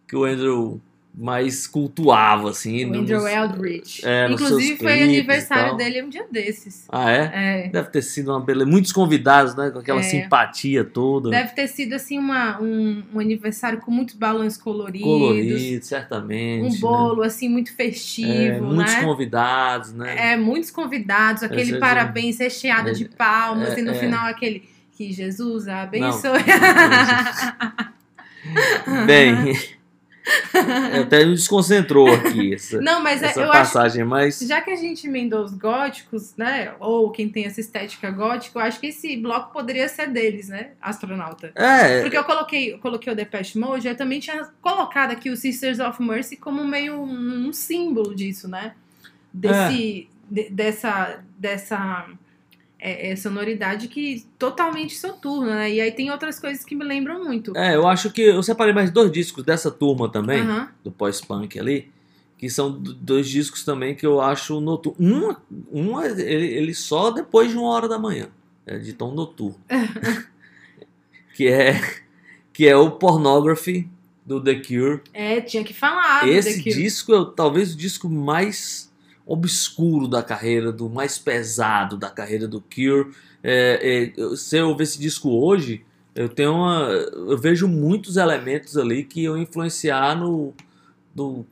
que 0.08 0.16
o 0.16 0.24
Andrew 0.24 0.80
mais 1.16 1.68
cultuava, 1.68 2.50
assim. 2.50 2.86
O 2.86 3.02
nos- 3.04 3.12
Eldridge. 3.12 4.02
é, 4.04 4.28
Inclusive 4.32 4.78
foi 4.78 5.04
aniversário 5.04 5.78
dele 5.78 6.02
um 6.02 6.10
dia 6.10 6.26
desses. 6.32 6.86
Ah, 6.90 7.12
é? 7.12 7.66
É. 7.66 7.70
Deve 7.70 7.90
ter 7.90 8.02
sido 8.02 8.32
uma 8.32 8.40
beleza. 8.40 8.68
Muitos 8.70 8.92
convidados, 8.92 9.56
né? 9.56 9.70
Com 9.70 9.78
aquela 9.78 10.00
É. 10.00 10.04
simpatia 10.04 10.84
toda. 10.84 11.30
Deve 11.30 11.54
ter 11.54 11.68
sido 11.68 11.94
assim 11.94 12.18
uma, 12.18 12.60
um, 12.60 13.04
um 13.14 13.20
aniversário 13.20 13.80
com 13.80 13.92
muitos 13.92 14.16
balões 14.16 14.58
coloridos. 14.58 15.08
Colorido, 15.08 15.86
certamente. 15.86 16.66
Um 16.66 16.72
né? 16.72 16.78
bolo 16.80 17.22
assim 17.22 17.48
muito 17.48 17.76
festivo, 17.76 18.32
É, 18.32 18.60
muitos 18.60 18.96
né? 18.96 19.04
convidados, 19.04 19.94
né? 19.94 20.34
É, 20.34 20.36
muitos 20.36 20.72
convidados, 20.72 21.44
aquele 21.44 21.78
parabéns 21.78 22.40
recheado 22.40 22.90
é, 22.90 22.94
de 22.94 23.06
palmas, 23.06 23.78
é, 23.78 23.80
e 23.80 23.84
no 23.84 23.94
final 23.94 24.26
aquele 24.28 24.68
que 24.98 25.14
Jesus 25.14 25.68
abençoe. 25.68 26.42
Bem, 29.06 29.56
até 31.02 31.26
me 31.26 31.32
desconcentrou 31.36 32.08
aqui 32.12 32.54
essa, 32.54 32.80
Não, 32.82 33.02
mas 33.02 33.22
é- 33.22 33.28
essa 33.28 33.40
eu 33.42 33.52
acho 33.52 33.60
passagem, 33.60 34.04
mas 34.04 34.40
Já 34.40 34.62
que 34.62 34.72
a 34.72 34.76
gente 34.76 35.08
emendou 35.08 35.44
os 35.44 35.54
góticos, 35.54 36.34
né? 36.38 36.74
Ou 36.80 37.12
quem 37.12 37.30
tem 37.30 37.46
essa 37.46 37.60
estética 37.60 38.10
gótica, 38.12 38.58
eu 38.60 38.64
acho 38.64 38.80
que 38.80 38.88
esse 38.88 39.18
bloco 39.18 39.52
poderia 39.52 39.88
ser 39.90 40.08
deles, 40.08 40.50
né? 40.50 40.72
Astronauta. 40.82 41.52
é, 41.56 42.02
Porque 42.02 42.18
eu 42.18 42.24
coloquei, 42.24 42.74
eu 42.74 42.80
coloquei 42.80 43.12
o 43.12 43.16
Depeche 43.16 43.58
Mode, 43.60 43.88
eu 43.88 43.96
também 43.98 44.20
tinha 44.20 44.48
colocado 44.62 45.12
aqui 45.12 45.30
o 45.30 45.36
Sisters 45.38 45.80
of 45.80 46.02
Mercy 46.02 46.38
como 46.38 46.66
meio 46.66 46.96
um, 47.02 47.48
um 47.50 47.54
símbolo 47.54 48.16
disso, 48.16 48.48
né? 48.48 48.74
Desse, 49.34 50.08
de- 50.30 50.50
dessa, 50.50 51.20
dessa 51.38 52.06
é, 52.86 53.12
é, 53.12 53.16
sonoridade 53.16 53.88
que 53.88 54.26
totalmente 54.38 54.98
soturna, 54.98 55.56
né? 55.56 55.72
E 55.74 55.80
aí 55.80 55.90
tem 55.90 56.12
outras 56.12 56.38
coisas 56.38 56.66
que 56.66 56.76
me 56.76 56.84
lembram 56.84 57.24
muito. 57.24 57.56
é, 57.56 57.76
eu 57.76 57.88
acho 57.88 58.12
que 58.12 58.22
eu 58.22 58.44
separei 58.44 58.74
mais 58.74 58.92
dois 58.92 59.10
discos 59.10 59.42
dessa 59.42 59.72
turma 59.72 60.12
também, 60.12 60.42
Aham. 60.42 60.68
do 60.84 60.92
pós-punk 60.92 61.58
ali, 61.58 61.90
que 62.38 62.50
são 62.50 62.70
dois 62.70 63.30
discos 63.30 63.64
também 63.64 63.96
que 63.96 64.06
eu 64.06 64.20
acho 64.20 64.60
noturno. 64.60 65.00
Um, 65.00 65.94
um 65.94 66.02
ele, 66.02 66.46
ele 66.46 66.74
só 66.74 67.10
depois 67.10 67.50
de 67.50 67.58
uma 67.58 67.70
hora 67.70 67.88
da 67.88 67.98
manhã, 67.98 68.28
é 68.66 68.78
de 68.78 68.92
tom 68.92 69.14
noturno. 69.14 69.56
que 71.34 71.48
é 71.48 71.80
que 72.52 72.68
é 72.68 72.76
o 72.76 72.92
Pornography 72.92 73.90
do 74.26 74.44
The 74.44 74.56
Cure. 74.56 75.02
É, 75.14 75.40
tinha 75.40 75.64
que 75.64 75.74
falar. 75.74 76.28
Esse 76.28 76.62
disco 76.62 77.16
é 77.16 77.32
talvez 77.34 77.74
o 77.74 77.78
disco 77.78 78.10
mais 78.10 78.93
obscuro 79.26 80.08
da 80.08 80.22
carreira, 80.22 80.72
do 80.72 80.90
mais 80.90 81.18
pesado 81.18 81.98
da 81.98 82.10
carreira 82.10 82.48
do 82.48 82.62
Cure. 82.62 83.12
É, 83.44 83.80
é, 83.82 84.22
eu- 84.22 84.36
se 84.36 84.58
eu 84.58 84.70
ouvir 84.70 84.84
esse 84.84 85.00
disco 85.00 85.30
hoje, 85.30 85.84
eu 86.16 86.30
tenho 86.30 86.54
uma, 86.54 86.88
eu 86.90 87.38
vejo 87.38 87.68
muitos 87.68 88.18
elementos 88.18 88.78
ali 88.78 89.04
que 89.04 89.22
iam 89.22 89.38
influenciar 89.38 90.16
no, 90.16 90.54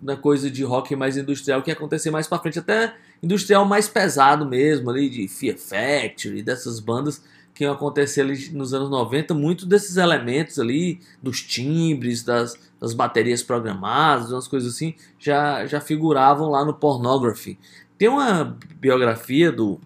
na 0.01 0.15
coisa 0.15 0.49
de 0.49 0.63
rock 0.63 0.95
mais 0.95 1.17
industrial 1.17 1.61
que 1.61 1.69
ia 1.69 1.73
acontecer 1.73 2.09
mais 2.11 2.27
pra 2.27 2.39
frente, 2.39 2.59
até 2.59 2.93
industrial 3.21 3.65
mais 3.65 3.87
pesado 3.87 4.45
mesmo 4.45 4.89
ali 4.89 5.09
de 5.09 5.27
Fear 5.27 5.57
Factory, 5.57 6.41
dessas 6.41 6.79
bandas 6.79 7.21
que 7.61 7.65
iam 7.65 7.73
acontecer 7.73 8.21
ali 8.21 8.49
nos 8.49 8.73
anos 8.73 8.89
90, 8.89 9.35
muitos 9.35 9.65
desses 9.65 9.95
elementos 9.95 10.57
ali, 10.57 10.99
dos 11.21 11.43
timbres, 11.43 12.23
das, 12.23 12.57
das 12.79 12.91
baterias 12.91 13.43
programadas, 13.43 14.31
umas 14.31 14.47
coisas 14.47 14.73
assim, 14.73 14.95
já, 15.19 15.67
já 15.67 15.79
figuravam 15.79 16.49
lá 16.49 16.65
no 16.65 16.73
Pornography. 16.73 17.59
Tem 17.99 18.07
uma 18.07 18.57
biografia 18.79 19.51
do, 19.51 19.79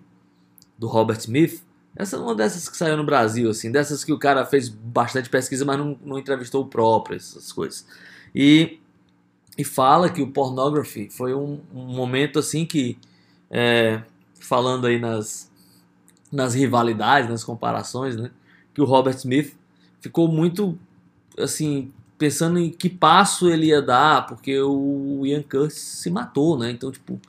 do 0.79 0.87
Robert 0.87 1.17
Smith, 1.17 1.61
essa 1.97 2.15
é 2.15 2.19
uma 2.19 2.33
dessas 2.33 2.69
que 2.69 2.77
saiu 2.77 2.95
no 2.95 3.03
Brasil, 3.03 3.49
assim, 3.49 3.69
dessas 3.69 4.05
que 4.05 4.13
o 4.13 4.17
cara 4.17 4.45
fez 4.45 4.69
bastante 4.69 5.29
pesquisa, 5.29 5.65
mas 5.65 5.77
não, 5.77 5.99
não 6.01 6.17
entrevistou 6.17 6.63
o 6.63 6.67
próprio, 6.67 7.17
essas 7.17 7.51
coisas. 7.51 7.85
E, 8.33 8.79
e 9.57 9.65
fala 9.65 10.09
que 10.09 10.21
o 10.21 10.31
Pornography 10.31 11.09
foi 11.09 11.33
um, 11.33 11.59
um 11.73 11.87
momento 11.87 12.39
assim 12.39 12.65
que, 12.65 12.97
é, 13.51 14.01
falando 14.39 14.87
aí 14.87 14.97
nas, 14.97 15.51
nas 16.31 16.53
rivalidades, 16.53 17.29
nas 17.29 17.43
comparações, 17.43 18.15
né, 18.15 18.31
que 18.73 18.81
o 18.81 18.85
Robert 18.85 19.15
Smith 19.15 19.55
ficou 20.01 20.27
muito, 20.27 20.77
assim, 21.37 21.91
pensando 22.17 22.59
em 22.59 22.69
que 22.69 22.89
passo 22.89 23.49
ele 23.49 23.67
ia 23.67 23.81
dar, 23.81 24.25
porque 24.25 24.59
o 24.59 25.21
Ian 25.25 25.43
Curtis 25.43 25.77
se 25.77 26.09
matou, 26.09 26.57
né, 26.57 26.71
então, 26.71 26.91
tipo, 26.91 27.19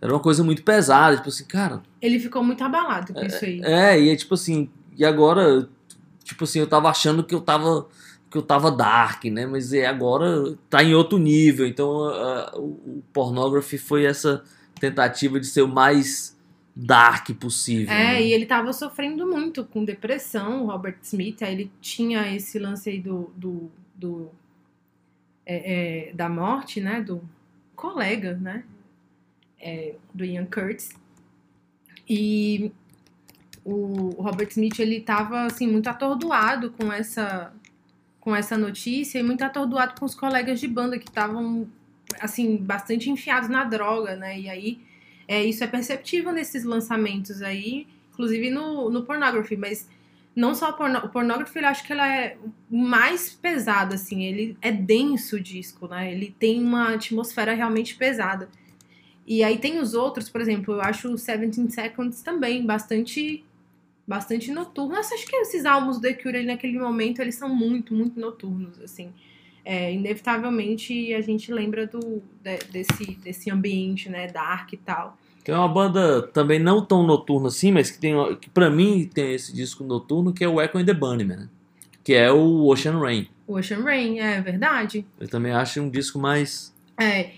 era 0.00 0.12
uma 0.12 0.20
coisa 0.20 0.42
muito 0.44 0.62
pesada, 0.62 1.16
tipo 1.16 1.28
assim, 1.28 1.44
cara, 1.44 1.82
Ele 2.00 2.18
ficou 2.18 2.42
muito 2.42 2.62
abalado 2.62 3.12
com 3.12 3.24
isso 3.24 3.44
aí. 3.44 3.60
é, 3.62 4.00
e 4.00 4.10
é 4.10 4.16
tipo 4.16 4.34
assim, 4.34 4.68
e 4.96 5.04
agora, 5.04 5.68
tipo 6.24 6.44
assim, 6.44 6.58
eu 6.58 6.66
tava 6.66 6.88
achando 6.90 7.22
que 7.24 7.34
eu 7.34 7.40
tava 7.40 7.86
que 8.28 8.36
eu 8.36 8.42
tava 8.42 8.72
dark, 8.72 9.24
né? 9.26 9.46
Mas 9.46 9.72
é 9.72 9.86
agora 9.86 10.54
tá 10.68 10.82
em 10.82 10.92
outro 10.94 11.16
nível. 11.16 11.64
Então, 11.64 12.04
a- 12.08 12.50
a- 12.52 12.58
o 12.58 12.64
o 12.98 13.02
Pornography 13.12 13.78
foi 13.78 14.04
essa 14.04 14.42
tentativa 14.80 15.38
de 15.38 15.46
ser 15.46 15.62
o 15.62 15.68
mais 15.68 16.35
dark 16.76 17.30
possível. 17.40 17.92
É, 17.94 18.12
né? 18.14 18.22
e 18.22 18.32
ele 18.32 18.44
tava 18.44 18.70
sofrendo 18.74 19.26
muito 19.26 19.64
com 19.64 19.82
depressão, 19.82 20.64
o 20.64 20.66
Robert 20.66 20.98
Smith. 21.02 21.42
Aí 21.42 21.54
ele 21.54 21.72
tinha 21.80 22.30
esse 22.34 22.58
lance 22.58 22.90
aí 22.90 23.00
do. 23.00 23.32
do, 23.34 23.70
do- 23.94 24.30
é, 25.48 26.08
é, 26.08 26.12
da 26.12 26.28
morte, 26.28 26.80
né? 26.80 27.00
Do 27.00 27.22
colega, 27.74 28.34
né? 28.34 28.64
É, 29.60 29.94
do 30.12 30.24
Ian 30.24 30.44
Curtis. 30.44 30.90
E 32.08 32.70
o 33.64 34.10
Robert 34.22 34.48
Smith, 34.50 34.78
ele 34.78 35.00
tava, 35.00 35.42
assim, 35.44 35.66
muito 35.66 35.88
atordoado 35.88 36.70
com 36.72 36.92
essa, 36.92 37.52
com 38.20 38.34
essa 38.34 38.56
notícia 38.58 39.18
e 39.18 39.22
muito 39.22 39.42
atordoado 39.42 39.98
com 39.98 40.04
os 40.04 40.14
colegas 40.14 40.60
de 40.60 40.68
banda 40.68 40.98
que 40.98 41.08
estavam, 41.08 41.66
assim, 42.20 42.56
bastante 42.56 43.10
enfiados 43.10 43.48
na 43.48 43.64
droga, 43.64 44.14
né? 44.14 44.38
E 44.38 44.48
aí 44.48 44.80
é, 45.28 45.44
isso 45.44 45.62
é 45.64 45.66
perceptível 45.66 46.32
nesses 46.32 46.64
lançamentos 46.64 47.42
aí, 47.42 47.86
inclusive 48.12 48.50
no, 48.50 48.90
no 48.90 49.04
Pornography, 49.04 49.56
mas 49.56 49.88
não 50.34 50.54
só 50.54 50.70
porno, 50.72 50.98
o 50.98 51.08
Pornography, 51.08 51.58
eu 51.58 51.66
acho 51.66 51.84
que 51.84 51.92
ela 51.92 52.06
é 52.06 52.36
mais 52.70 53.30
pesada, 53.30 53.94
assim, 53.94 54.24
ele 54.24 54.56
é 54.60 54.70
denso 54.70 55.36
o 55.36 55.40
disco, 55.40 55.88
né? 55.88 56.12
Ele 56.12 56.34
tem 56.38 56.62
uma 56.62 56.94
atmosfera 56.94 57.54
realmente 57.54 57.96
pesada. 57.96 58.48
E 59.26 59.42
aí 59.42 59.58
tem 59.58 59.80
os 59.80 59.94
outros, 59.94 60.28
por 60.28 60.40
exemplo, 60.40 60.74
eu 60.74 60.82
acho 60.82 61.08
o 61.08 61.14
17 61.14 61.72
Seconds 61.72 62.22
também 62.22 62.64
bastante 62.64 63.44
bastante 64.06 64.52
noturno. 64.52 64.94
Nossa, 64.94 65.14
acho 65.14 65.26
que 65.26 65.34
esses 65.34 65.64
álbuns 65.64 65.96
do 65.96 66.02
The 66.02 66.14
Cure 66.14 66.36
ali, 66.36 66.46
naquele 66.46 66.78
momento, 66.78 67.20
eles 67.20 67.34
são 67.34 67.48
muito, 67.48 67.92
muito 67.92 68.20
noturnos, 68.20 68.80
assim. 68.80 69.12
É, 69.68 69.92
inevitavelmente 69.92 71.12
a 71.12 71.20
gente 71.20 71.52
lembra 71.52 71.88
do, 71.88 72.22
de- 72.40 72.58
desse, 72.70 73.16
desse 73.16 73.50
ambiente, 73.50 74.08
né, 74.08 74.28
dark 74.28 74.72
e 74.72 74.76
tal. 74.76 75.18
Tem 75.42 75.52
uma 75.52 75.66
banda 75.68 76.22
também 76.22 76.60
não 76.60 76.84
tão 76.84 77.02
noturna 77.02 77.48
assim, 77.48 77.72
mas 77.72 77.90
que 77.90 77.98
tem 77.98 78.14
que 78.40 78.48
para 78.48 78.70
mim 78.70 79.10
tem 79.12 79.34
esse 79.34 79.52
disco 79.52 79.82
noturno 79.82 80.32
que 80.32 80.44
é 80.44 80.48
o 80.48 80.60
Echo 80.62 80.78
and 80.78 80.84
the 80.84 80.94
Bunnymen, 80.94 81.36
né? 81.36 81.48
que 82.04 82.14
é 82.14 82.30
o 82.30 82.66
Ocean 82.66 83.00
Rain. 83.00 83.28
O 83.44 83.56
Ocean 83.58 83.82
Rain, 83.82 84.20
é 84.20 84.40
verdade. 84.40 85.04
Eu 85.18 85.28
também 85.28 85.50
acho 85.50 85.80
um 85.80 85.90
disco 85.90 86.16
mais 86.20 86.72
É, 86.96 87.30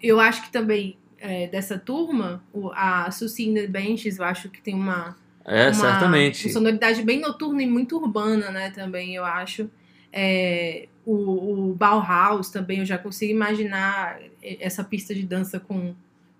eu 0.00 0.20
acho 0.20 0.42
que 0.42 0.52
também 0.52 0.96
é, 1.18 1.48
dessa 1.48 1.76
turma, 1.76 2.42
a 2.74 3.10
Susie 3.10 3.48
in 3.48 3.54
the 3.54 3.66
Benches, 3.66 4.18
eu 4.18 4.24
acho 4.24 4.48
que 4.48 4.60
tem 4.62 4.74
uma, 4.74 5.16
é 5.44 5.64
uma, 5.64 5.74
certamente. 5.74 6.46
uma 6.46 6.52
sonoridade 6.52 7.02
bem 7.02 7.20
noturna 7.20 7.60
e 7.60 7.66
muito 7.66 7.96
urbana, 7.96 8.52
né, 8.52 8.70
também, 8.70 9.16
eu 9.16 9.24
acho. 9.24 9.68
É, 10.12 10.88
o, 11.04 11.70
o 11.70 11.74
Bauhaus 11.74 12.50
também, 12.50 12.80
eu 12.80 12.86
já 12.86 12.98
consigo 12.98 13.32
imaginar 13.32 14.20
essa 14.42 14.84
pista 14.84 15.14
de 15.14 15.24
dança 15.24 15.58
com, 15.58 15.94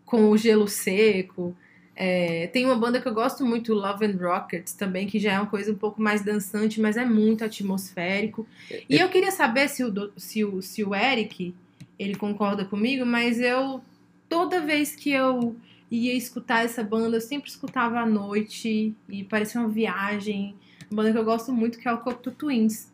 com 0.04 0.30
o 0.30 0.36
gelo 0.36 0.68
seco. 0.68 1.54
É, 1.94 2.46
tem 2.48 2.64
uma 2.64 2.76
banda 2.76 3.00
que 3.00 3.06
eu 3.06 3.14
gosto 3.14 3.44
muito, 3.44 3.74
Love 3.74 4.06
and 4.06 4.16
Rockets, 4.16 4.72
também, 4.72 5.06
que 5.06 5.18
já 5.18 5.32
é 5.32 5.38
uma 5.38 5.46
coisa 5.46 5.72
um 5.72 5.76
pouco 5.76 6.00
mais 6.00 6.24
dançante, 6.24 6.80
mas 6.80 6.96
é 6.96 7.04
muito 7.04 7.44
atmosférico. 7.44 8.46
E 8.88 8.98
eu 8.98 9.08
queria 9.08 9.30
saber 9.30 9.68
se 9.68 9.84
o, 9.84 10.12
se 10.16 10.44
o, 10.44 10.62
se 10.62 10.84
o 10.84 10.94
Eric, 10.94 11.54
ele 11.98 12.14
concorda 12.14 12.64
comigo, 12.64 13.04
mas 13.04 13.40
eu, 13.40 13.82
toda 14.28 14.60
vez 14.60 14.96
que 14.96 15.10
eu 15.10 15.56
ia 15.90 16.14
escutar 16.14 16.64
essa 16.64 16.82
banda, 16.82 17.16
eu 17.16 17.20
sempre 17.20 17.50
escutava 17.50 18.00
à 18.00 18.06
noite, 18.06 18.94
e 19.08 19.24
parecia 19.24 19.60
uma 19.60 19.68
viagem. 19.68 20.54
Uma 20.90 21.02
banda 21.02 21.12
que 21.12 21.18
eu 21.18 21.24
gosto 21.24 21.52
muito, 21.52 21.78
que 21.78 21.86
é 21.86 21.92
o 21.92 21.98
Cocteau 21.98 22.34
Twins. 22.34 22.91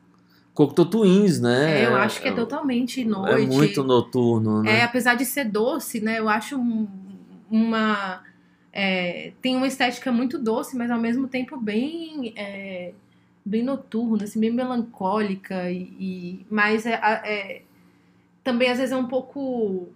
Cocteau 0.59 0.85
Twins, 0.87 1.41
né? 1.41 1.83
É, 1.83 1.87
eu 1.87 1.95
acho 1.95 2.21
que 2.21 2.27
é 2.27 2.33
totalmente 2.33 3.05
noite. 3.05 3.45
É 3.45 3.47
muito 3.47 3.85
noturno, 3.85 4.61
né? 4.65 4.81
É, 4.81 4.83
apesar 4.83 5.15
de 5.15 5.25
ser 5.25 5.45
doce, 5.45 6.01
né? 6.01 6.19
Eu 6.19 6.29
acho 6.29 6.57
um- 6.59 6.89
uma. 7.49 8.25
é, 8.73 9.31
tem 9.41 9.55
uma 9.55 9.69
estética 9.69 10.11
muito 10.11 10.37
doce, 10.37 10.77
mas 10.77 10.91
ao 10.91 10.99
mesmo 10.99 11.29
tempo 11.29 11.57
bem. 11.57 12.33
é, 12.35 12.93
bem 13.45 13.63
noturna, 13.63 14.25
assim, 14.25 14.41
bem 14.41 14.51
melancólica. 14.51 15.71
E, 15.71 15.79
e- 16.01 16.47
mas 16.51 16.85
é, 16.87 16.95
é- 16.95 17.63
também 18.43 18.69
às 18.69 18.79
vezes 18.79 18.91
é 18.93 18.97
um 18.97 19.07
pouco. 19.07 19.91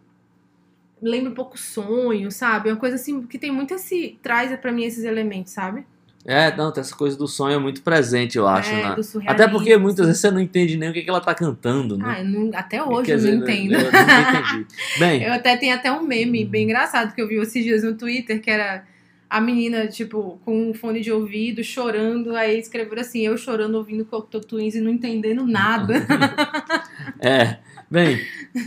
Lembra 1.03 1.33
um 1.33 1.35
pouco 1.35 1.59
sonho, 1.59 2.31
sabe? 2.31 2.69
É 2.69 2.73
uma 2.73 2.79
coisa 2.79 2.95
assim 2.95 3.27
que 3.27 3.37
tem 3.37 3.51
muito 3.51 3.75
esse. 3.75 4.17
traz 4.23 4.57
pra 4.61 4.71
mim 4.71 4.85
esses 4.85 5.03
elementos, 5.03 5.53
sabe? 5.53 5.85
É, 6.25 6.55
não, 6.57 6.71
tem 6.71 6.81
essa 6.81 6.95
coisa 6.95 7.17
do 7.17 7.27
sonho 7.27 7.57
é 7.57 7.59
muito 7.59 7.83
presente, 7.83 8.39
eu 8.39 8.47
acho. 8.47 8.71
É, 8.71 8.81
surrealismo, 9.03 9.23
Até 9.27 9.49
porque 9.49 9.77
muitas 9.77 10.07
vezes 10.07 10.21
você 10.21 10.31
não 10.31 10.39
entende 10.41 10.77
nem 10.77 10.91
o 10.91 10.93
que, 10.93 11.03
que 11.03 11.11
ela 11.11 11.21
tá 11.21 11.35
cantando, 11.35 11.99
né? 11.99 12.05
Ah, 12.17 12.21
eu 12.21 12.25
não- 12.29 12.51
até 12.55 12.83
hoje 12.83 13.11
eu 13.11 13.17
dizer, 13.17 13.33
não 13.37 13.43
entendo. 13.43 13.73
Eu, 13.75 13.81
eu 13.81 13.89
entendi. 13.89 14.67
Bem, 14.99 15.23
Eu 15.25 15.33
até 15.33 15.57
tenho 15.57 15.75
até 15.75 15.91
um 15.91 16.03
meme 16.05 16.45
bem 16.45 16.65
engraçado 16.65 17.13
que 17.15 17.21
eu 17.21 17.27
vi 17.27 17.37
esses 17.37 17.65
dias 17.65 17.83
no 17.83 17.95
Twitter, 17.95 18.41
que 18.41 18.51
era 18.51 18.85
a 19.29 19.41
menina, 19.41 19.89
tipo, 19.89 20.39
com 20.45 20.71
um 20.71 20.75
fone 20.75 21.01
de 21.01 21.11
ouvido, 21.11 21.65
chorando, 21.65 22.37
aí 22.37 22.59
escreveram 22.59 23.01
assim, 23.01 23.21
eu 23.27 23.37
chorando 23.37 23.75
ouvindo 23.77 24.05
Cocteau 24.05 24.43
Twins 24.43 24.75
e 24.75 24.81
não 24.81 24.91
entendendo 24.93 25.45
nada. 25.47 25.95
É, 27.19 27.57
bem, 27.93 28.19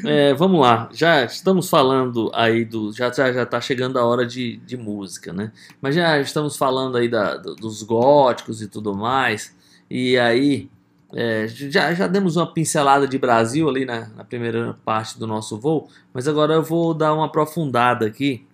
é, 0.05 0.33
vamos 0.33 0.61
lá. 0.61 0.89
Já 0.93 1.23
estamos 1.25 1.69
falando 1.69 2.31
aí 2.33 2.63
do. 2.63 2.91
Já, 2.93 3.11
já, 3.11 3.31
já 3.33 3.45
tá 3.45 3.59
chegando 3.59 3.97
a 3.99 4.05
hora 4.05 4.25
de, 4.25 4.57
de 4.57 4.77
música, 4.77 5.33
né? 5.33 5.51
Mas 5.81 5.95
já 5.95 6.19
estamos 6.19 6.55
falando 6.57 6.97
aí 6.97 7.09
da, 7.09 7.35
do- 7.37 7.55
dos 7.55 7.83
góticos 7.83 8.61
e 8.61 8.67
tudo 8.67 8.95
mais. 8.95 9.55
E 9.89 10.17
aí, 10.17 10.69
é, 11.13 11.47
já, 11.47 11.93
já 11.93 12.07
demos 12.07 12.35
uma 12.37 12.51
pincelada 12.51 13.07
de 13.07 13.17
Brasil 13.17 13.67
ali 13.69 13.85
na, 13.85 14.07
na 14.09 14.23
primeira 14.23 14.77
parte 14.85 15.17
do 15.19 15.27
nosso 15.27 15.57
voo. 15.57 15.89
Mas 16.13 16.27
agora 16.27 16.53
eu 16.53 16.63
vou 16.63 16.93
dar 16.93 17.13
uma 17.13 17.25
aprofundada 17.25 18.05
aqui 18.05 18.45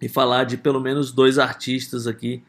e 0.00 0.08
falar 0.08 0.44
de 0.44 0.56
pelo 0.56 0.80
menos 0.80 1.12
dois 1.12 1.38
artistas 1.38 2.06
aqui 2.06 2.42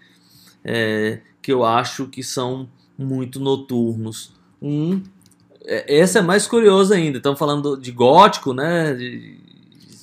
é, 0.63 1.19
que 1.41 1.51
eu 1.51 1.65
acho 1.65 2.07
que 2.07 2.23
são 2.23 2.69
muito 2.97 3.39
noturnos. 3.39 4.33
Um 4.61 5.01
Esse 5.65 6.17
é 6.17 6.21
mais 6.21 6.47
curioso 6.47 6.93
ainda. 6.93 7.17
Estamos 7.17 7.37
falando 7.39 7.77
de 7.77 7.91
gótico, 7.91 8.53
né? 8.53 8.93
De, 8.93 9.37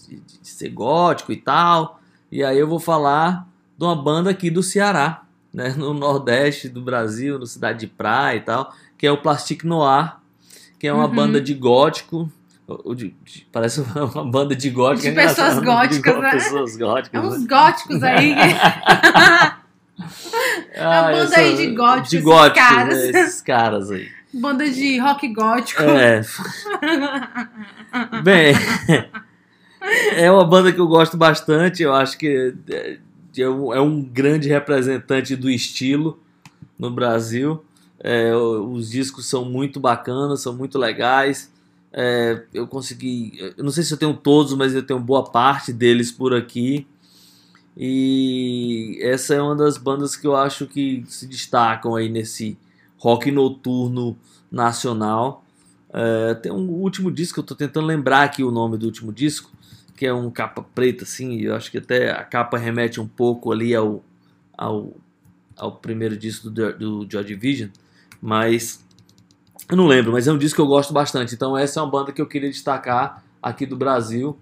de- 0.09 0.21
de 0.43 0.49
ser 0.49 0.69
gótico 0.71 1.33
e 1.33 1.37
tal. 1.37 2.01
E 2.31 2.45
aí 2.45 2.59
eu 2.59 2.69
vou 2.69 2.79
falar 2.81 3.47
de 3.77 3.85
uma 3.85 3.97
banda 3.97 4.31
aqui 4.31 4.51
do 4.51 4.63
Ceará, 4.63 5.23
né? 5.53 5.75
No 5.77 5.93
Nordeste 5.95 6.69
do 6.69 6.81
Brasil, 6.81 7.39
no 7.39 7.47
Cidade 7.47 7.81
de 7.81 7.87
Praia 7.87 8.37
e 8.37 8.41
tal, 8.41 8.73
que 8.97 9.07
é 9.07 9.11
o 9.13 9.19
Plastic 9.21 9.65
Noir, 9.65 10.15
que 10.79 10.87
é 10.87 10.93
uma 10.93 11.07
Uhum. 11.07 11.15
banda 11.15 11.41
de 11.41 11.55
gótico. 11.55 12.31
de- 12.95 13.15
parece 13.51 13.81
uma 14.15 14.25
banda 14.25 14.55
de 14.55 14.71
gótico. 14.71 15.03
De 15.03 15.09
é 15.19 15.27
pessoas 15.27 15.55
de 15.59 15.65
góticas, 15.65 16.15
gó- 16.15 16.21
né? 16.21 16.31
Pessoas 16.33 16.77
góticas. 16.77 17.21
É 17.21 17.27
né? 17.27 17.29
uns 17.37 17.47
góticos 17.47 18.03
aí. 18.03 18.35
Ah, 20.77 21.03
banda 21.11 21.19
essa- 21.25 21.41
aí 21.41 21.57
de 21.57 21.75
góticos, 21.75 22.11
de 22.11 22.21
góticos, 22.21 22.69
caras. 22.69 22.95
né? 23.13 23.21
Esses 23.21 23.43
caras 23.43 23.91
aí. 23.91 24.09
Banda 24.33 24.69
de 24.71 24.99
rock 24.99 25.29
gótico. 25.33 25.83
É. 25.83 26.23
Bem, 28.23 28.53
é 30.15 30.31
uma 30.31 30.45
banda 30.45 30.73
que 30.73 30.81
eu 30.81 30.87
gosto 30.87 31.17
bastante. 31.17 31.83
Eu 31.83 31.95
acho 31.95 32.19
que 32.19 32.55
é, 32.71 32.99
é 33.39 33.49
um, 33.49 33.75
é 33.75 33.81
um 33.81 34.03
grande 34.03 34.49
representante 34.49 35.35
do 35.35 35.49
estilo 35.49 36.21
no 36.79 36.91
Brasil. 36.91 37.65
É, 38.01 38.35
os 38.35 38.91
discos 38.91 39.27
são 39.27 39.45
muito 39.45 39.81
bacanas, 39.81 40.43
são 40.43 40.55
muito 40.55 40.79
legais. 40.79 41.51
É, 41.93 42.45
eu 42.53 42.67
consegui, 42.67 43.33
eu 43.57 43.65
não 43.65 43.71
sei 43.71 43.83
se 43.83 43.93
eu 43.93 43.99
tenho 43.99 44.15
todos, 44.15 44.55
mas 44.55 44.75
eu 44.75 44.83
tenho 44.83 45.01
boa 45.01 45.25
parte 45.25 45.73
deles 45.73 46.13
por 46.13 46.35
aqui. 46.35 46.87
E 47.77 48.99
essa 49.01 49.35
é 49.35 49.41
uma 49.41 49.57
das 49.57 49.79
bandas 49.79 50.17
que 50.17 50.27
eu 50.27 50.37
acho 50.37 50.67
que 50.67 51.03
se 51.07 51.27
destacam 51.27 51.95
aí 51.95 52.09
nesse 52.09 52.59
rock 52.99 53.31
noturno 53.31 54.17
nacional. 54.51 55.45
É, 55.91 56.35
tem 56.35 56.53
um 56.53 56.69
último 56.69 57.11
disco, 57.11 57.41
eu 57.41 57.45
tô 57.45 57.55
tentando 57.55 57.87
lembrar 57.87 58.23
aqui 58.23 58.45
o 58.45 58.51
nome 58.51 58.77
do 58.77 58.87
último 58.87 59.13
disco, 59.13 59.51
que 59.97 60.07
é 60.07 60.13
um 60.13 60.31
capa 60.31 60.63
preta, 60.63 61.05
assim, 61.05 61.41
eu 61.41 61.55
acho 61.55 61.71
que 61.71 61.79
até 61.79 62.11
a 62.11 62.23
capa 62.23 62.59
remete 62.59 63.01
um 63.01 63.09
pouco 63.09 63.51
ali 63.51 63.75
ao, 63.75 64.05
ao, 64.57 64.93
ao 65.57 65.73
primeiro 65.73 66.17
disco 66.17 66.51
do, 66.51 66.73
do 66.73 67.07
Joy 67.11 67.25
Division, 67.25 67.71
mas 68.21 68.85
eu 69.69 69.77
não 69.77 69.87
lembro, 69.87 70.13
mas 70.13 70.29
é 70.29 70.33
um 70.33 70.39
disco 70.39 70.57
que 70.57 70.61
eu 70.61 70.67
gosto 70.67 70.93
bastante. 70.93 71.35
Então 71.35 71.57
essa 71.57 71.81
é 71.81 71.83
uma 71.83 71.91
banda 71.91 72.13
que 72.13 72.21
eu 72.21 72.27
queria 72.27 72.51
destacar 72.51 73.25
aqui 73.43 73.67
do 73.67 73.77
Brasil, 73.77 74.39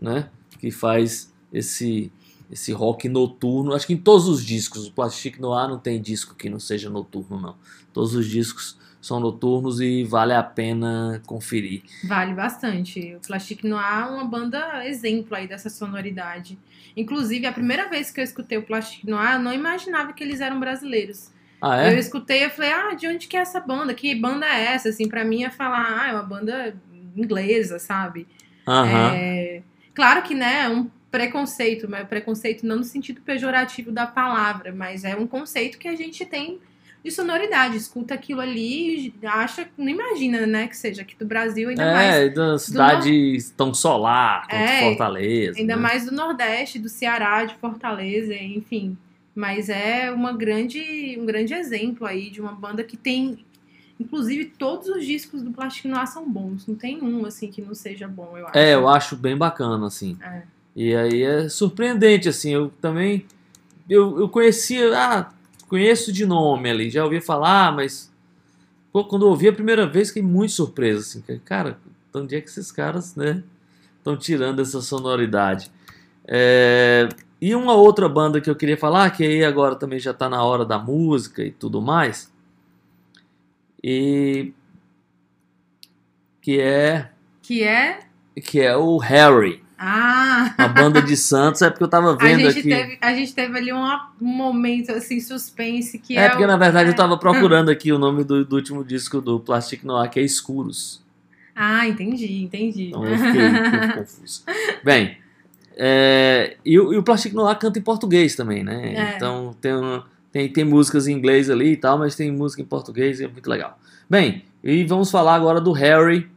né, 0.00 0.28
que 0.58 0.70
faz 0.70 1.32
esse 1.52 2.10
esse 2.50 2.72
rock 2.72 3.08
noturno, 3.08 3.74
acho 3.74 3.86
que 3.86 3.92
em 3.92 3.96
todos 3.98 4.28
os 4.28 4.44
discos, 4.44 4.86
o 4.86 4.92
Plastic 4.92 5.38
Noir 5.38 5.68
não 5.68 5.78
tem 5.78 6.00
disco 6.00 6.34
que 6.34 6.48
não 6.48 6.60
seja 6.60 6.88
noturno 6.88 7.40
não. 7.40 7.56
Todos 7.92 8.14
os 8.14 8.26
discos 8.28 8.78
são 9.00 9.20
noturnos 9.20 9.80
e 9.80 10.04
vale 10.04 10.32
a 10.32 10.42
pena 10.42 11.22
conferir. 11.26 11.82
Vale 12.08 12.34
bastante. 12.34 13.14
O 13.16 13.20
Plastic 13.26 13.62
Noir 13.64 13.84
é 14.02 14.10
uma 14.10 14.24
banda 14.24 14.86
exemplo 14.86 15.36
aí 15.36 15.46
dessa 15.46 15.68
sonoridade. 15.70 16.58
Inclusive, 16.96 17.46
a 17.46 17.52
primeira 17.52 17.88
vez 17.88 18.10
que 18.10 18.20
eu 18.20 18.24
escutei 18.24 18.58
o 18.58 18.62
Plastic 18.62 19.04
Noir, 19.04 19.34
eu 19.34 19.38
não 19.38 19.52
imaginava 19.52 20.12
que 20.12 20.24
eles 20.24 20.40
eram 20.40 20.58
brasileiros. 20.58 21.30
Ah, 21.60 21.82
Eu 21.84 21.96
é? 21.96 21.98
escutei 21.98 22.44
e 22.44 22.50
falei, 22.50 22.70
ah, 22.72 22.94
de 22.94 23.06
onde 23.06 23.26
que 23.28 23.36
é 23.36 23.40
essa 23.40 23.60
banda? 23.60 23.94
Que 23.94 24.14
banda 24.14 24.46
é 24.46 24.74
essa? 24.74 24.88
Assim, 24.90 25.08
pra 25.08 25.24
mim 25.24 25.44
é 25.44 25.50
falar, 25.50 26.00
ah, 26.00 26.08
é 26.08 26.12
uma 26.12 26.22
banda 26.22 26.76
inglesa, 27.16 27.78
sabe? 27.78 28.26
É, 28.68 29.62
Claro 29.94 30.22
que, 30.22 30.34
né, 30.34 30.68
um 30.68 30.90
preconceito, 31.16 31.88
mas 31.88 32.06
preconceito 32.06 32.66
não 32.66 32.76
no 32.76 32.84
sentido 32.84 33.22
pejorativo 33.22 33.90
da 33.90 34.06
palavra, 34.06 34.70
mas 34.74 35.02
é 35.02 35.16
um 35.16 35.26
conceito 35.26 35.78
que 35.78 35.88
a 35.88 35.96
gente 35.96 36.26
tem 36.26 36.60
de 37.02 37.10
sonoridade. 37.10 37.78
Escuta 37.78 38.12
aquilo 38.12 38.42
ali 38.42 39.14
e 39.22 39.26
acha, 39.26 39.66
não 39.78 39.88
imagina, 39.88 40.46
né, 40.46 40.66
que 40.68 40.76
seja 40.76 41.00
aqui 41.00 41.16
do 41.16 41.24
Brasil, 41.24 41.70
ainda 41.70 41.90
mais 41.90 42.14
É, 42.14 42.28
da 42.28 42.58
cidade 42.58 43.38
tão 43.56 43.72
solar, 43.72 44.46
quanto 44.46 44.60
É, 44.60 44.80
Fortaleza. 44.82 45.58
Ainda 45.58 45.74
né? 45.74 45.82
mais 45.82 46.04
do 46.04 46.12
Nordeste, 46.12 46.78
do 46.78 46.90
Ceará, 46.90 47.44
de 47.44 47.54
Fortaleza, 47.54 48.34
enfim. 48.34 48.94
Mas 49.34 49.70
é 49.70 50.10
uma 50.10 50.34
grande, 50.34 51.16
um 51.18 51.24
grande 51.24 51.54
exemplo 51.54 52.06
aí 52.06 52.28
de 52.28 52.42
uma 52.42 52.52
banda 52.52 52.84
que 52.84 52.96
tem. 52.96 53.44
Inclusive, 53.98 54.44
todos 54.58 54.88
os 54.88 55.06
discos 55.06 55.40
do 55.40 55.50
Plastic 55.50 55.86
Noir 55.86 56.06
são 56.06 56.30
bons. 56.30 56.66
Não 56.66 56.74
tem 56.74 57.02
um, 57.02 57.24
assim, 57.24 57.50
que 57.50 57.62
não 57.62 57.74
seja 57.74 58.06
bom, 58.06 58.36
eu 58.36 58.46
acho. 58.46 58.58
É, 58.58 58.74
eu 58.74 58.86
acho 58.86 59.16
bem 59.16 59.34
bacana, 59.34 59.86
assim. 59.86 60.18
É. 60.22 60.42
E 60.76 60.94
aí 60.94 61.22
é 61.22 61.48
surpreendente, 61.48 62.28
assim, 62.28 62.52
eu 62.52 62.68
também. 62.82 63.24
Eu, 63.88 64.20
eu 64.20 64.28
conhecia, 64.28 64.90
ah, 64.94 65.32
conheço 65.68 66.12
de 66.12 66.26
nome 66.26 66.68
ali, 66.68 66.90
já 66.90 67.02
ouvi 67.02 67.18
falar, 67.18 67.74
mas. 67.74 68.12
Pô, 68.92 69.02
quando 69.04 69.24
eu 69.24 69.30
ouvi 69.30 69.48
a 69.48 69.52
primeira 69.54 69.86
vez, 69.86 70.08
fiquei 70.08 70.22
muito 70.22 70.52
surpreso, 70.52 71.00
assim. 71.00 71.40
Cara, 71.46 71.78
de 72.12 72.20
onde 72.20 72.36
é 72.36 72.40
que 72.42 72.50
esses 72.50 72.70
caras, 72.70 73.16
né, 73.16 73.42
estão 73.96 74.18
tirando 74.18 74.60
essa 74.60 74.82
sonoridade? 74.82 75.70
É, 76.28 77.08
e 77.40 77.54
uma 77.54 77.72
outra 77.72 78.06
banda 78.06 78.38
que 78.38 78.50
eu 78.50 78.56
queria 78.56 78.76
falar, 78.76 79.10
que 79.10 79.24
aí 79.24 79.44
agora 79.44 79.76
também 79.76 79.98
já 79.98 80.12
tá 80.12 80.28
na 80.28 80.44
hora 80.44 80.64
da 80.64 80.78
música 80.78 81.42
e 81.42 81.50
tudo 81.50 81.80
mais. 81.80 82.30
E. 83.82 84.52
Que 86.42 86.60
é. 86.60 87.10
Que 87.40 87.62
é. 87.62 88.00
Que 88.42 88.60
é 88.60 88.76
o 88.76 88.98
Harry. 88.98 89.65
Ah! 89.78 90.54
Uma 90.58 90.68
banda 90.68 91.02
de 91.02 91.16
Santos, 91.18 91.60
é 91.62 91.68
porque 91.70 91.84
eu 91.84 91.88
tava 91.88 92.12
A 92.12 92.16
vendo 92.16 92.40
gente, 92.50 92.60
aqui. 92.60 92.68
teve, 92.68 92.98
a 93.00 93.14
gente 93.14 93.34
teve 93.34 93.58
ali 93.58 93.72
um, 93.72 93.84
um 94.20 94.26
momento 94.26 94.90
assim, 94.92 95.20
suspense 95.20 95.98
que 95.98 96.16
É, 96.16 96.22
é. 96.24 96.28
porque 96.30 96.44
o- 96.44 96.46
na 96.46 96.56
verdade 96.56 96.88
eu 96.88 96.94
é. 96.94 96.96
tava 96.96 97.16
procurando 97.18 97.68
aqui 97.70 97.92
o 97.92 97.98
nome 97.98 98.24
do, 98.24 98.44
do 98.44 98.56
último 98.56 98.82
disco 98.84 99.20
do 99.20 99.38
Plastic 99.40 99.84
Noir, 99.84 100.10
que 100.10 100.18
é 100.18 100.22
Escuros. 100.22 101.02
Ah, 101.54 101.86
entendi, 101.88 102.42
entendi. 102.42 102.88
Então 102.88 103.04
eu 103.06 103.16
fiquei, 103.18 103.48
fiquei 103.50 103.88
confuso. 104.02 104.42
Bem, 104.84 105.16
é, 105.76 106.56
e, 106.64 106.78
o- 106.78 106.92
e 106.94 106.96
o 106.96 107.02
Plastic 107.02 107.32
Noir 107.34 107.56
canta 107.58 107.78
em 107.78 107.82
português 107.82 108.34
também, 108.34 108.64
né? 108.64 108.94
É. 108.94 109.16
Então 109.16 109.54
tem, 109.60 109.74
uma- 109.74 110.04
tem, 110.32 110.48
tem 110.50 110.64
músicas 110.64 111.06
em 111.06 111.12
inglês 111.12 111.50
ali 111.50 111.72
e 111.72 111.76
tal, 111.76 111.98
mas 111.98 112.14
tem 112.16 112.30
música 112.32 112.62
em 112.62 112.64
português 112.66 113.20
e 113.20 113.24
é 113.24 113.28
muito 113.28 113.48
legal. 113.48 113.78
Bem, 114.08 114.44
e 114.64 114.84
vamos 114.84 115.10
falar 115.10 115.34
agora 115.34 115.60
do 115.60 115.72
Harry. 115.72 116.28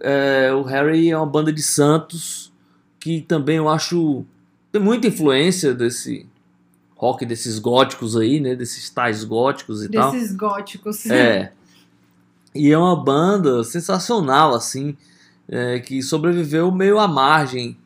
É, 0.00 0.52
o 0.52 0.62
Harry 0.62 1.10
é 1.10 1.16
uma 1.16 1.26
banda 1.26 1.52
de 1.52 1.62
Santos 1.62 2.52
que 3.06 3.20
também 3.20 3.58
eu 3.58 3.68
acho 3.68 4.24
tem 4.72 4.82
muita 4.82 5.06
influência 5.06 5.72
desse 5.72 6.26
rock 6.96 7.24
desses 7.24 7.60
góticos 7.60 8.16
aí, 8.16 8.40
né? 8.40 8.56
Desses 8.56 8.90
tais 8.90 9.22
góticos 9.22 9.84
e 9.84 9.88
tal. 9.88 10.10
Desses 10.10 10.34
góticos. 10.34 11.06
É. 11.06 11.52
E 12.52 12.72
é 12.72 12.78
uma 12.78 12.96
banda 12.96 13.62
sensacional, 13.64 14.54
assim, 14.54 14.96
é, 15.46 15.78
que 15.78 16.02
sobreviveu 16.02 16.72
meio 16.72 16.98
à 16.98 17.06
margem, 17.06 17.76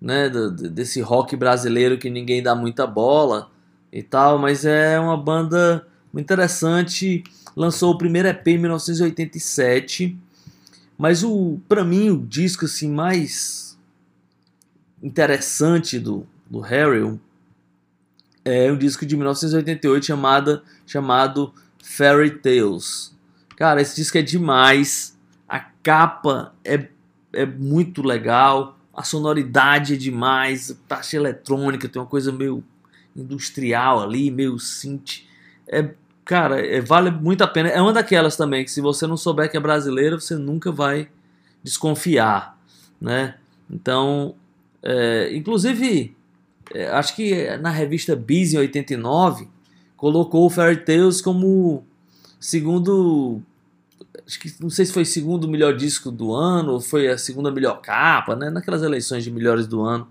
né, 0.00 0.30
desse 0.30 1.00
rock 1.00 1.34
brasileiro 1.34 1.98
que 1.98 2.08
ninguém 2.08 2.40
dá 2.40 2.54
muita 2.54 2.86
bola 2.86 3.50
e 3.92 4.00
tal, 4.00 4.38
mas 4.38 4.64
é 4.64 5.00
uma 5.00 5.16
banda 5.16 5.84
muito 6.12 6.24
interessante. 6.24 7.24
Lançou 7.56 7.94
o 7.94 7.98
primeiro 7.98 8.28
EP 8.28 8.46
em 8.46 8.58
1987, 8.58 10.16
mas 10.96 11.24
o, 11.24 11.58
para 11.68 11.82
mim, 11.82 12.10
o 12.10 12.24
disco 12.24 12.66
assim 12.66 12.88
mais 12.88 13.71
interessante 15.02 15.98
do, 15.98 16.26
do 16.48 16.60
Harry 16.60 17.18
é 18.44 18.70
um 18.70 18.76
disco 18.76 19.06
de 19.06 19.16
1988 19.16 20.06
chamada, 20.06 20.62
chamado 20.86 21.52
Fairy 21.82 22.30
Tales. 22.30 23.16
Cara, 23.56 23.80
esse 23.80 23.96
disco 23.96 24.18
é 24.18 24.22
demais. 24.22 25.18
A 25.48 25.60
capa 25.60 26.54
é, 26.64 26.88
é 27.32 27.46
muito 27.46 28.02
legal. 28.02 28.78
A 28.94 29.02
sonoridade 29.02 29.94
é 29.94 29.96
demais. 29.96 30.76
Taxa 30.88 31.16
eletrônica 31.16 31.88
tem 31.88 32.00
uma 32.00 32.08
coisa 32.08 32.32
meio 32.32 32.64
industrial 33.14 34.02
ali, 34.02 34.30
meio 34.30 34.58
synth. 34.58 35.24
É, 35.68 35.90
cara, 36.24 36.64
é, 36.64 36.80
vale 36.80 37.10
muito 37.10 37.42
a 37.42 37.46
pena. 37.46 37.68
É 37.68 37.80
uma 37.80 37.92
daquelas 37.92 38.36
também 38.36 38.64
que 38.64 38.70
se 38.70 38.80
você 38.80 39.06
não 39.06 39.16
souber 39.16 39.50
que 39.50 39.56
é 39.56 39.60
brasileira, 39.60 40.18
você 40.18 40.34
nunca 40.34 40.72
vai 40.72 41.08
desconfiar, 41.62 42.58
né? 43.00 43.36
Então, 43.70 44.34
é, 44.82 45.34
inclusive, 45.34 46.16
é, 46.74 46.88
acho 46.88 47.14
que 47.14 47.56
na 47.58 47.70
revista 47.70 48.16
Biz 48.16 48.54
em 48.54 48.58
89 48.58 49.48
colocou 49.96 50.46
o 50.46 50.50
Fairy 50.50 50.84
Tales 50.84 51.20
como 51.20 51.84
segundo 52.40 53.40
acho 54.26 54.40
que 54.40 54.52
não 54.60 54.70
sei 54.70 54.86
se 54.86 54.92
foi 54.92 55.04
segundo 55.04 55.48
melhor 55.48 55.76
disco 55.76 56.10
do 56.10 56.34
ano 56.34 56.72
ou 56.72 56.80
foi 56.80 57.08
a 57.08 57.18
segunda 57.18 57.50
melhor 57.50 57.80
capa, 57.80 58.34
né? 58.36 58.50
Naquelas 58.50 58.82
eleições 58.82 59.24
de 59.24 59.30
melhores 59.30 59.66
do 59.66 59.82
ano. 59.82 60.06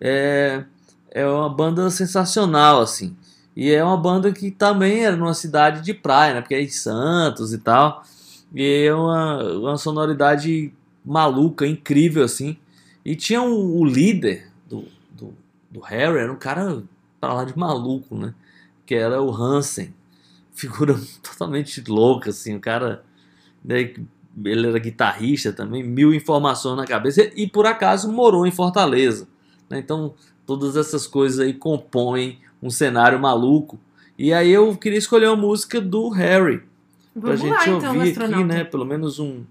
É, 0.00 0.64
é 1.10 1.26
uma 1.26 1.48
banda 1.48 1.88
sensacional, 1.90 2.80
assim. 2.80 3.16
E 3.54 3.70
é 3.70 3.82
uma 3.82 3.96
banda 3.96 4.30
que 4.32 4.50
também 4.50 5.04
era 5.04 5.16
numa 5.16 5.34
cidade 5.34 5.80
de 5.82 5.94
praia, 5.94 6.34
né? 6.34 6.40
Porque 6.40 6.54
é 6.54 6.62
em 6.62 6.68
Santos 6.68 7.52
e 7.52 7.58
tal. 7.58 8.02
E 8.54 8.84
é 8.86 8.94
uma, 8.94 9.42
uma 9.54 9.78
sonoridade 9.78 10.72
maluca, 11.04 11.66
incrível, 11.66 12.24
assim. 12.24 12.56
E 13.06 13.14
tinha 13.14 13.40
um, 13.40 13.78
o 13.78 13.84
líder 13.84 14.50
do, 14.68 14.84
do, 15.12 15.32
do 15.70 15.78
Harry, 15.78 16.18
era 16.18 16.32
um 16.32 16.36
cara 16.36 16.82
pra 17.20 17.32
lá 17.32 17.44
de 17.44 17.56
maluco, 17.56 18.16
né? 18.16 18.34
Que 18.84 18.96
era 18.96 19.22
o 19.22 19.30
Hansen. 19.30 19.94
Figura 20.52 20.98
totalmente 21.22 21.84
louca, 21.86 22.30
assim. 22.30 22.56
O 22.56 22.60
cara 22.60 23.04
né, 23.64 23.94
ele 24.44 24.66
era 24.66 24.78
guitarrista 24.80 25.52
também, 25.52 25.84
mil 25.84 26.12
informações 26.12 26.76
na 26.76 26.84
cabeça 26.84 27.30
e 27.36 27.46
por 27.46 27.64
acaso 27.64 28.10
morou 28.10 28.44
em 28.44 28.50
Fortaleza. 28.50 29.28
Né? 29.70 29.78
Então 29.78 30.12
todas 30.44 30.76
essas 30.76 31.06
coisas 31.06 31.38
aí 31.38 31.54
compõem 31.54 32.40
um 32.60 32.70
cenário 32.70 33.20
maluco. 33.20 33.78
E 34.18 34.32
aí 34.32 34.50
eu 34.50 34.76
queria 34.76 34.98
escolher 34.98 35.26
uma 35.28 35.36
música 35.36 35.80
do 35.80 36.08
Harry 36.08 36.58
pra 37.12 37.36
Vamos 37.36 37.40
gente 37.40 37.52
lá, 37.52 37.62
então, 37.62 37.94
ouvir 37.94 38.00
aqui, 38.00 38.08
astronauta. 38.10 38.44
né? 38.46 38.64
Pelo 38.64 38.84
menos 38.84 39.20
um, 39.20 39.44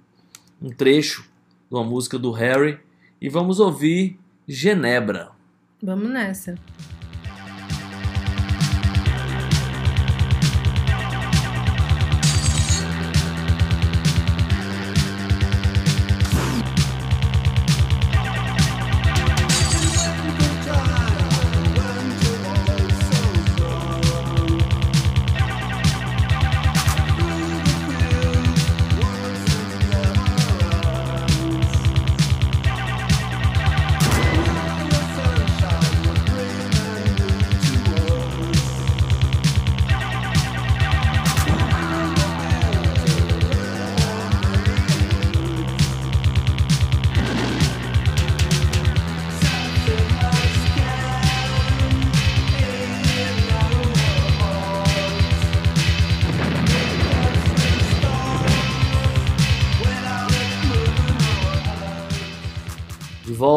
um 0.61 0.69
trecho 0.71 1.21
de 1.69 1.75
uma 1.75 1.85
música 1.85 2.19
do 2.19 2.31
Harry. 2.31 2.83
E 3.21 3.29
vamos 3.29 3.59
ouvir 3.59 4.19
Genebra. 4.47 5.31
Vamos 5.81 6.09
nessa. 6.09 6.55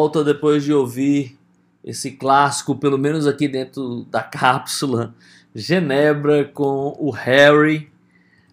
Volta 0.09 0.23
depois 0.23 0.63
de 0.63 0.73
ouvir 0.73 1.37
esse 1.83 2.11
clássico, 2.11 2.75
pelo 2.75 2.97
menos 2.97 3.27
aqui 3.27 3.47
dentro 3.47 4.05
da 4.05 4.23
cápsula, 4.25 5.13
Genebra 5.53 6.45
com 6.45 6.95
o 6.99 7.11
Harry. 7.11 7.91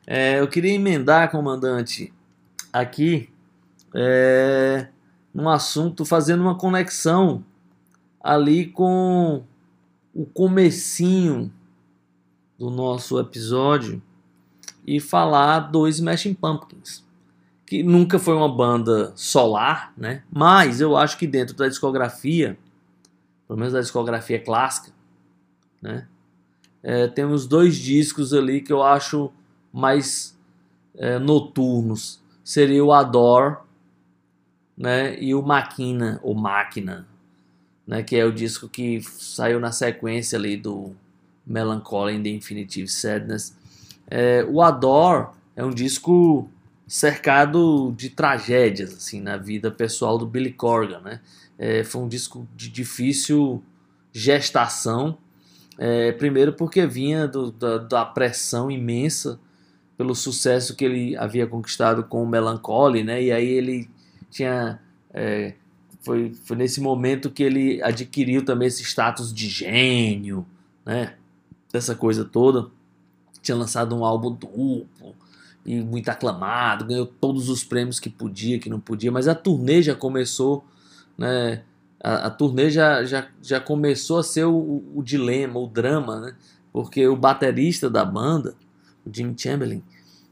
É, 0.06 0.38
eu 0.38 0.48
queria 0.48 0.74
emendar, 0.74 1.30
comandante, 1.30 2.12
aqui 2.70 3.30
é, 3.94 4.88
num 5.32 5.48
assunto, 5.48 6.04
fazendo 6.04 6.42
uma 6.42 6.56
conexão 6.56 7.42
ali 8.22 8.66
com 8.66 9.42
o 10.14 10.26
comecinho 10.26 11.50
do 12.58 12.68
nosso 12.68 13.18
episódio 13.18 14.02
e 14.86 15.00
falar 15.00 15.60
do 15.60 15.88
Smashing 15.88 16.34
Pumpkins 16.34 17.05
que 17.66 17.82
nunca 17.82 18.18
foi 18.18 18.34
uma 18.34 18.48
banda 18.48 19.12
solar, 19.16 19.92
né? 19.96 20.22
Mas 20.30 20.80
eu 20.80 20.96
acho 20.96 21.18
que 21.18 21.26
dentro 21.26 21.56
da 21.56 21.66
discografia, 21.66 22.56
pelo 23.46 23.58
menos 23.58 23.74
da 23.74 23.80
discografia 23.80 24.38
clássica, 24.38 24.92
né? 25.82 26.06
É, 26.82 27.08
temos 27.08 27.46
dois 27.48 27.76
discos 27.76 28.32
ali 28.32 28.60
que 28.60 28.72
eu 28.72 28.82
acho 28.82 29.32
mais 29.72 30.38
é, 30.94 31.18
noturnos. 31.18 32.22
Seria 32.44 32.84
o 32.84 32.92
Adore, 32.92 33.56
né? 34.78 35.20
E 35.20 35.34
o 35.34 35.42
Máquina, 35.42 36.20
ou 36.22 36.34
Máquina, 36.36 37.04
né? 37.84 38.04
Que 38.04 38.14
é 38.14 38.24
o 38.24 38.32
disco 38.32 38.68
que 38.68 39.02
saiu 39.02 39.58
na 39.58 39.72
sequência 39.72 40.38
ali 40.38 40.56
do 40.56 40.94
Melancholy 41.44 42.14
and 42.14 42.22
the 42.22 42.28
Infinitive 42.30 42.86
Sadness. 42.86 43.56
É, 44.08 44.46
o 44.48 44.62
Adore 44.62 45.30
é 45.56 45.64
um 45.64 45.70
disco 45.70 46.48
cercado 46.86 47.92
de 47.96 48.10
tragédias 48.10 48.94
assim 48.94 49.20
na 49.20 49.36
vida 49.36 49.70
pessoal 49.70 50.16
do 50.16 50.26
Billy 50.26 50.52
Corgan, 50.52 51.00
né? 51.00 51.20
É, 51.58 51.82
foi 51.82 52.02
um 52.02 52.08
disco 52.08 52.46
de 52.54 52.68
difícil 52.68 53.62
gestação, 54.12 55.18
é, 55.78 56.12
primeiro 56.12 56.52
porque 56.52 56.86
vinha 56.86 57.26
do, 57.26 57.50
da, 57.50 57.78
da 57.78 58.04
pressão 58.04 58.70
imensa 58.70 59.40
pelo 59.96 60.14
sucesso 60.14 60.76
que 60.76 60.84
ele 60.84 61.16
havia 61.16 61.46
conquistado 61.46 62.04
com 62.04 62.22
o 62.22 62.28
Melancholy, 62.28 63.02
né? 63.02 63.22
E 63.22 63.32
aí 63.32 63.48
ele 63.48 63.90
tinha 64.30 64.78
é, 65.12 65.54
foi, 66.06 66.34
foi 66.44 66.56
nesse 66.56 66.80
momento 66.80 67.30
que 67.30 67.42
ele 67.42 67.82
adquiriu 67.82 68.44
também 68.44 68.68
esse 68.68 68.84
status 68.84 69.34
de 69.34 69.48
gênio, 69.48 70.46
né? 70.84 71.16
Essa 71.72 71.96
coisa 71.96 72.24
toda. 72.24 72.70
Tinha 73.42 73.56
lançado 73.56 73.94
um 73.96 74.04
álbum 74.04 74.30
duplo 74.30 75.16
e 75.66 75.82
muito 75.82 76.08
aclamado, 76.08 76.84
ganhou 76.84 77.04
todos 77.04 77.48
os 77.48 77.64
prêmios 77.64 77.98
que 77.98 78.08
podia, 78.08 78.58
que 78.58 78.70
não 78.70 78.78
podia, 78.78 79.10
mas 79.10 79.26
a 79.26 79.34
turnê 79.34 79.82
já 79.82 79.96
começou, 79.96 80.64
né? 81.18 81.64
A, 82.00 82.26
a 82.26 82.30
turnê 82.30 82.70
já, 82.70 83.04
já, 83.04 83.26
já 83.42 83.60
começou 83.60 84.18
a 84.18 84.22
ser 84.22 84.44
o, 84.44 84.84
o 84.94 85.02
dilema, 85.02 85.58
o 85.58 85.66
drama, 85.66 86.20
né? 86.20 86.36
Porque 86.72 87.06
o 87.08 87.16
baterista 87.16 87.90
da 87.90 88.04
banda, 88.04 88.54
o 89.04 89.10
Jim 89.12 89.34
Chamberlain, 89.36 89.82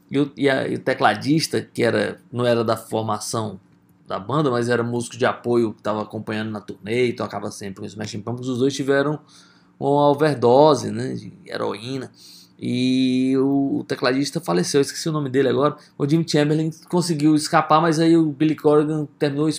e 0.09 0.19
o, 0.19 0.31
e, 0.37 0.49
a, 0.49 0.67
e 0.67 0.75
o 0.75 0.79
tecladista, 0.79 1.61
que 1.61 1.83
era, 1.83 2.21
não 2.31 2.45
era 2.45 2.63
da 2.63 2.77
formação 2.77 3.59
da 4.07 4.17
banda, 4.17 4.49
mas 4.49 4.69
era 4.69 4.83
músico 4.83 5.17
de 5.17 5.25
apoio 5.25 5.73
que 5.73 5.81
estava 5.81 6.01
acompanhando 6.01 6.51
na 6.51 6.61
turnê 6.61 7.07
e 7.07 7.13
tocava 7.13 7.51
sempre 7.51 7.81
com 7.81 7.85
os 7.85 7.91
Smashing 7.91 8.21
Pumpkins, 8.21 8.47
os 8.47 8.59
dois 8.59 8.73
tiveram 8.73 9.19
uma 9.77 10.09
overdose 10.09 10.91
né, 10.91 11.13
de 11.13 11.33
heroína. 11.45 12.09
E 12.59 13.35
o 13.37 13.83
tecladista 13.87 14.39
faleceu, 14.39 14.79
eu 14.79 14.83
esqueci 14.83 15.09
o 15.09 15.11
nome 15.11 15.29
dele 15.29 15.49
agora. 15.49 15.75
O 15.97 16.07
Jim 16.07 16.25
Chamberlain 16.25 16.71
conseguiu 16.89 17.35
escapar, 17.35 17.81
mas 17.81 17.99
aí 17.99 18.15
o 18.15 18.25
Billy 18.27 18.55
Corgan 18.55 19.07
terminou 19.19 19.49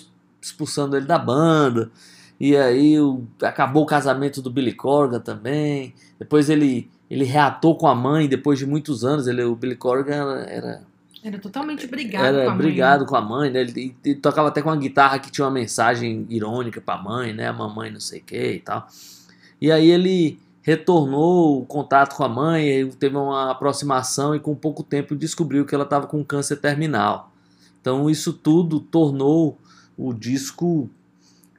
expulsando 0.41 0.97
ele 0.97 1.07
da 1.07 1.19
banda. 1.19 1.91
E 2.39 2.57
aí 2.57 2.99
o, 2.99 3.25
acabou 3.43 3.83
o 3.83 3.87
casamento 3.87 4.41
do 4.41 4.51
Billy 4.51 4.73
Corgan 4.73 5.21
também. 5.21 5.95
Depois 6.19 6.49
ele, 6.49 6.91
ele 7.11 7.25
reatou 7.25 7.77
com 7.77 7.87
a 7.87 7.95
mãe 7.95 8.29
depois 8.29 8.59
de 8.59 8.67
muitos 8.67 9.05
anos. 9.05 9.27
Ele, 9.27 9.43
o 9.43 9.55
Billy 9.55 9.77
Corgan 9.77 10.15
era, 10.47 10.83
Era 11.23 11.39
totalmente 11.39 11.87
brigado 11.87 12.27
era 12.27 12.45
com 12.45 12.51
a 12.51 12.55
mãe. 12.55 12.59
brigado 12.59 13.07
com 13.07 13.17
a 13.17 13.21
mãe, 13.21 13.51
né? 13.51 13.61
Ele, 13.61 13.95
ele 14.05 14.15
tocava 14.17 14.49
até 14.49 14.63
com 14.63 14.69
uma 14.71 14.77
guitarra 14.77 15.19
que 15.19 15.31
tinha 15.31 15.45
uma 15.45 15.51
mensagem 15.51 16.27
irônica 16.31 16.81
pra 16.81 16.97
mãe, 16.97 17.33
né? 17.33 17.49
A 17.49 17.53
mamãe 17.53 17.91
não 17.91 18.01
sei 18.01 18.21
o 18.21 18.25
que 18.25 18.53
e 18.53 18.61
tal. 18.61 18.87
E 19.61 19.73
aí 19.73 19.91
ele 19.91 20.39
retornou 20.67 21.63
o 21.63 21.65
contato 21.65 22.17
com 22.17 22.25
a 22.25 22.29
mãe, 22.29 22.91
teve 22.99 23.17
uma 23.17 23.53
aproximação 23.53 24.35
e 24.35 24.41
com 24.41 24.53
pouco 24.53 24.83
tempo 24.83 25.15
descobriu 25.15 25.65
que 25.65 25.73
ela 25.73 25.85
estava 25.85 26.09
com 26.09 26.25
câncer 26.25 26.57
terminal. 26.57 27.31
Então 27.81 28.11
isso 28.11 28.33
tudo 28.33 28.81
tornou 28.81 29.57
o 29.97 30.13
disco 30.13 30.91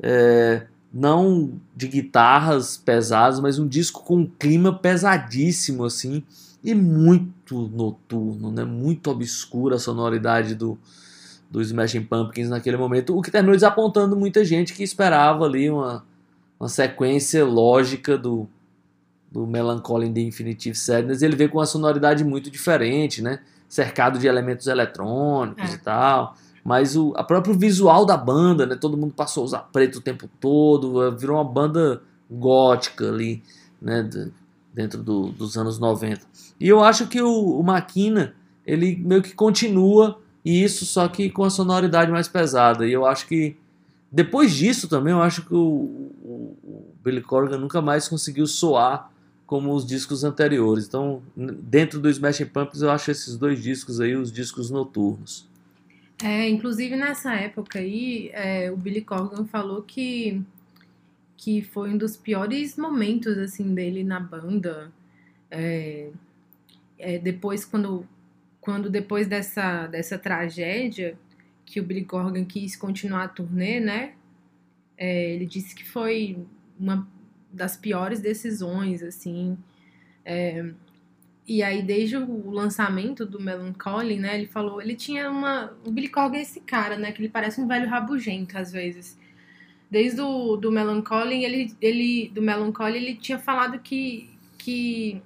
é, 0.04 0.68
não 0.94 1.54
de 1.74 1.88
guitarras 1.88 2.76
pesadas, 2.76 3.40
mas 3.40 3.58
um 3.58 3.66
disco 3.66 4.04
com 4.04 4.18
um 4.18 4.26
clima 4.26 4.78
pesadíssimo 4.78 5.86
assim 5.86 6.22
e 6.62 6.76
muito 6.76 7.70
noturno, 7.70 8.52
né? 8.52 8.66
Muito 8.66 9.10
obscura 9.10 9.78
a 9.78 9.80
sonoridade 9.80 10.54
do 10.54 10.78
do 11.50 11.62
Smashing 11.62 12.04
Pumpkins 12.04 12.50
naquele 12.50 12.76
momento, 12.76 13.18
o 13.18 13.22
que 13.22 13.32
terminou 13.32 13.56
desapontando 13.56 14.18
muita 14.18 14.44
gente 14.44 14.74
que 14.74 14.84
esperava 14.84 15.46
ali 15.46 15.70
uma, 15.70 16.04
uma 16.60 16.68
sequência 16.68 17.46
lógica 17.46 18.18
do 18.18 18.50
do 19.32 19.46
Melancholy 19.46 20.08
in 20.08 20.14
the 20.14 20.22
Infinitive 20.22 20.76
Sadness, 20.78 21.22
ele 21.22 21.36
veio 21.36 21.50
com 21.50 21.58
uma 21.58 21.66
sonoridade 21.66 22.24
muito 22.24 22.50
diferente, 22.50 23.22
né? 23.22 23.40
Cercado 23.68 24.18
de 24.18 24.28
elementos 24.28 24.68
eletrônicos 24.68 25.72
É. 25.72 25.76
e 25.76 25.78
tal. 25.80 26.36
Mas 26.64 26.96
o 26.96 27.14
a 27.16 27.24
próprio 27.24 27.58
visual 27.58 28.06
da 28.06 28.16
banda, 28.18 28.66
né? 28.66 28.76
Todo 28.76 28.98
mundo 28.98 29.14
passou 29.14 29.42
a 29.42 29.46
usar 29.46 29.60
preto 29.72 29.98
o 30.00 30.02
tempo 30.02 30.30
todo, 30.40 31.04
eh, 31.04 31.12
virou 31.12 31.36
uma 31.38 31.44
banda 31.44 32.02
gótica 32.30 33.08
ali, 33.10 33.42
né? 33.82 34.04
de- 34.04 34.32
dentro 34.74 35.02
do- 35.02 35.30
dos 35.30 35.58
anos 35.58 35.80
90. 35.80 36.22
E 36.60 36.68
eu 36.68 36.84
acho 36.84 37.08
que 37.08 37.20
o, 37.22 37.60
o 37.60 37.64
Maquina, 37.64 38.34
ele 38.66 38.96
meio 38.96 39.22
que 39.24 39.34
continua 39.34 40.20
isso, 40.46 40.86
só 40.86 41.08
que 41.08 41.30
com 41.30 41.44
a 41.44 41.50
sonoridade 41.50 42.12
mais 42.12 42.28
pesada. 42.28 42.86
E 42.88 42.94
eu 42.94 43.06
acho 43.06 43.28
que 43.28 43.58
depois 44.12 44.54
disso 44.54 44.88
também, 44.88 45.14
eu 45.14 45.22
acho 45.22 45.42
que 45.46 45.54
o, 45.54 45.58
o- 46.24 46.58
o 46.64 46.86
Billy 47.04 47.22
Corgan 47.22 47.58
nunca 47.58 47.82
mais 47.82 48.08
conseguiu 48.08 48.46
soar 48.46 49.10
como 49.48 49.74
os 49.74 49.88
discos 49.88 50.26
anteriores. 50.26 50.86
Então, 50.86 51.24
dentro 51.36 52.00
do 52.02 52.10
Smashing 52.10 52.48
Pumpkins, 52.48 52.82
eu 52.82 52.92
acho 52.92 53.10
esses 53.10 53.38
dois 53.38 53.64
discos 53.64 54.02
aí 54.02 54.14
os 54.14 54.32
discos 54.32 54.70
noturnos. 54.70 55.48
É, 56.22 56.50
inclusive 56.50 56.96
nessa 56.96 57.34
época 57.34 57.80
aí, 57.80 58.30
é, 58.34 58.70
o 58.70 58.76
Billy 58.76 59.02
Corgan 59.02 59.46
falou 59.46 59.82
que, 59.84 60.44
que 61.38 61.62
foi 61.62 61.92
um 61.92 61.98
dos 61.98 62.18
piores 62.18 62.76
momentos 62.76 63.38
assim 63.38 63.74
dele 63.74 64.04
na 64.04 64.20
banda. 64.20 64.92
É, 65.50 66.10
é, 67.00 67.18
depois, 67.18 67.64
quando, 67.64 68.06
quando 68.60 68.90
depois 68.90 69.28
dessa, 69.28 69.88
dessa 69.88 70.18
tragédia, 70.18 71.18
que 71.66 71.80
o 71.80 71.84
Billy 71.84 72.04
Corgan 72.04 72.44
quis 72.44 72.76
continuar 72.76 73.24
a 73.24 73.28
turnê, 73.30 73.80
né? 73.80 74.14
É, 74.98 75.36
ele 75.36 75.46
disse 75.46 75.74
que 75.74 75.88
foi 75.88 76.38
uma 76.78 77.08
das 77.52 77.78
piores 77.78 78.20
decisões, 78.20 79.02
assim. 79.02 79.58
É, 80.24 80.72
e 81.48 81.64
aí, 81.64 81.82
desde 81.82 82.18
o 82.18 82.50
lançamento 82.50 83.26
do 83.26 83.40
Melancholy, 83.40 84.18
né, 84.18 84.36
ele 84.36 84.48
falou, 84.48 84.82
ele 84.82 84.96
tinha 84.96 85.30
uma... 85.32 85.74
O 85.86 85.92
Billy 85.92 86.10
Corgan 86.10 86.38
é 86.38 86.42
esse 86.42 86.60
cara, 86.60 86.98
né, 86.98 87.12
que 87.14 87.22
ele 87.22 87.30
parece 87.30 87.62
um 87.62 87.68
velho 87.68 87.88
rabugento, 87.88 88.58
às 88.58 88.72
vezes. 88.72 89.18
Desde 89.90 90.20
o 90.20 90.58
do 90.58 90.70
Melancholy, 90.70 91.46
ele, 91.46 91.74
ele, 91.82 92.30
do 92.34 92.42
Melancholy, 92.42 92.98
ele 92.98 93.16
tinha 93.16 93.40
falado 93.40 93.80
que, 93.80 94.30
que 94.58 95.22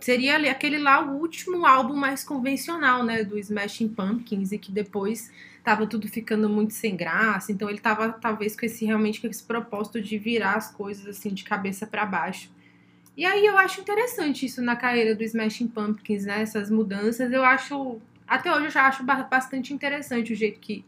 seria 0.00 0.36
aquele 0.50 0.78
lá 0.78 1.04
o 1.04 1.18
último 1.18 1.66
álbum 1.66 1.94
mais 1.94 2.24
convencional, 2.24 3.04
né, 3.04 3.22
do 3.22 3.38
Smashing 3.38 3.88
Pumpkins, 3.88 4.52
e 4.52 4.58
que 4.58 4.72
depois 4.72 5.30
tava 5.68 5.86
tudo 5.86 6.08
ficando 6.08 6.48
muito 6.48 6.72
sem 6.72 6.96
graça, 6.96 7.52
então 7.52 7.68
ele 7.68 7.78
tava 7.78 8.10
talvez 8.10 8.58
com 8.58 8.64
esse 8.64 8.86
realmente 8.86 9.20
com 9.20 9.26
esse 9.26 9.44
propósito 9.44 10.00
de 10.00 10.16
virar 10.16 10.54
as 10.54 10.72
coisas 10.72 11.06
assim 11.06 11.28
de 11.28 11.44
cabeça 11.44 11.86
para 11.86 12.06
baixo. 12.06 12.50
E 13.14 13.26
aí 13.26 13.44
eu 13.44 13.58
acho 13.58 13.82
interessante 13.82 14.46
isso 14.46 14.62
na 14.62 14.76
carreira 14.76 15.14
do 15.14 15.22
Smashing 15.22 15.68
Pumpkins, 15.68 16.24
né, 16.24 16.40
essas 16.40 16.70
mudanças, 16.70 17.30
eu 17.30 17.44
acho 17.44 18.00
até 18.26 18.50
hoje 18.50 18.64
eu 18.64 18.70
já 18.70 18.86
acho 18.86 19.04
ba- 19.04 19.24
bastante 19.24 19.74
interessante 19.74 20.32
o 20.32 20.36
jeito 20.36 20.58
que 20.58 20.82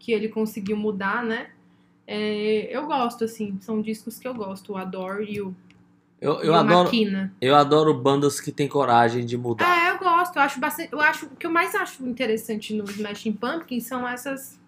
que 0.00 0.10
ele 0.10 0.28
conseguiu 0.28 0.76
mudar, 0.76 1.22
né? 1.22 1.50
É, 2.04 2.76
eu 2.76 2.86
gosto 2.86 3.22
assim, 3.24 3.56
são 3.60 3.80
discos 3.80 4.18
que 4.18 4.26
eu 4.26 4.34
gosto, 4.34 4.72
o 4.72 4.76
Adore 4.76 5.32
e 5.32 5.40
o, 5.40 5.54
Eu, 6.20 6.42
eu, 6.42 6.54
adoro, 6.54 6.84
Maquina. 6.84 7.32
eu 7.40 7.54
adoro 7.54 7.94
bandas 7.94 8.40
que 8.40 8.50
têm 8.50 8.66
coragem 8.66 9.24
de 9.24 9.36
mudar. 9.36 9.64
É, 9.64 9.90
eu 9.90 9.98
gosto. 9.98 10.36
Eu 10.36 10.42
acho 10.42 10.58
bastante. 10.58 10.92
Eu 10.92 11.00
acho 11.00 11.26
o 11.26 11.36
que 11.36 11.46
eu 11.46 11.50
mais 11.50 11.74
acho 11.74 12.04
interessante 12.04 12.74
no 12.74 12.84
Smashing 12.84 13.32
Pumpkins 13.32 13.84
são 13.84 14.06
essas 14.06 14.58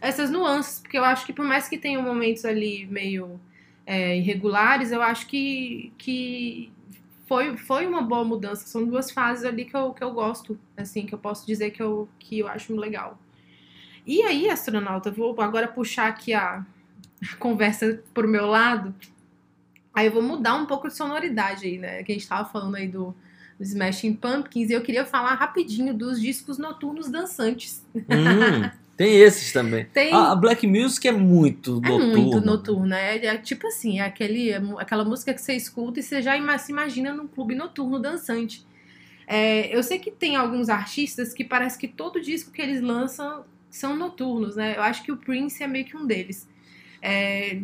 essas 0.00 0.30
nuances, 0.30 0.80
porque 0.80 0.98
eu 0.98 1.04
acho 1.04 1.24
que 1.24 1.32
por 1.32 1.44
mais 1.44 1.68
que 1.68 1.78
tenham 1.78 2.02
momentos 2.02 2.44
ali 2.44 2.86
meio 2.86 3.40
é, 3.86 4.16
irregulares, 4.16 4.90
eu 4.90 5.00
acho 5.00 5.28
que, 5.28 5.92
que 5.96 6.72
foi, 7.26 7.56
foi 7.56 7.86
uma 7.86 8.02
boa 8.02 8.24
mudança. 8.24 8.66
São 8.66 8.84
duas 8.84 9.12
fases 9.12 9.44
ali 9.44 9.64
que 9.64 9.76
eu, 9.76 9.92
que 9.92 10.02
eu 10.02 10.10
gosto, 10.10 10.58
assim, 10.76 11.06
que 11.06 11.14
eu 11.14 11.18
posso 11.18 11.46
dizer 11.46 11.70
que 11.70 11.80
eu, 11.80 12.08
que 12.18 12.40
eu 12.40 12.48
acho 12.48 12.74
legal. 12.74 13.16
E 14.04 14.22
aí, 14.22 14.50
astronauta, 14.50 15.10
vou 15.12 15.40
agora 15.40 15.68
puxar 15.68 16.08
aqui 16.08 16.34
a 16.34 16.64
a 17.30 17.36
conversa 17.36 18.02
pro 18.12 18.26
meu 18.26 18.46
lado. 18.46 18.94
Aí 19.94 20.06
eu 20.06 20.12
vou 20.12 20.22
mudar 20.22 20.54
um 20.54 20.66
pouco 20.66 20.88
de 20.88 20.96
sonoridade 20.96 21.66
aí, 21.66 21.78
né? 21.78 22.02
Que 22.02 22.12
a 22.12 22.14
gente 22.14 22.26
tava 22.26 22.48
falando 22.48 22.76
aí 22.76 22.88
do, 22.88 23.14
do 23.58 23.62
Smashing 23.64 24.14
Pumpkins. 24.14 24.70
E 24.70 24.72
eu 24.72 24.82
queria 24.82 25.04
falar 25.04 25.34
rapidinho 25.34 25.92
dos 25.94 26.20
discos 26.20 26.58
noturnos 26.58 27.10
dançantes. 27.10 27.84
Hum, 27.94 28.70
tem 28.96 29.20
esses 29.20 29.52
também. 29.52 29.84
Tem. 29.92 30.14
A, 30.14 30.32
a 30.32 30.36
Black 30.36 30.66
Music 30.66 31.06
é 31.06 31.12
muito 31.12 31.72
É 31.84 31.88
noturno. 31.88 32.16
muito 32.16 32.40
noturno, 32.40 32.94
é, 32.94 33.24
é 33.26 33.36
tipo 33.36 33.66
assim, 33.66 34.00
é 34.00 34.04
aquele, 34.04 34.50
é 34.50 34.62
aquela 34.78 35.04
música 35.04 35.34
que 35.34 35.40
você 35.40 35.54
escuta 35.54 36.00
e 36.00 36.02
você 36.02 36.22
já 36.22 36.36
ima- 36.36 36.56
se 36.58 36.72
imagina 36.72 37.12
num 37.12 37.26
clube 37.28 37.54
noturno 37.54 37.98
dançante. 37.98 38.66
É, 39.26 39.74
eu 39.74 39.82
sei 39.82 39.98
que 39.98 40.10
tem 40.10 40.36
alguns 40.36 40.68
artistas 40.68 41.32
que 41.32 41.44
parece 41.44 41.78
que 41.78 41.86
todo 41.88 42.20
disco 42.20 42.50
que 42.50 42.60
eles 42.60 42.80
lançam 42.80 43.44
são 43.70 43.96
noturnos, 43.96 44.56
né? 44.56 44.76
Eu 44.76 44.82
acho 44.82 45.02
que 45.02 45.12
o 45.12 45.16
Prince 45.16 45.62
é 45.62 45.66
meio 45.66 45.84
que 45.84 45.96
um 45.96 46.06
deles. 46.06 46.46
É, 47.00 47.60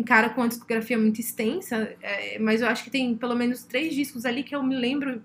um 0.00 0.02
cara 0.02 0.30
com 0.30 0.40
uma 0.40 0.48
discografia 0.48 0.98
muito 0.98 1.20
extensa, 1.20 1.94
é, 2.00 2.38
mas 2.38 2.62
eu 2.62 2.68
acho 2.68 2.82
que 2.82 2.90
tem 2.90 3.14
pelo 3.14 3.36
menos 3.36 3.64
três 3.64 3.94
discos 3.94 4.24
ali 4.24 4.42
que 4.42 4.56
eu 4.56 4.62
me 4.62 4.74
lembro 4.74 5.22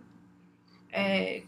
é, 0.92 1.42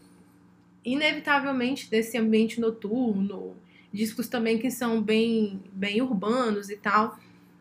inevitavelmente 0.84 1.90
desse 1.90 2.16
ambiente 2.16 2.58
noturno, 2.58 3.54
discos 3.92 4.28
também 4.28 4.58
que 4.58 4.70
são 4.70 5.02
bem, 5.02 5.62
bem 5.72 6.00
urbanos 6.00 6.70
e 6.70 6.76
tal. 6.76 7.18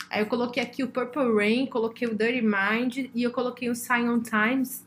Aí 0.09 0.21
eu 0.21 0.27
coloquei 0.27 0.63
aqui 0.63 0.83
o 0.83 0.87
Purple 0.87 1.33
Rain, 1.35 1.65
coloquei 1.65 2.07
o 2.07 2.15
Dirty 2.15 2.41
Mind 2.41 3.09
e 3.13 3.23
eu 3.23 3.31
coloquei 3.31 3.69
o 3.69 3.75
Silent 3.75 4.29
Times. 4.29 4.85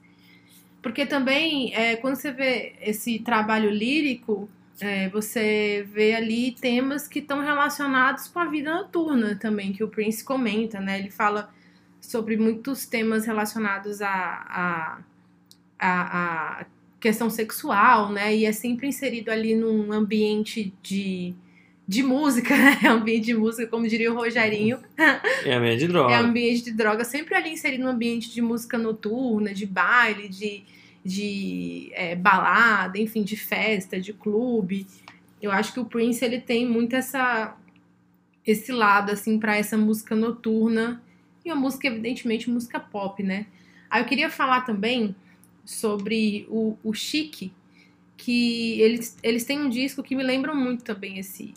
Porque 0.81 1.05
também, 1.05 1.75
é, 1.75 1.97
quando 1.97 2.17
você 2.17 2.33
vê 2.33 2.73
esse 2.81 3.19
trabalho 3.19 3.71
lírico, 3.71 4.49
é, 4.81 5.09
você 5.11 5.87
vê 5.93 6.15
ali 6.15 6.53
temas 6.53 7.07
que 7.07 7.19
estão 7.19 7.41
relacionados 7.41 8.29
com 8.29 8.39
a 8.39 8.47
vida 8.47 8.75
noturna 8.75 9.37
também, 9.37 9.73
que 9.73 9.85
o 9.85 9.89
Prince 9.89 10.25
comenta, 10.25 10.81
né? 10.81 10.99
Ele 10.99 11.11
fala 11.11 11.53
sobre 12.01 12.37
muitos 12.37 12.87
temas 12.87 13.27
relacionados 13.27 14.01
a, 14.01 14.09
a, 14.09 14.99
a, 15.79 16.61
a 16.61 16.67
questão 16.99 17.29
sexual, 17.29 18.11
né? 18.11 18.35
E 18.35 18.47
é 18.47 18.53
sempre 18.53 18.89
inserido 18.89 19.31
ali 19.31 19.55
num 19.55 19.93
ambiente 19.93 20.73
de, 20.83 21.35
de 21.87 22.03
música, 22.03 22.57
né? 22.57 22.81
Ambiente 22.89 23.27
de 23.27 23.35
música, 23.35 23.67
como 23.67 23.87
diria 23.87 24.11
o 24.11 24.17
Rogerinho. 24.17 24.79
É 25.45 25.55
a 25.55 25.61
minha 25.61 25.77
de 25.77 25.87
droga. 25.89 26.13
É 26.13 26.17
ambiente 26.17 26.65
de 26.65 26.73
droga, 26.73 27.05
sempre 27.05 27.35
ali 27.35 27.51
inserido 27.51 27.85
no 27.85 27.91
ambiente 27.91 28.31
de 28.31 28.41
música 28.43 28.77
noturna, 28.77 29.55
de 29.55 29.65
baile, 29.67 30.29
de, 30.29 30.63
de 31.05 31.91
é, 31.95 32.15
balada, 32.15 32.99
enfim, 32.99 33.23
de 33.23 33.37
festa, 33.37 34.01
de 34.01 34.13
clube. 34.13 34.87
Eu 35.41 35.51
acho 35.51 35.73
que 35.73 35.81
o 35.81 35.85
Prince 35.85 36.25
ele 36.25 36.41
tem 36.41 36.67
muito 36.67 36.95
essa 36.95 37.57
esse 38.47 38.73
lado 38.73 39.13
assim 39.13 39.39
para 39.39 39.57
essa 39.57 39.77
música 39.77 40.17
noturna 40.17 41.03
e 41.45 41.51
a 41.51 41.55
música 41.55 41.87
evidentemente 41.87 42.51
música 42.51 42.81
pop, 42.81 43.23
né? 43.23 43.47
Aí 43.89 44.03
eu 44.03 44.07
queria 44.07 44.31
falar 44.31 44.63
também 44.63 45.15
sobre 45.65 46.47
o, 46.49 46.77
o 46.83 46.93
Chic, 46.93 47.53
que 48.17 48.81
eles, 48.81 49.17
eles 49.23 49.45
têm 49.45 49.61
um 49.61 49.69
disco 49.69 50.03
que 50.03 50.17
me 50.17 50.23
lembram 50.23 50.55
muito 50.55 50.85
também 50.85 51.19
esse 51.19 51.55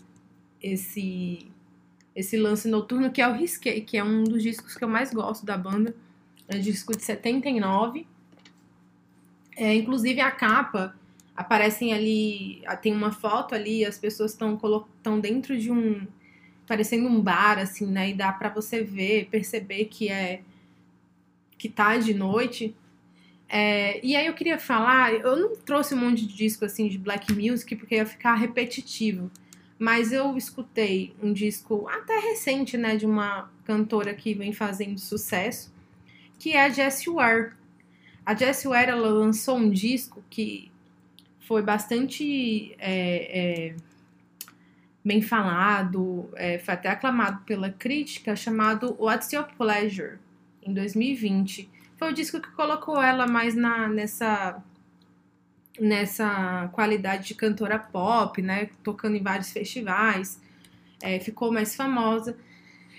esse 0.62 1.46
esse 2.14 2.36
lance 2.36 2.68
noturno 2.68 3.10
que 3.10 3.20
é 3.20 3.28
o 3.28 3.32
Risqué, 3.32 3.80
que 3.80 3.96
é 3.96 4.04
um 4.04 4.22
dos 4.22 4.42
discos 4.42 4.76
que 4.76 4.84
eu 4.84 4.88
mais 4.88 5.12
gosto 5.12 5.44
da 5.44 5.58
banda. 5.58 5.94
É 6.46 6.56
um 6.56 6.60
disco 6.60 6.96
de 6.96 7.02
79. 7.02 8.06
É, 9.56 9.74
inclusive 9.74 10.20
a 10.20 10.30
capa 10.30 10.94
aparecem 11.36 11.92
ali, 11.92 12.62
ah, 12.66 12.76
tem 12.76 12.92
uma 12.92 13.12
foto 13.12 13.54
ali, 13.54 13.84
as 13.84 13.98
pessoas 13.98 14.32
estão 14.32 15.20
dentro 15.20 15.58
de 15.58 15.70
um 15.70 16.06
parecendo 16.66 17.08
um 17.08 17.20
bar 17.20 17.58
assim, 17.58 17.86
né? 17.86 18.10
E 18.10 18.14
dá 18.14 18.32
pra 18.32 18.48
você 18.48 18.82
ver, 18.82 19.28
perceber 19.30 19.86
que 19.86 20.08
é 20.08 20.42
que 21.58 21.68
tá 21.68 21.96
de 21.96 22.14
noite. 22.14 22.74
É, 23.48 24.04
e 24.04 24.16
aí 24.16 24.26
eu 24.26 24.34
queria 24.34 24.58
falar, 24.58 25.12
eu 25.12 25.36
não 25.36 25.56
trouxe 25.56 25.94
um 25.94 25.98
monte 25.98 26.26
de 26.26 26.34
disco 26.34 26.64
assim 26.64 26.88
de 26.88 26.98
black 26.98 27.32
music 27.32 27.76
porque 27.76 27.96
ia 27.96 28.06
ficar 28.06 28.34
repetitivo. 28.34 29.30
Mas 29.78 30.12
eu 30.12 30.36
escutei 30.36 31.14
um 31.22 31.32
disco 31.32 31.88
até 31.88 32.18
recente, 32.18 32.76
né, 32.76 32.96
de 32.96 33.04
uma 33.04 33.50
cantora 33.64 34.14
que 34.14 34.32
vem 34.34 34.52
fazendo 34.52 34.98
sucesso, 34.98 35.72
que 36.38 36.52
é 36.52 36.64
a 36.64 36.68
Jessie 36.68 37.12
Ware. 37.12 37.52
A 38.24 38.34
Jessie 38.34 38.68
Ware, 38.68 38.90
ela 38.90 39.08
lançou 39.08 39.56
um 39.56 39.70
disco 39.70 40.24
que 40.30 40.70
foi 41.40 41.60
bastante 41.62 42.74
é, 42.78 43.70
é, 43.70 43.76
bem 45.04 45.20
falado, 45.20 46.30
é, 46.34 46.58
foi 46.58 46.72
até 46.72 46.88
aclamado 46.88 47.42
pela 47.44 47.70
crítica, 47.70 48.34
chamado 48.34 48.96
What's 48.98 49.30
Your 49.32 49.46
Pleasure, 49.58 50.18
em 50.62 50.72
2020. 50.72 51.68
Foi 51.98 52.10
o 52.10 52.14
disco 52.14 52.40
que 52.40 52.50
colocou 52.52 53.00
ela 53.00 53.26
mais 53.26 53.54
na, 53.54 53.88
nessa 53.88 54.62
nessa 55.78 56.68
qualidade 56.72 57.26
de 57.26 57.34
cantora 57.34 57.78
pop, 57.78 58.40
né? 58.40 58.70
Tocando 58.82 59.16
em 59.16 59.22
vários 59.22 59.50
festivais, 59.50 60.40
é, 61.02 61.18
ficou 61.18 61.52
mais 61.52 61.74
famosa. 61.74 62.36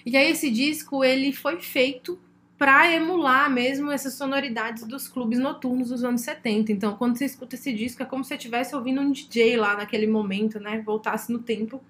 E 0.05 0.15
aí 0.15 0.29
esse 0.29 0.51
disco 0.51 1.03
ele 1.03 1.31
foi 1.31 1.61
feito 1.61 2.19
para 2.57 2.91
emular 2.93 3.51
mesmo 3.51 3.91
essas 3.91 4.13
sonoridades 4.13 4.83
dos 4.83 5.07
clubes 5.07 5.39
noturnos 5.39 5.89
dos 5.89 6.03
anos 6.03 6.21
70. 6.21 6.71
Então, 6.71 6.95
quando 6.95 7.17
você 7.17 7.25
escuta 7.25 7.55
esse 7.55 7.73
disco, 7.73 8.01
é 8.01 8.05
como 8.05 8.23
se 8.23 8.29
você 8.29 8.35
estivesse 8.35 8.75
ouvindo 8.75 9.01
um 9.01 9.11
DJ 9.11 9.57
lá 9.57 9.75
naquele 9.75 10.07
momento, 10.07 10.59
né? 10.59 10.81
Voltasse 10.85 11.31
no 11.31 11.39
tempo 11.39 11.81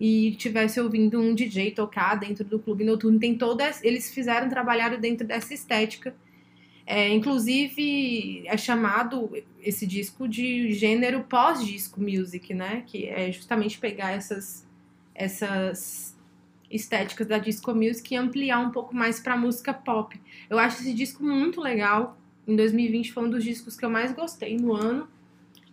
e 0.00 0.30
estivesse 0.30 0.80
ouvindo 0.80 1.20
um 1.20 1.34
DJ 1.34 1.72
tocar 1.72 2.14
dentro 2.14 2.44
do 2.44 2.58
clube 2.58 2.84
noturno. 2.84 3.18
Tem 3.18 3.36
toda, 3.36 3.70
eles 3.82 4.12
fizeram 4.12 4.48
trabalhar 4.48 4.96
dentro 4.96 5.26
dessa 5.26 5.52
estética. 5.52 6.14
É, 6.86 7.10
inclusive, 7.10 8.44
é 8.46 8.56
chamado 8.56 9.30
esse 9.62 9.86
disco 9.86 10.26
de 10.26 10.72
gênero 10.72 11.22
pós-disco 11.24 12.00
music, 12.00 12.54
né? 12.54 12.82
Que 12.86 13.06
é 13.08 13.30
justamente 13.30 13.78
pegar 13.78 14.12
essas, 14.12 14.66
essas 15.14 16.17
estéticas 16.70 17.26
da 17.26 17.38
disco 17.38 17.74
music 17.74 18.14
e 18.14 18.16
ampliar 18.16 18.60
um 18.60 18.70
pouco 18.70 18.94
mais 18.94 19.20
para 19.20 19.36
música 19.36 19.72
pop. 19.72 20.20
Eu 20.48 20.58
acho 20.58 20.80
esse 20.80 20.92
disco 20.92 21.22
muito 21.22 21.60
legal. 21.60 22.18
Em 22.46 22.54
2020 22.56 23.12
foi 23.12 23.24
um 23.24 23.30
dos 23.30 23.44
discos 23.44 23.76
que 23.76 23.84
eu 23.84 23.90
mais 23.90 24.12
gostei 24.12 24.56
no 24.56 24.74
ano 24.74 25.08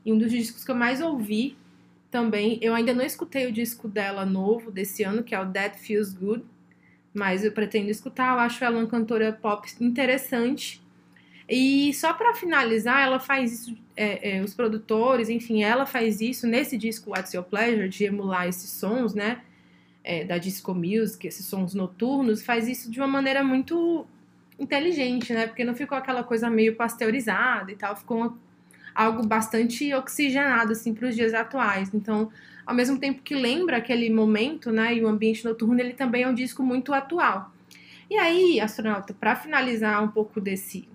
e 0.06 0.12
um 0.12 0.18
dos 0.18 0.32
discos 0.32 0.64
que 0.64 0.72
eu 0.72 0.76
mais 0.76 1.02
ouvi 1.02 1.58
também. 2.12 2.60
Eu 2.62 2.74
ainda 2.74 2.94
não 2.94 3.04
escutei 3.04 3.48
o 3.48 3.52
disco 3.52 3.88
dela 3.88 4.26
novo 4.26 4.72
desse 4.72 5.04
ano, 5.04 5.24
que 5.24 5.36
é 5.36 5.40
o 5.40 5.52
That 5.52 5.80
Feels 5.80 6.14
Good, 6.14 6.44
mas 7.14 7.44
eu 7.44 7.52
pretendo 7.52 7.90
escutar. 7.90 8.34
Eu 8.34 8.40
acho 8.40 8.64
ela 8.64 8.78
uma 8.78 8.88
cantora 8.88 9.34
pop 9.34 9.68
interessante. 9.82 10.82
E 11.48 11.94
só 11.94 12.14
para 12.14 12.34
finalizar, 12.34 13.04
ela 13.04 13.20
faz 13.20 13.54
isso, 13.54 13.78
é, 13.96 14.38
é, 14.38 14.42
os 14.42 14.54
produtores, 14.54 15.30
enfim, 15.30 15.64
ela 15.64 15.86
faz 15.86 16.20
isso 16.20 16.48
nesse 16.48 16.76
disco 16.76 17.12
What's 17.12 17.34
Your 17.34 17.44
Pleasure, 17.44 17.88
de 17.88 18.06
emular 18.06 18.48
esses 18.48 18.70
sons, 18.70 19.14
né? 19.14 19.42
É, 20.06 20.24
da 20.24 20.38
disco 20.38 20.74
music, 20.74 21.28
esses 21.28 21.46
sons 21.48 21.74
noturnos, 21.74 22.44
faz 22.44 22.68
isso 22.68 22.92
de 22.92 23.00
uma 23.00 23.08
maneira 23.08 23.44
muito 23.44 24.06
inteligente, 24.60 25.34
né? 25.34 25.48
Porque 25.48 25.66
não 25.66 25.74
ficou 25.76 25.98
aquela 25.98 26.24
coisa 26.24 26.48
meio 26.48 26.76
pasteurizada 26.76 27.72
e 27.72 27.76
tal, 27.76 27.96
ficou 27.96 28.18
uma, 28.18 28.38
algo 28.94 29.26
bastante 29.26 29.92
oxigenado 29.96 30.72
assim 30.72 30.94
para 30.94 31.10
os 31.10 31.16
dias 31.16 31.34
atuais. 31.34 31.90
Então, 31.92 32.32
ao 32.66 32.76
mesmo 32.76 33.00
tempo 33.00 33.24
que 33.24 33.34
lembra 33.34 33.78
aquele 33.78 34.10
momento, 34.10 34.72
né, 34.72 34.96
e 34.96 35.04
o 35.04 35.08
ambiente 35.08 35.44
noturno, 35.44 35.80
ele 35.80 35.94
também 35.94 36.24
é 36.24 36.28
um 36.28 36.36
disco 36.36 36.62
muito 36.62 36.94
atual. 36.94 37.52
E 38.08 38.16
aí, 38.16 38.60
astronauta, 38.62 39.14
para 39.14 39.36
finalizar 39.36 40.04
um 40.04 40.08
pouco 40.08 40.40
desse 40.40 40.88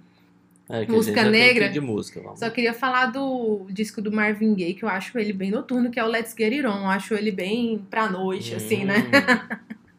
É, 0.70 0.86
Música 0.86 1.24
negra. 1.24 1.68
De 1.68 1.80
música, 1.80 2.20
vamos. 2.20 2.38
Só 2.38 2.48
queria 2.50 2.72
falar 2.72 3.06
do 3.06 3.66
disco 3.70 4.00
do 4.00 4.12
Marvin 4.12 4.54
Gaye, 4.54 4.74
que 4.74 4.84
eu 4.84 4.88
acho 4.88 5.18
ele 5.18 5.32
bem 5.32 5.50
noturno, 5.50 5.90
que 5.90 5.98
é 5.98 6.04
o 6.04 6.06
Let's 6.08 6.34
Get 6.36 6.52
It 6.52 6.66
On. 6.66 6.78
Eu 6.82 6.86
acho 6.90 7.14
ele 7.14 7.32
bem 7.32 7.84
pra 7.90 8.08
noite, 8.08 8.54
assim, 8.54 8.84
né? 8.84 8.96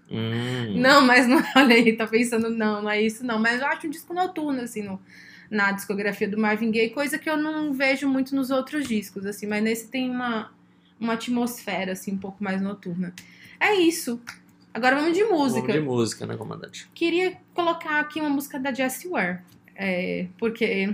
Hum. 0.10 0.74
Não, 0.76 1.02
mas 1.06 1.26
não, 1.28 1.42
olha 1.56 1.76
aí, 1.76 1.94
tá 1.96 2.06
pensando, 2.06 2.50
não, 2.50 2.82
não 2.82 2.90
é 2.90 3.02
isso 3.02 3.26
não. 3.26 3.40
Mas 3.40 3.62
eu 3.62 3.68
acho 3.68 3.88
um 3.88 3.90
disco 3.90 4.14
noturno, 4.14 4.62
assim, 4.62 4.82
no- 4.84 5.00
na 5.50 5.72
discografia 5.72 6.28
do 6.28 6.38
Marvin 6.38 6.72
Gaye, 6.72 6.90
coisa 6.90 7.18
que 7.18 7.30
eu 7.30 7.38
não 7.38 7.74
vejo 7.74 8.08
muito 8.08 8.36
nos 8.36 8.50
outros 8.52 8.88
discos, 8.88 9.26
assim, 9.26 9.48
mas 9.48 9.64
nesse 9.64 9.88
tem 9.90 10.10
uma, 10.10 10.52
uma 11.00 11.14
atmosfera, 11.14 11.92
assim, 11.94 12.14
um 12.14 12.18
pouco 12.18 12.42
mais 12.44 12.62
noturna. 12.62 13.14
É 13.60 13.74
isso. 13.76 14.22
Agora 14.74 14.96
vamos 14.96 15.14
de 15.18 15.24
música. 15.26 15.62
Vamos 15.68 15.74
de 15.74 15.80
música, 15.82 16.26
né, 16.26 16.36
comandante? 16.38 16.90
Queria 16.94 17.38
colocar 17.54 18.00
aqui 18.00 18.20
uma 18.22 18.30
música 18.30 18.58
da 18.60 18.74
Jessie 18.74 19.10
Ware, 19.10 19.40
é, 19.76 20.28
porque 20.38 20.94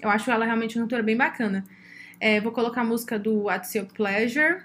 eu 0.00 0.08
acho 0.08 0.30
ela 0.30 0.44
realmente 0.44 0.76
uma 0.76 0.84
cantora 0.84 1.02
bem 1.02 1.16
bacana. 1.16 1.64
É, 2.20 2.40
vou 2.40 2.52
colocar 2.52 2.80
a 2.80 2.84
música 2.84 3.18
do 3.18 3.44
What's 3.44 3.74
Your 3.74 3.86
Pleasure. 3.86 4.62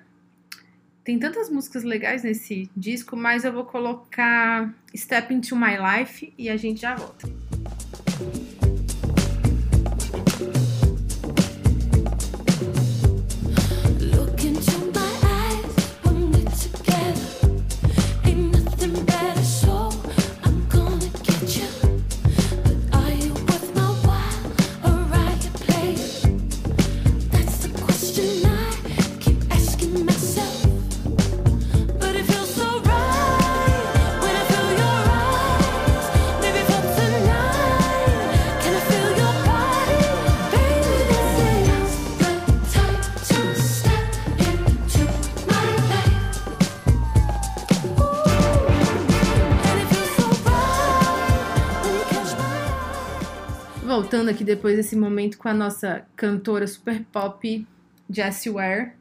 Tem 1.04 1.20
tantas 1.20 1.50
músicas 1.50 1.84
legais 1.84 2.24
nesse 2.24 2.70
disco, 2.76 3.16
mas 3.16 3.44
eu 3.44 3.52
vou 3.52 3.66
colocar 3.66 4.74
Step 4.96 5.34
Into 5.34 5.56
My 5.56 5.76
Life 5.78 6.34
e 6.38 6.50
a 6.50 6.56
gente 6.56 6.82
já 6.82 6.96
volta. 6.96 7.28
Voltando 54.24 54.36
aqui 54.36 54.46
depois 54.46 54.78
desse 54.78 54.96
momento 54.96 55.38
com 55.38 55.50
a 55.50 55.54
nossa 55.54 56.06
cantora 56.16 56.66
super 56.66 57.04
pop, 57.12 57.68
Jessie 58.10 58.50
Ware. 58.50 58.94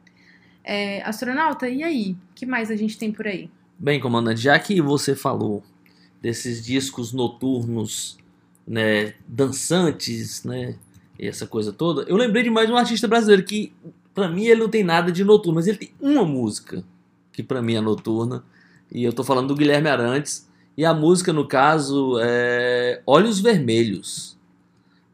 É, 0.64 1.00
astronauta, 1.02 1.68
e 1.68 1.84
aí? 1.84 2.16
Que 2.34 2.44
mais 2.44 2.72
a 2.72 2.74
gente 2.76 2.98
tem 2.98 3.12
por 3.12 3.28
aí? 3.28 3.48
Bem, 3.78 4.00
comandante, 4.00 4.40
já 4.40 4.58
que 4.58 4.82
você 4.82 5.14
falou 5.14 5.62
desses 6.20 6.64
discos 6.64 7.12
noturnos, 7.12 8.18
né, 8.66 9.14
dançantes, 9.28 10.42
né, 10.42 10.74
e 11.16 11.28
essa 11.28 11.46
coisa 11.46 11.72
toda, 11.72 12.02
eu 12.08 12.16
lembrei 12.16 12.42
de 12.42 12.50
mais 12.50 12.68
um 12.68 12.76
artista 12.76 13.06
brasileiro 13.06 13.44
que, 13.44 13.72
pra 14.12 14.28
mim, 14.28 14.46
ele 14.46 14.62
não 14.62 14.68
tem 14.68 14.82
nada 14.82 15.12
de 15.12 15.22
noturno, 15.22 15.54
mas 15.54 15.68
ele 15.68 15.78
tem 15.78 15.92
uma 16.00 16.24
música 16.24 16.82
que 17.32 17.44
pra 17.44 17.62
mim 17.62 17.76
é 17.76 17.80
noturna, 17.80 18.44
e 18.90 19.04
eu 19.04 19.12
tô 19.12 19.22
falando 19.22 19.46
do 19.46 19.54
Guilherme 19.54 19.88
Arantes, 19.88 20.50
e 20.76 20.84
a 20.84 20.92
música, 20.92 21.32
no 21.32 21.46
caso, 21.46 22.18
é 22.20 23.00
Olhos 23.06 23.38
Vermelhos, 23.38 24.36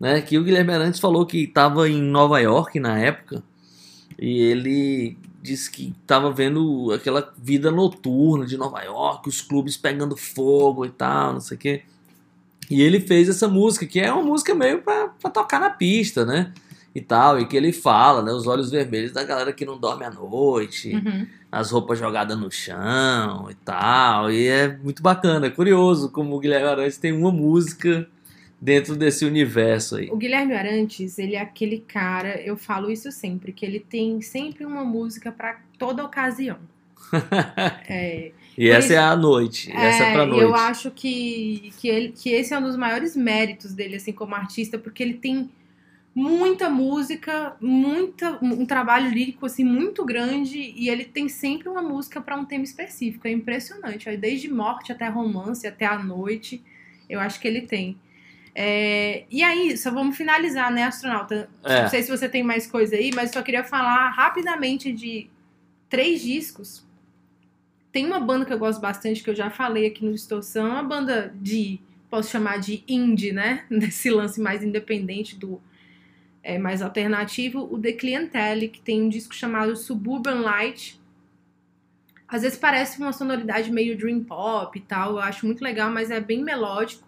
né, 0.00 0.20
que 0.20 0.38
o 0.38 0.44
Guilherme 0.44 0.72
Arantes 0.72 1.00
falou 1.00 1.26
que 1.26 1.44
estava 1.44 1.88
em 1.88 2.00
Nova 2.00 2.38
York 2.40 2.78
na 2.80 2.98
época, 2.98 3.42
e 4.18 4.40
ele 4.42 5.16
disse 5.42 5.70
que 5.70 5.94
estava 6.02 6.30
vendo 6.32 6.92
aquela 6.92 7.32
vida 7.38 7.70
noturna 7.70 8.44
de 8.44 8.56
Nova 8.56 8.82
York, 8.82 9.28
os 9.28 9.40
clubes 9.40 9.76
pegando 9.76 10.16
fogo 10.16 10.84
e 10.84 10.90
tal, 10.90 11.34
não 11.34 11.40
sei 11.40 11.56
o 11.56 11.60
quê. 11.60 11.82
E 12.70 12.82
ele 12.82 13.00
fez 13.00 13.28
essa 13.28 13.48
música, 13.48 13.86
que 13.86 13.98
é 14.00 14.12
uma 14.12 14.22
música 14.22 14.54
meio 14.54 14.82
pra 14.82 15.08
tocar 15.32 15.58
na 15.60 15.70
pista, 15.70 16.24
né? 16.26 16.52
E 16.94 17.00
tal, 17.00 17.38
e 17.38 17.46
que 17.46 17.56
ele 17.56 17.72
fala, 17.72 18.20
né? 18.22 18.32
Os 18.32 18.46
olhos 18.46 18.70
vermelhos 18.70 19.12
da 19.12 19.22
galera 19.24 19.52
que 19.52 19.64
não 19.64 19.78
dorme 19.78 20.04
à 20.04 20.10
noite, 20.10 20.94
Uhum. 20.94 21.26
as 21.50 21.70
roupas 21.70 21.98
jogadas 21.98 22.36
no 22.38 22.50
chão 22.50 23.48
e 23.50 23.54
tal. 23.54 24.30
E 24.30 24.48
é 24.48 24.76
muito 24.76 25.02
bacana, 25.02 25.46
é 25.46 25.50
curioso 25.50 26.10
como 26.10 26.34
o 26.36 26.40
Guilherme 26.40 26.66
Arantes 26.68 26.98
tem 26.98 27.12
uma 27.12 27.30
música 27.30 28.06
dentro 28.60 28.96
desse 28.96 29.24
universo 29.24 29.96
aí. 29.96 30.08
O 30.10 30.16
Guilherme 30.16 30.54
Arantes, 30.54 31.18
ele 31.18 31.36
é 31.36 31.40
aquele 31.40 31.78
cara, 31.86 32.40
eu 32.40 32.56
falo 32.56 32.90
isso 32.90 33.10
sempre, 33.12 33.52
que 33.52 33.64
ele 33.64 33.80
tem 33.80 34.20
sempre 34.20 34.64
uma 34.64 34.84
música 34.84 35.30
pra 35.30 35.60
toda 35.78 36.04
ocasião. 36.04 36.58
É, 37.88 38.32
E 38.56 38.68
essa 38.68 38.92
é 38.92 38.98
a 38.98 39.16
noite, 39.16 39.72
essa 39.72 40.04
é 40.04 40.12
pra 40.12 40.26
noite. 40.26 40.42
Eu 40.42 40.54
acho 40.54 40.90
que, 40.90 41.72
que, 41.78 41.88
ele, 41.88 42.08
que 42.12 42.30
esse 42.30 42.52
é 42.52 42.58
um 42.58 42.62
dos 42.62 42.76
maiores 42.76 43.16
méritos 43.16 43.72
dele, 43.72 43.96
assim, 43.96 44.12
como 44.12 44.34
artista, 44.34 44.76
porque 44.76 45.02
ele 45.02 45.14
tem 45.14 45.48
muita 46.14 46.68
música, 46.68 47.56
muita, 47.60 48.38
um 48.42 48.66
trabalho 48.66 49.08
lírico, 49.10 49.46
assim, 49.46 49.64
muito 49.64 50.04
grande, 50.04 50.58
e 50.76 50.90
ele 50.90 51.04
tem 51.04 51.28
sempre 51.28 51.68
uma 51.68 51.80
música 51.80 52.20
pra 52.20 52.36
um 52.36 52.44
tema 52.44 52.64
específico. 52.64 53.26
É 53.26 53.30
impressionante. 53.30 54.14
Desde 54.16 54.52
morte 54.52 54.92
até 54.92 55.08
romance, 55.08 55.66
até 55.66 55.86
a 55.86 55.98
noite, 55.98 56.62
eu 57.08 57.20
acho 57.20 57.40
que 57.40 57.48
ele 57.48 57.62
tem. 57.62 57.96
É, 58.60 59.24
e 59.30 59.40
aí, 59.40 59.76
só 59.78 59.88
vamos 59.88 60.16
finalizar, 60.16 60.72
né, 60.72 60.82
astronauta? 60.82 61.48
É. 61.62 61.82
Não 61.82 61.88
sei 61.88 62.02
se 62.02 62.10
você 62.10 62.28
tem 62.28 62.42
mais 62.42 62.66
coisa 62.66 62.96
aí, 62.96 63.12
mas 63.14 63.30
só 63.30 63.40
queria 63.40 63.62
falar 63.62 64.10
rapidamente 64.10 64.92
de 64.92 65.30
três 65.88 66.20
discos. 66.20 66.84
Tem 67.92 68.04
uma 68.04 68.18
banda 68.18 68.44
que 68.44 68.52
eu 68.52 68.58
gosto 68.58 68.80
bastante, 68.80 69.22
que 69.22 69.30
eu 69.30 69.34
já 69.34 69.48
falei 69.48 69.86
aqui 69.86 70.04
no 70.04 70.12
Distorção, 70.12 70.70
uma 70.70 70.82
banda 70.82 71.32
de, 71.40 71.78
posso 72.10 72.32
chamar 72.32 72.58
de 72.58 72.82
indie, 72.88 73.30
né? 73.30 73.64
Desse 73.70 74.10
lance 74.10 74.40
mais 74.40 74.64
independente, 74.64 75.36
do 75.36 75.62
é, 76.42 76.58
mais 76.58 76.82
alternativo, 76.82 77.60
o 77.72 77.80
The 77.80 77.92
Clientele, 77.92 78.70
que 78.70 78.80
tem 78.80 79.02
um 79.02 79.08
disco 79.08 79.36
chamado 79.36 79.76
Suburban 79.76 80.40
Light. 80.40 81.00
Às 82.26 82.42
vezes 82.42 82.58
parece 82.58 82.98
uma 82.98 83.12
sonoridade 83.12 83.70
meio 83.70 83.96
dream 83.96 84.24
pop 84.24 84.76
e 84.76 84.82
tal, 84.82 85.12
eu 85.12 85.20
acho 85.20 85.46
muito 85.46 85.62
legal, 85.62 85.92
mas 85.92 86.10
é 86.10 86.20
bem 86.20 86.42
melódico. 86.42 87.06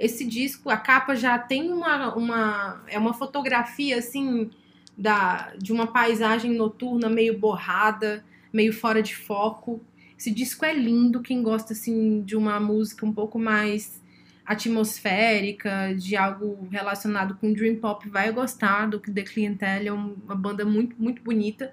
Esse 0.00 0.24
disco, 0.24 0.70
a 0.70 0.78
capa 0.78 1.14
já 1.14 1.38
tem 1.38 1.70
uma, 1.70 2.14
uma 2.14 2.82
é 2.88 2.98
uma 2.98 3.12
fotografia 3.12 3.98
assim 3.98 4.50
da 4.96 5.52
de 5.58 5.72
uma 5.72 5.86
paisagem 5.86 6.52
noturna 6.54 7.08
meio 7.10 7.38
borrada, 7.38 8.24
meio 8.50 8.72
fora 8.72 9.02
de 9.02 9.14
foco. 9.14 9.78
Esse 10.18 10.30
disco 10.30 10.64
é 10.64 10.72
lindo, 10.72 11.20
quem 11.20 11.42
gosta 11.42 11.74
assim 11.74 12.22
de 12.22 12.34
uma 12.34 12.58
música 12.58 13.04
um 13.04 13.12
pouco 13.12 13.38
mais 13.38 14.00
atmosférica, 14.46 15.94
de 15.96 16.16
algo 16.16 16.66
relacionado 16.70 17.36
com 17.36 17.52
Dream 17.52 17.76
Pop, 17.76 18.08
vai 18.08 18.32
gostar 18.32 18.86
do 18.86 18.98
que 18.98 19.10
The 19.12 19.22
Clientele, 19.22 19.88
é 19.88 19.92
um- 19.92 20.16
uma 20.24 20.34
banda 20.34 20.64
muito, 20.64 20.96
muito 20.98 21.22
bonita. 21.22 21.72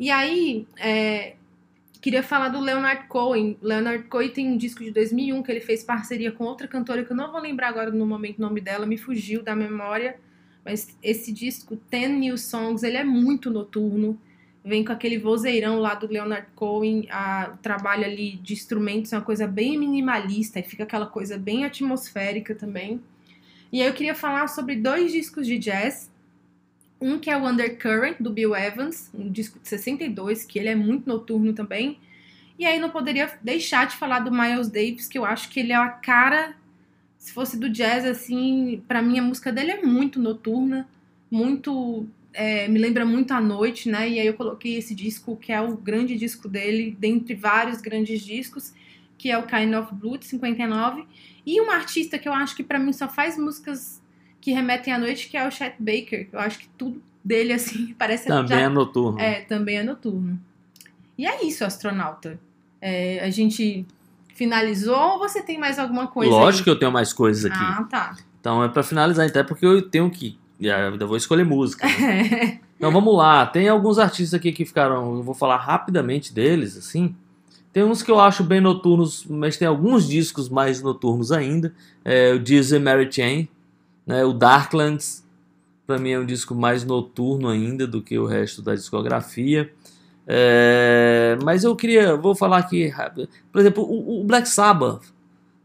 E 0.00 0.10
aí, 0.10 0.66
é, 0.78 1.36
queria 2.06 2.22
falar 2.22 2.50
do 2.50 2.60
Leonard 2.60 3.08
Cohen. 3.08 3.58
Leonard 3.60 4.04
Cohen 4.04 4.28
tem 4.28 4.46
um 4.46 4.56
disco 4.56 4.84
de 4.84 4.92
2001 4.92 5.42
que 5.42 5.50
ele 5.50 5.60
fez 5.60 5.82
parceria 5.82 6.30
com 6.30 6.44
outra 6.44 6.68
cantora 6.68 7.04
que 7.04 7.10
eu 7.10 7.16
não 7.16 7.32
vou 7.32 7.40
lembrar 7.40 7.66
agora 7.66 7.90
no 7.90 8.06
momento 8.06 8.38
o 8.38 8.42
nome 8.42 8.60
dela, 8.60 8.86
me 8.86 8.96
fugiu 8.96 9.42
da 9.42 9.56
memória. 9.56 10.16
Mas 10.64 10.96
esse 11.02 11.32
disco, 11.32 11.74
Ten 11.90 12.10
New 12.10 12.38
Songs, 12.38 12.84
ele 12.84 12.96
é 12.96 13.02
muito 13.02 13.50
noturno. 13.50 14.16
Vem 14.64 14.84
com 14.84 14.92
aquele 14.92 15.18
vozeirão 15.18 15.80
lá 15.80 15.96
do 15.96 16.06
Leonard 16.06 16.46
Cohen. 16.54 17.08
A, 17.10 17.50
o 17.54 17.56
trabalho 17.56 18.04
ali 18.04 18.36
de 18.36 18.52
instrumentos 18.52 19.12
é 19.12 19.16
uma 19.16 19.24
coisa 19.24 19.48
bem 19.48 19.76
minimalista 19.76 20.60
e 20.60 20.62
fica 20.62 20.84
aquela 20.84 21.06
coisa 21.06 21.36
bem 21.36 21.64
atmosférica 21.64 22.54
também. 22.54 23.00
E 23.72 23.82
aí 23.82 23.88
eu 23.88 23.94
queria 23.94 24.14
falar 24.14 24.46
sobre 24.46 24.76
dois 24.76 25.10
discos 25.10 25.44
de 25.44 25.58
jazz. 25.58 26.08
Um 27.00 27.18
que 27.18 27.30
é 27.30 27.36
o 27.36 27.46
Undercurrent, 27.46 28.16
do 28.18 28.30
Bill 28.30 28.56
Evans, 28.56 29.10
um 29.12 29.30
disco 29.30 29.58
de 29.58 29.68
62, 29.68 30.44
que 30.44 30.58
ele 30.58 30.68
é 30.68 30.74
muito 30.74 31.06
noturno 31.06 31.52
também. 31.52 31.98
E 32.58 32.64
aí 32.64 32.78
não 32.78 32.90
poderia 32.90 33.30
deixar 33.42 33.86
de 33.86 33.96
falar 33.96 34.20
do 34.20 34.32
Miles 34.32 34.68
Davis, 34.68 35.06
que 35.06 35.18
eu 35.18 35.24
acho 35.24 35.50
que 35.50 35.60
ele 35.60 35.72
é 35.72 35.76
a 35.76 35.88
cara 35.88 36.54
se 37.26 37.32
fosse 37.32 37.58
do 37.58 37.68
jazz, 37.68 38.04
assim, 38.04 38.80
pra 38.86 39.02
mim 39.02 39.18
a 39.18 39.22
música 39.22 39.50
dele 39.50 39.72
é 39.72 39.82
muito 39.82 40.20
noturna, 40.20 40.88
muito. 41.28 42.06
é, 42.32 42.68
me 42.68 42.78
lembra 42.78 43.04
muito 43.04 43.32
a 43.32 43.40
noite, 43.40 43.88
né? 43.88 44.08
E 44.08 44.20
aí 44.20 44.26
eu 44.28 44.34
coloquei 44.34 44.76
esse 44.76 44.94
disco, 44.94 45.36
que 45.36 45.52
é 45.52 45.60
o 45.60 45.76
grande 45.76 46.16
disco 46.16 46.48
dele, 46.48 46.96
dentre 46.96 47.34
vários 47.34 47.80
grandes 47.80 48.22
discos, 48.22 48.72
que 49.18 49.28
é 49.28 49.36
o 49.36 49.42
Kind 49.42 49.74
of 49.74 49.92
Blue, 49.92 50.16
de 50.16 50.24
59. 50.26 51.04
E 51.44 51.60
um 51.60 51.68
artista 51.68 52.16
que 52.16 52.28
eu 52.28 52.32
acho 52.32 52.54
que 52.54 52.62
pra 52.62 52.78
mim 52.78 52.92
só 52.92 53.08
faz 53.08 53.36
músicas 53.36 54.00
que 54.46 54.52
remetem 54.52 54.94
à 54.94 54.98
noite, 54.98 55.28
que 55.28 55.36
é 55.36 55.44
o 55.44 55.50
Chet 55.50 55.74
Baker. 55.76 56.28
Eu 56.32 56.38
acho 56.38 56.60
que 56.60 56.68
tudo 56.78 57.02
dele, 57.24 57.52
assim, 57.52 57.92
parece 57.98 58.28
Também 58.28 58.46
já- 58.46 58.60
é 58.60 58.68
noturno. 58.68 59.18
é, 59.20 59.40
também 59.40 59.76
é 59.78 59.82
noturno. 59.82 60.38
E 61.18 61.26
é 61.26 61.44
isso, 61.44 61.64
astronauta. 61.64 62.38
É, 62.80 63.18
a 63.24 63.28
gente 63.30 63.84
finalizou 64.36 64.96
ou 64.96 65.18
você 65.18 65.42
tem 65.42 65.58
mais 65.58 65.80
alguma 65.80 66.06
coisa? 66.06 66.30
Lógico 66.30 66.62
que 66.62 66.70
aí? 66.70 66.76
eu 66.76 66.78
tenho 66.78 66.92
mais 66.92 67.12
coisas 67.12 67.44
aqui. 67.44 67.58
Ah, 67.60 67.82
tá. 67.90 68.16
Então 68.40 68.62
é 68.62 68.68
pra 68.68 68.84
finalizar, 68.84 69.26
até 69.26 69.42
porque 69.42 69.66
eu 69.66 69.82
tenho 69.82 70.08
que. 70.08 70.38
e 70.60 70.70
Ainda 70.70 71.06
vou 71.06 71.16
escolher 71.16 71.44
música. 71.44 71.84
né? 71.88 72.60
Então 72.78 72.92
vamos 72.92 73.16
lá. 73.16 73.46
Tem 73.46 73.68
alguns 73.68 73.98
artistas 73.98 74.34
aqui 74.34 74.52
que 74.52 74.64
ficaram. 74.64 75.16
Eu 75.16 75.22
vou 75.24 75.34
falar 75.34 75.56
rapidamente 75.56 76.32
deles, 76.32 76.76
assim. 76.76 77.16
Tem 77.72 77.82
uns 77.82 78.02
que 78.02 78.10
eu 78.10 78.20
acho 78.20 78.44
bem 78.44 78.60
noturnos, 78.60 79.24
mas 79.26 79.56
tem 79.56 79.66
alguns 79.66 80.06
discos 80.06 80.48
mais 80.50 80.82
noturnos 80.82 81.32
ainda. 81.32 81.74
É, 82.04 82.32
o 82.34 82.38
Disney 82.38 82.78
Mary 82.78 83.10
Chain, 83.10 83.48
né, 84.06 84.24
o 84.24 84.32
Darklands, 84.32 85.24
pra 85.86 85.98
mim 85.98 86.10
é 86.10 86.18
um 86.18 86.26
disco 86.26 86.54
mais 86.54 86.84
noturno 86.84 87.48
ainda 87.48 87.86
do 87.86 88.02
que 88.02 88.18
o 88.18 88.26
resto 88.26 88.62
da 88.62 88.74
discografia. 88.74 89.72
É, 90.26 91.38
mas 91.44 91.64
eu 91.64 91.76
queria, 91.76 92.16
vou 92.16 92.34
falar 92.34 92.58
aqui, 92.58 92.88
rápido. 92.88 93.28
por 93.52 93.60
exemplo, 93.60 93.84
o, 93.84 94.20
o 94.20 94.24
Black 94.24 94.48
Sabbath 94.48 95.02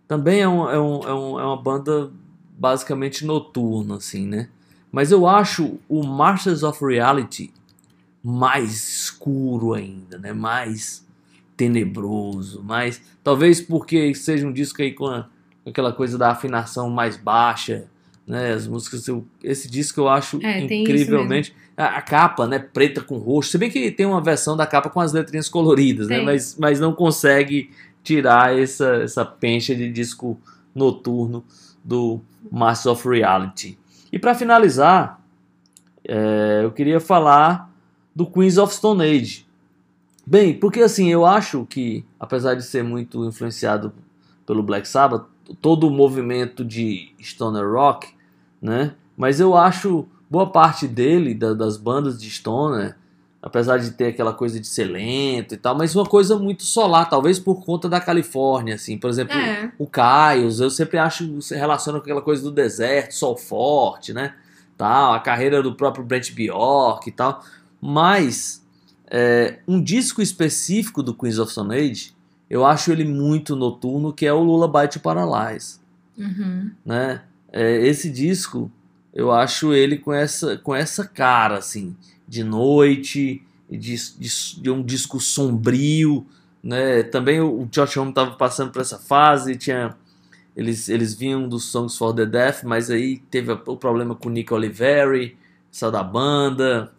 também 0.08 0.42
é, 0.42 0.48
um- 0.48 0.70
é 0.70 0.80
um- 0.80 1.02
é 1.04 1.14
um- 1.14 1.40
é 1.40 1.46
uma 1.46 1.58
banda 1.62 2.12
basicamente 2.58 3.26
noturna, 3.26 3.96
assim, 3.98 4.28
né? 4.28 4.50
Mas 4.92 5.12
eu 5.12 5.26
acho 5.28 5.80
o 5.90 6.04
Masters 6.06 6.64
of 6.64 6.84
Reality 6.86 7.52
mais 8.24 8.74
escuro 8.74 9.74
ainda, 9.74 10.18
né? 10.20 10.34
Mais 10.34 11.08
tenebroso, 11.58 12.64
mais 12.64 13.02
talvez 13.24 13.62
porque 13.62 14.14
seja 14.16 14.48
um 14.48 14.54
disco 14.54 14.82
aí 14.82 14.94
com 14.94 15.08
a- 15.08 15.28
com 15.64 15.70
aquela 15.70 15.94
coisa 15.94 16.18
da 16.18 16.32
afinação 16.32 16.90
mais 16.90 17.18
baixa, 17.18 17.88
né? 18.32 18.54
As 18.54 18.66
músicas, 18.66 19.06
esse 19.44 19.70
disco 19.70 20.00
eu 20.00 20.08
acho 20.08 20.40
É, 20.42 20.62
incrivelmente 20.62 21.54
a, 21.76 21.98
a 21.98 22.02
capa, 22.02 22.48
né? 22.48 22.60
Preta 22.60 23.02
com 23.02 23.18
roxo. 23.18 23.52
Se 23.52 23.58
bem 23.58 23.70
que 23.70 23.92
tem 23.92 24.06
uma 24.06 24.22
versão 24.22 24.56
da 24.56 24.66
capa 24.66 24.90
com 24.90 25.02
as 25.02 25.12
letrinhas 25.12 25.50
coloridas, 25.50 26.08
né? 26.08 26.16
Tem. 26.16 26.26
Mas, 26.26 26.56
mas 26.58 26.80
não 26.80 26.94
consegue 26.94 27.72
tirar 28.02 28.58
essa, 28.58 29.04
essa 29.04 29.26
pencha 29.26 29.76
de 29.76 29.92
disco 29.92 30.40
noturno 30.74 31.44
do 31.84 32.22
Masters 32.50 32.86
of 32.86 33.10
Reality. 33.10 33.78
E 34.14 34.18
para 34.18 34.34
finalizar, 34.34 35.22
é, 36.08 36.62
eu 36.64 36.72
queria 36.72 37.02
falar 37.02 37.70
do 38.16 38.26
Queens 38.26 38.58
of 38.58 38.74
Stone 38.74 39.04
Age. 39.04 39.46
Bem, 40.26 40.54
porque 40.54 40.80
assim, 40.80 41.10
eu 41.10 41.26
acho 41.26 41.66
que, 41.66 42.06
apesar 42.18 42.56
de 42.56 42.64
ser 42.64 42.82
muito 42.82 43.26
influenciado 43.26 43.92
pelo 44.46 44.64
Black 44.64 44.88
Sabbath, 44.88 45.26
todo 45.62 45.86
o 45.86 45.92
movimento 45.92 46.64
de 46.64 47.14
stoner 47.20 47.70
rock, 47.70 48.21
né? 48.62 48.94
Mas 49.18 49.40
eu 49.40 49.56
acho 49.56 50.06
boa 50.30 50.50
parte 50.50 50.88
dele, 50.88 51.34
da- 51.34 51.54
das 51.54 51.78
bandas 51.78 52.20
de 52.20 52.30
stoner, 52.30 52.96
apesar 53.42 53.78
de 53.80 53.92
ter 53.92 54.08
aquela 54.08 54.34
coisa 54.34 54.60
de 54.60 54.68
ser 54.68 54.86
lento 54.86 55.54
e 55.56 55.58
tal, 55.58 55.76
mas 55.76 55.96
uma 55.96 56.06
coisa 56.06 56.38
muito 56.38 56.64
solar, 56.64 57.10
talvez 57.10 57.40
por 57.40 57.66
conta 57.66 57.90
da 57.90 58.00
Califórnia, 58.00 58.76
assim. 58.76 58.98
Por 58.98 59.10
exemplo, 59.10 59.36
É. 59.36 59.72
o 59.80 59.88
Caios, 59.88 60.60
eu 60.60 60.70
sempre 60.70 60.98
acho 61.00 61.42
se 61.42 61.56
relaciona 61.56 61.98
com 62.00 62.04
aquela 62.04 62.22
coisa 62.22 62.44
do 62.44 62.52
deserto, 62.52 63.14
sol 63.16 63.36
forte, 63.36 64.14
né? 64.14 64.36
Tal, 64.78 65.14
a 65.14 65.20
carreira 65.20 65.62
do 65.62 65.74
próprio 65.76 66.04
Brent 66.06 66.32
Bjork 66.34 67.10
e 67.10 67.12
tal. 67.12 67.44
Mas 67.82 68.62
é, 69.14 69.60
um 69.68 69.82
disco 69.84 70.22
específico 70.22 71.04
do 71.04 71.14
Queens 71.14 71.38
of 71.38 71.52
Stone 71.52 71.76
Age, 71.76 72.14
eu 72.50 72.66
acho 72.66 72.92
ele 72.92 73.04
muito 73.06 73.56
noturno, 73.56 74.14
que 74.14 74.26
é 74.26 74.32
o 74.32 74.42
Lullaby 74.42 74.88
to 74.88 75.00
Paralyze, 75.00 75.80
Uhum. 76.18 76.72
né? 76.86 77.22
É, 77.52 77.86
esse 77.86 78.10
disco, 78.10 78.72
eu 79.14 79.32
acho 79.32 79.74
ele 79.74 79.98
com 79.98 80.14
essa, 80.14 80.58
com 80.58 80.74
essa 80.74 81.06
cara, 81.06 81.58
assim, 81.58 81.96
de 82.28 82.44
noite, 82.44 83.44
de, 83.70 83.96
de, 84.18 84.62
de 84.62 84.70
um 84.70 84.82
disco 84.84 85.20
sombrio, 85.20 86.26
né? 86.64 87.04
Também 87.04 87.42
o 87.42 87.66
Josh 87.72 87.98
Homme 87.98 88.12
estava 88.12 88.32
passando 88.32 88.72
por 88.72 88.82
essa 88.82 88.98
fase, 88.98 89.58
tinha 89.58 89.96
eles, 90.56 90.90
eles 90.90 91.14
vinham 91.14 91.48
dos 91.48 91.66
Songs 91.66 91.98
for 91.98 92.14
the 92.14 92.26
Deaf, 92.26 92.66
mas 92.66 92.90
aí 92.90 93.20
teve 93.30 93.52
o 93.52 93.78
problema 93.78 94.16
com 94.16 94.28
o 94.30 94.32
Nick 94.32 94.54
Oliveri, 94.54 95.38
saiu 95.72 95.92
da 95.92 96.04
banda, 96.04 96.92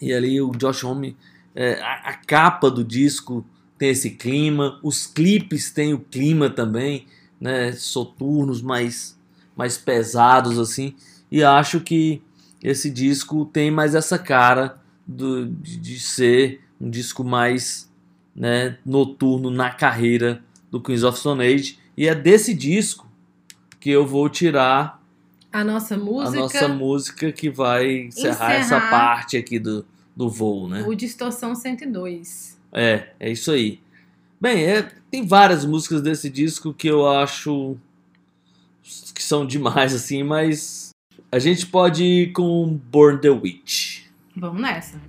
e 0.00 0.12
ali 0.12 0.40
o 0.40 0.50
Josh 0.50 0.82
Homme, 0.84 1.16
é, 1.54 1.80
a, 1.80 2.10
a 2.10 2.14
capa 2.14 2.70
do 2.70 2.84
disco 2.84 3.44
tem 3.78 3.90
esse 3.90 4.10
clima, 4.10 4.80
os 4.82 5.06
clipes 5.06 5.70
têm 5.70 5.94
o 5.94 5.98
clima 5.98 6.50
também, 6.50 7.06
né? 7.40 7.72
Soturnos, 7.72 8.60
mais, 8.60 9.15
mais 9.56 9.78
pesados 9.78 10.58
assim, 10.58 10.94
e 11.30 11.42
acho 11.42 11.80
que 11.80 12.22
esse 12.62 12.90
disco 12.90 13.44
tem 13.46 13.70
mais 13.70 13.94
essa 13.94 14.18
cara 14.18 14.76
do, 15.06 15.46
de, 15.46 15.76
de 15.78 16.00
ser 16.00 16.60
um 16.80 16.90
disco 16.90 17.24
mais 17.24 17.90
né, 18.34 18.76
noturno 18.84 19.50
na 19.50 19.70
carreira 19.70 20.42
do 20.70 20.80
Queens 20.80 21.02
of 21.02 21.18
Stone 21.18 21.42
Age. 21.42 21.78
E 21.96 22.06
é 22.06 22.14
desse 22.14 22.52
disco 22.52 23.06
que 23.80 23.90
eu 23.90 24.06
vou 24.06 24.28
tirar 24.28 25.00
A 25.52 25.64
nossa 25.64 25.96
música, 25.96 26.38
a 26.38 26.40
nossa 26.42 26.68
música 26.68 27.32
que 27.32 27.48
vai 27.48 28.06
encerrar, 28.06 28.52
essa 28.52 28.76
Encerrar. 28.76 28.90
parte 28.90 29.36
aqui 29.36 29.58
do, 29.58 29.86
do 30.14 30.28
voo, 30.28 30.68
né? 30.68 30.84
o 30.86 30.94
Distorção 30.94 31.54
102. 31.54 32.58
É, 32.72 33.08
é 33.18 33.30
isso 33.30 33.50
aí. 33.50 33.80
Bem, 34.40 34.64
é, 34.64 34.90
tem 35.10 35.26
várias 35.26 35.64
músicas 35.64 36.02
desse 36.02 36.28
disco 36.28 36.74
que 36.74 36.88
eu 36.88 37.08
acho 37.08 37.76
que 39.14 39.22
são 39.22 39.46
demais, 39.46 39.94
assim, 39.94 40.22
mas 40.22 40.90
a 41.30 41.38
gente 41.38 41.66
pode 41.66 42.04
ir 42.04 42.32
com 42.32 42.78
Born 42.90 43.20
the 43.20 43.30
Witch. 43.30 44.04
Vamos 44.36 44.60
nessa. 44.60 45.00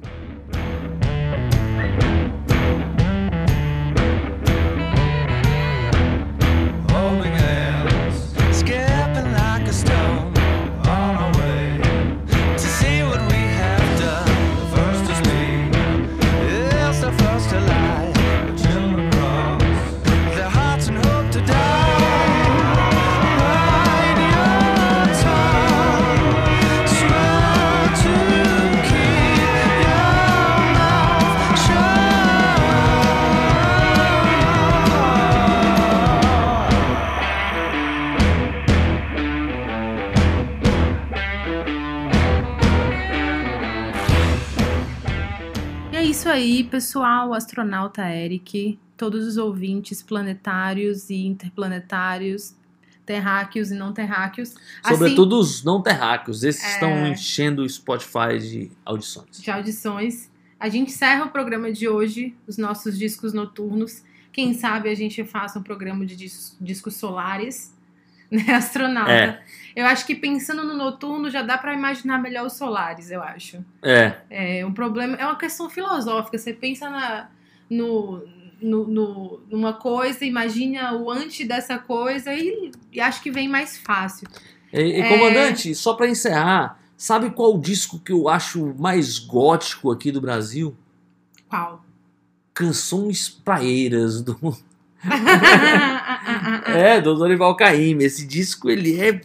Pessoal, 46.68 47.34
astronauta 47.34 48.04
Eric, 48.10 48.78
todos 48.96 49.26
os 49.26 49.38
ouvintes 49.38 50.02
planetários 50.02 51.10
e 51.10 51.26
interplanetários. 51.26 52.56
terráqueos 53.06 53.72
e 53.72 53.74
não 53.74 53.94
terráqueos. 53.94 54.54
Assim, 54.84 54.94
Sobretudo 54.96 55.40
os 55.40 55.64
não 55.64 55.82
terráqueos, 55.82 56.44
esses 56.44 56.62
É. 56.62 56.74
estão 56.74 57.08
enchendo 57.08 57.62
o 57.62 57.70
Spotify 57.70 58.38
de 58.38 58.70
audições. 58.84 59.42
de 59.42 59.50
audições. 59.50 60.30
A 60.60 60.68
gente 60.68 60.90
encerra 60.92 61.24
o 61.24 61.30
programa 61.30 61.72
de 61.72 61.88
hoje, 61.88 62.36
os 62.46 62.58
nossos 62.58 62.98
discos 63.00 63.32
noturnos. 63.32 64.04
Quem 64.30 64.54
sabe 64.54 64.90
a 64.90 64.94
gente 64.96 65.24
faça 65.24 65.58
um 65.58 65.64
programa 65.64 66.06
de 66.06 66.18
dis- 66.18 66.58
discos 66.60 66.96
solares, 66.98 67.74
né, 68.48 68.54
astronauta. 68.54 69.12
É. 69.12 69.42
Eu 69.76 69.86
acho 69.86 70.06
que 70.08 70.16
pensando 70.16 70.64
no 70.64 70.76
noturno 70.76 71.30
já 71.30 71.42
dá 71.44 71.58
pra 71.58 71.74
imaginar 71.74 72.18
melhor 72.20 72.46
os 72.48 72.54
solares, 72.54 73.12
eu 73.12 73.22
acho. 73.22 73.64
É, 73.84 74.14
É 74.30 74.66
um 74.66 74.74
problema, 74.74 75.16
é 75.18 75.26
uma 75.26 75.36
questão 75.38 75.70
filosófica. 75.70 76.38
Você 76.38 76.52
pensa 76.52 76.90
na, 76.90 77.30
no, 77.70 78.24
no, 78.60 78.88
no- 78.88 79.40
numa 79.52 79.74
coisa, 79.74 80.26
imagina 80.26 80.94
o 80.96 81.12
antes 81.12 81.48
dessa 81.48 81.78
coisa 81.78 82.34
e, 82.34 82.72
e 82.92 83.00
acho 83.00 83.22
que 83.22 83.30
vem 83.30 83.48
mais 83.48 83.78
fácil. 83.78 84.28
E, 84.74 85.00
É. 85.00 85.08
comandante, 85.10 85.76
só 85.76 85.94
pra 85.94 86.10
encerrar, 86.10 86.80
sabe 86.98 87.30
qual 87.30 87.54
o 87.56 87.62
disco 87.62 88.00
que 88.00 88.12
eu 88.12 88.28
acho 88.28 88.74
mais 88.80 89.20
gótico 89.20 89.92
aqui 89.92 90.12
do 90.12 90.20
Brasil? 90.20 90.76
Qual? 91.48 91.86
Canções 92.54 93.30
Praeiras 93.30 94.22
do 94.24 94.58
É, 96.76 97.00
do 97.02 97.16
Dorival 97.16 97.56
Caymmi. 97.56 98.04
Esse 98.04 98.26
disco 98.26 98.70
ele 98.70 99.00
é 99.00 99.22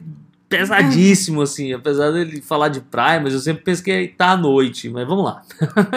pesadíssimo 0.49 1.41
assim, 1.41 1.73
apesar 1.73 2.11
dele 2.11 2.43
falar 2.43 2.69
de 2.69 2.81
praia, 2.81 3.19
mas 3.19 3.33
eu 3.33 3.41
sempre 3.41 3.63
penso 3.65 3.83
que 3.83 4.09
tá 4.19 4.33
à 4.33 4.37
noite, 4.37 4.89
mas 4.91 5.07
vamos 5.09 5.25
lá. 5.25 5.43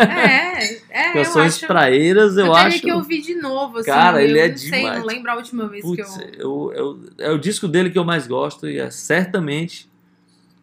É, 0.07 0.75
é, 0.89 1.09
eu 1.19 1.23
Canções 1.23 1.55
acho. 1.57 1.67
Praeiras 1.67 2.37
eu, 2.37 2.45
eu 2.47 2.55
acho 2.55 2.81
que 2.81 2.91
ouvir 2.91 3.21
de 3.21 3.35
novo, 3.35 3.79
assim. 3.79 3.91
Cara, 3.91 4.21
eu 4.21 4.29
ele 4.29 4.39
é 4.39 4.49
não 4.49 4.57
sei, 4.57 4.71
demais. 4.71 4.99
não 4.99 5.05
lembro 5.05 5.31
a 5.31 5.35
última 5.35 5.67
vez 5.67 5.83
Putz, 5.83 6.17
que 6.17 6.23
eu. 6.41 6.71
eu, 6.73 6.73
eu- 6.73 7.25
é 7.27 7.31
o 7.31 7.37
disco 7.37 7.67
dele 7.67 7.89
que 7.89 7.99
eu 7.99 8.05
mais 8.05 8.25
gosto 8.27 8.67
e 8.69 8.79
é 8.79 8.89
certamente 8.89 9.89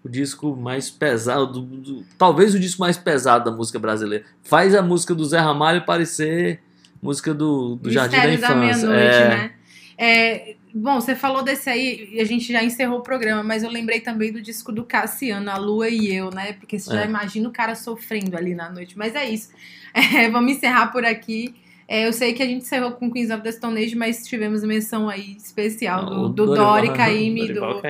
o 0.03 0.09
disco 0.09 0.57
mais 0.57 0.91
pesado, 0.91 1.47
do- 1.47 1.61
do- 1.61 2.05
talvez 2.17 2.55
o 2.55 2.59
disco 2.59 2.81
mais 2.81 2.97
pesado 2.97 3.45
da 3.51 3.55
música 3.57 3.79
brasileira. 3.79 4.25
Faz 4.43 4.75
a 4.75 4.81
música 4.83 5.15
do 5.15 5.25
Zé 5.25 5.39
Ramalho 5.39 5.85
parecer 5.85 6.61
música 7.03 7.35
do, 7.35 7.75
do 7.77 7.91
Jardim 7.91 8.17
da 8.17 8.23
da 8.27 8.33
Infância. 8.33 8.87
É, 8.87 9.29
né? 9.29 9.53
É, 9.99 10.55
bom, 10.75 11.01
você 11.01 11.15
falou 11.15 11.43
desse 11.43 11.69
aí 11.69 12.09
e 12.13 12.21
a 12.21 12.25
gente 12.25 12.51
já 12.53 12.63
encerrou 12.65 13.01
o 13.01 13.03
programa, 13.03 13.43
mas 13.43 13.63
eu 13.63 13.71
lembrei 13.71 14.01
também 14.01 14.33
do 14.33 14.41
disco 14.41 14.73
do 14.73 14.85
Cassiano, 14.85 15.51
A 15.51 15.57
Lua 15.57 15.89
e 15.89 16.15
Eu, 16.15 16.31
né? 16.31 16.55
Porque 16.55 16.79
você 16.79 16.91
já 16.93 17.03
É. 17.03 17.07
imagina 17.07 17.49
o 17.49 17.53
cara 17.53 17.75
sofrendo 17.75 18.37
ali 18.37 18.55
na 18.55 18.71
noite. 18.71 18.97
Mas 18.97 19.15
é 19.15 19.29
isso. 19.29 19.51
É, 19.95 20.31
vamos 20.31 20.53
encerrar 20.53 20.87
por 20.87 21.05
aqui. 21.05 21.55
É, 21.87 22.07
eu 22.09 22.15
sei 22.15 22.33
que 22.33 22.43
a 22.43 22.47
gente 22.47 22.63
encerrou 22.63 22.93
com 22.93 23.11
Queens 23.13 23.31
of 23.31 23.43
the 23.43 23.53
Stone 23.53 23.79
Age, 23.79 23.95
mas 23.95 24.27
tivemos 24.27 24.65
menção 24.65 25.07
aí 25.07 25.37
especial 25.37 26.07
do, 26.07 26.21
o 26.23 26.29
do 26.31 26.47
Dorival- 26.47 26.67
Dori 26.81 26.93
Caymmi 26.97 27.45
e 27.45 27.53
do, 27.53 27.83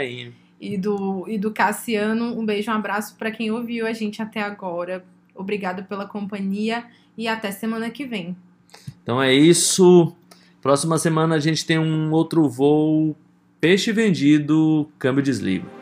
e 0.60 0.76
do, 0.76 1.24
e 1.28 1.38
do 1.38 1.52
Cassiano. 1.52 2.36
Um 2.36 2.44
beijo, 2.44 2.72
um 2.72 2.74
abraço 2.74 3.14
para 3.16 3.30
quem 3.30 3.52
ouviu 3.52 3.86
a 3.86 3.92
gente 3.92 4.20
até 4.20 4.40
agora. 4.40 5.04
Obrigado 5.32 5.84
pela 5.84 6.06
companhia 6.06 6.82
e 7.16 7.28
até 7.28 7.52
semana 7.52 7.88
que 7.88 8.04
vem. 8.04 8.36
Então 9.02 9.22
é 9.22 9.32
isso. 9.32 10.14
Próxima 10.60 10.98
semana 10.98 11.34
a 11.34 11.40
gente 11.40 11.66
tem 11.66 11.78
um 11.78 12.12
outro 12.12 12.48
voo. 12.48 13.16
Peixe 13.60 13.92
vendido, 13.92 14.88
câmbio 14.98 15.22
desligo. 15.22 15.81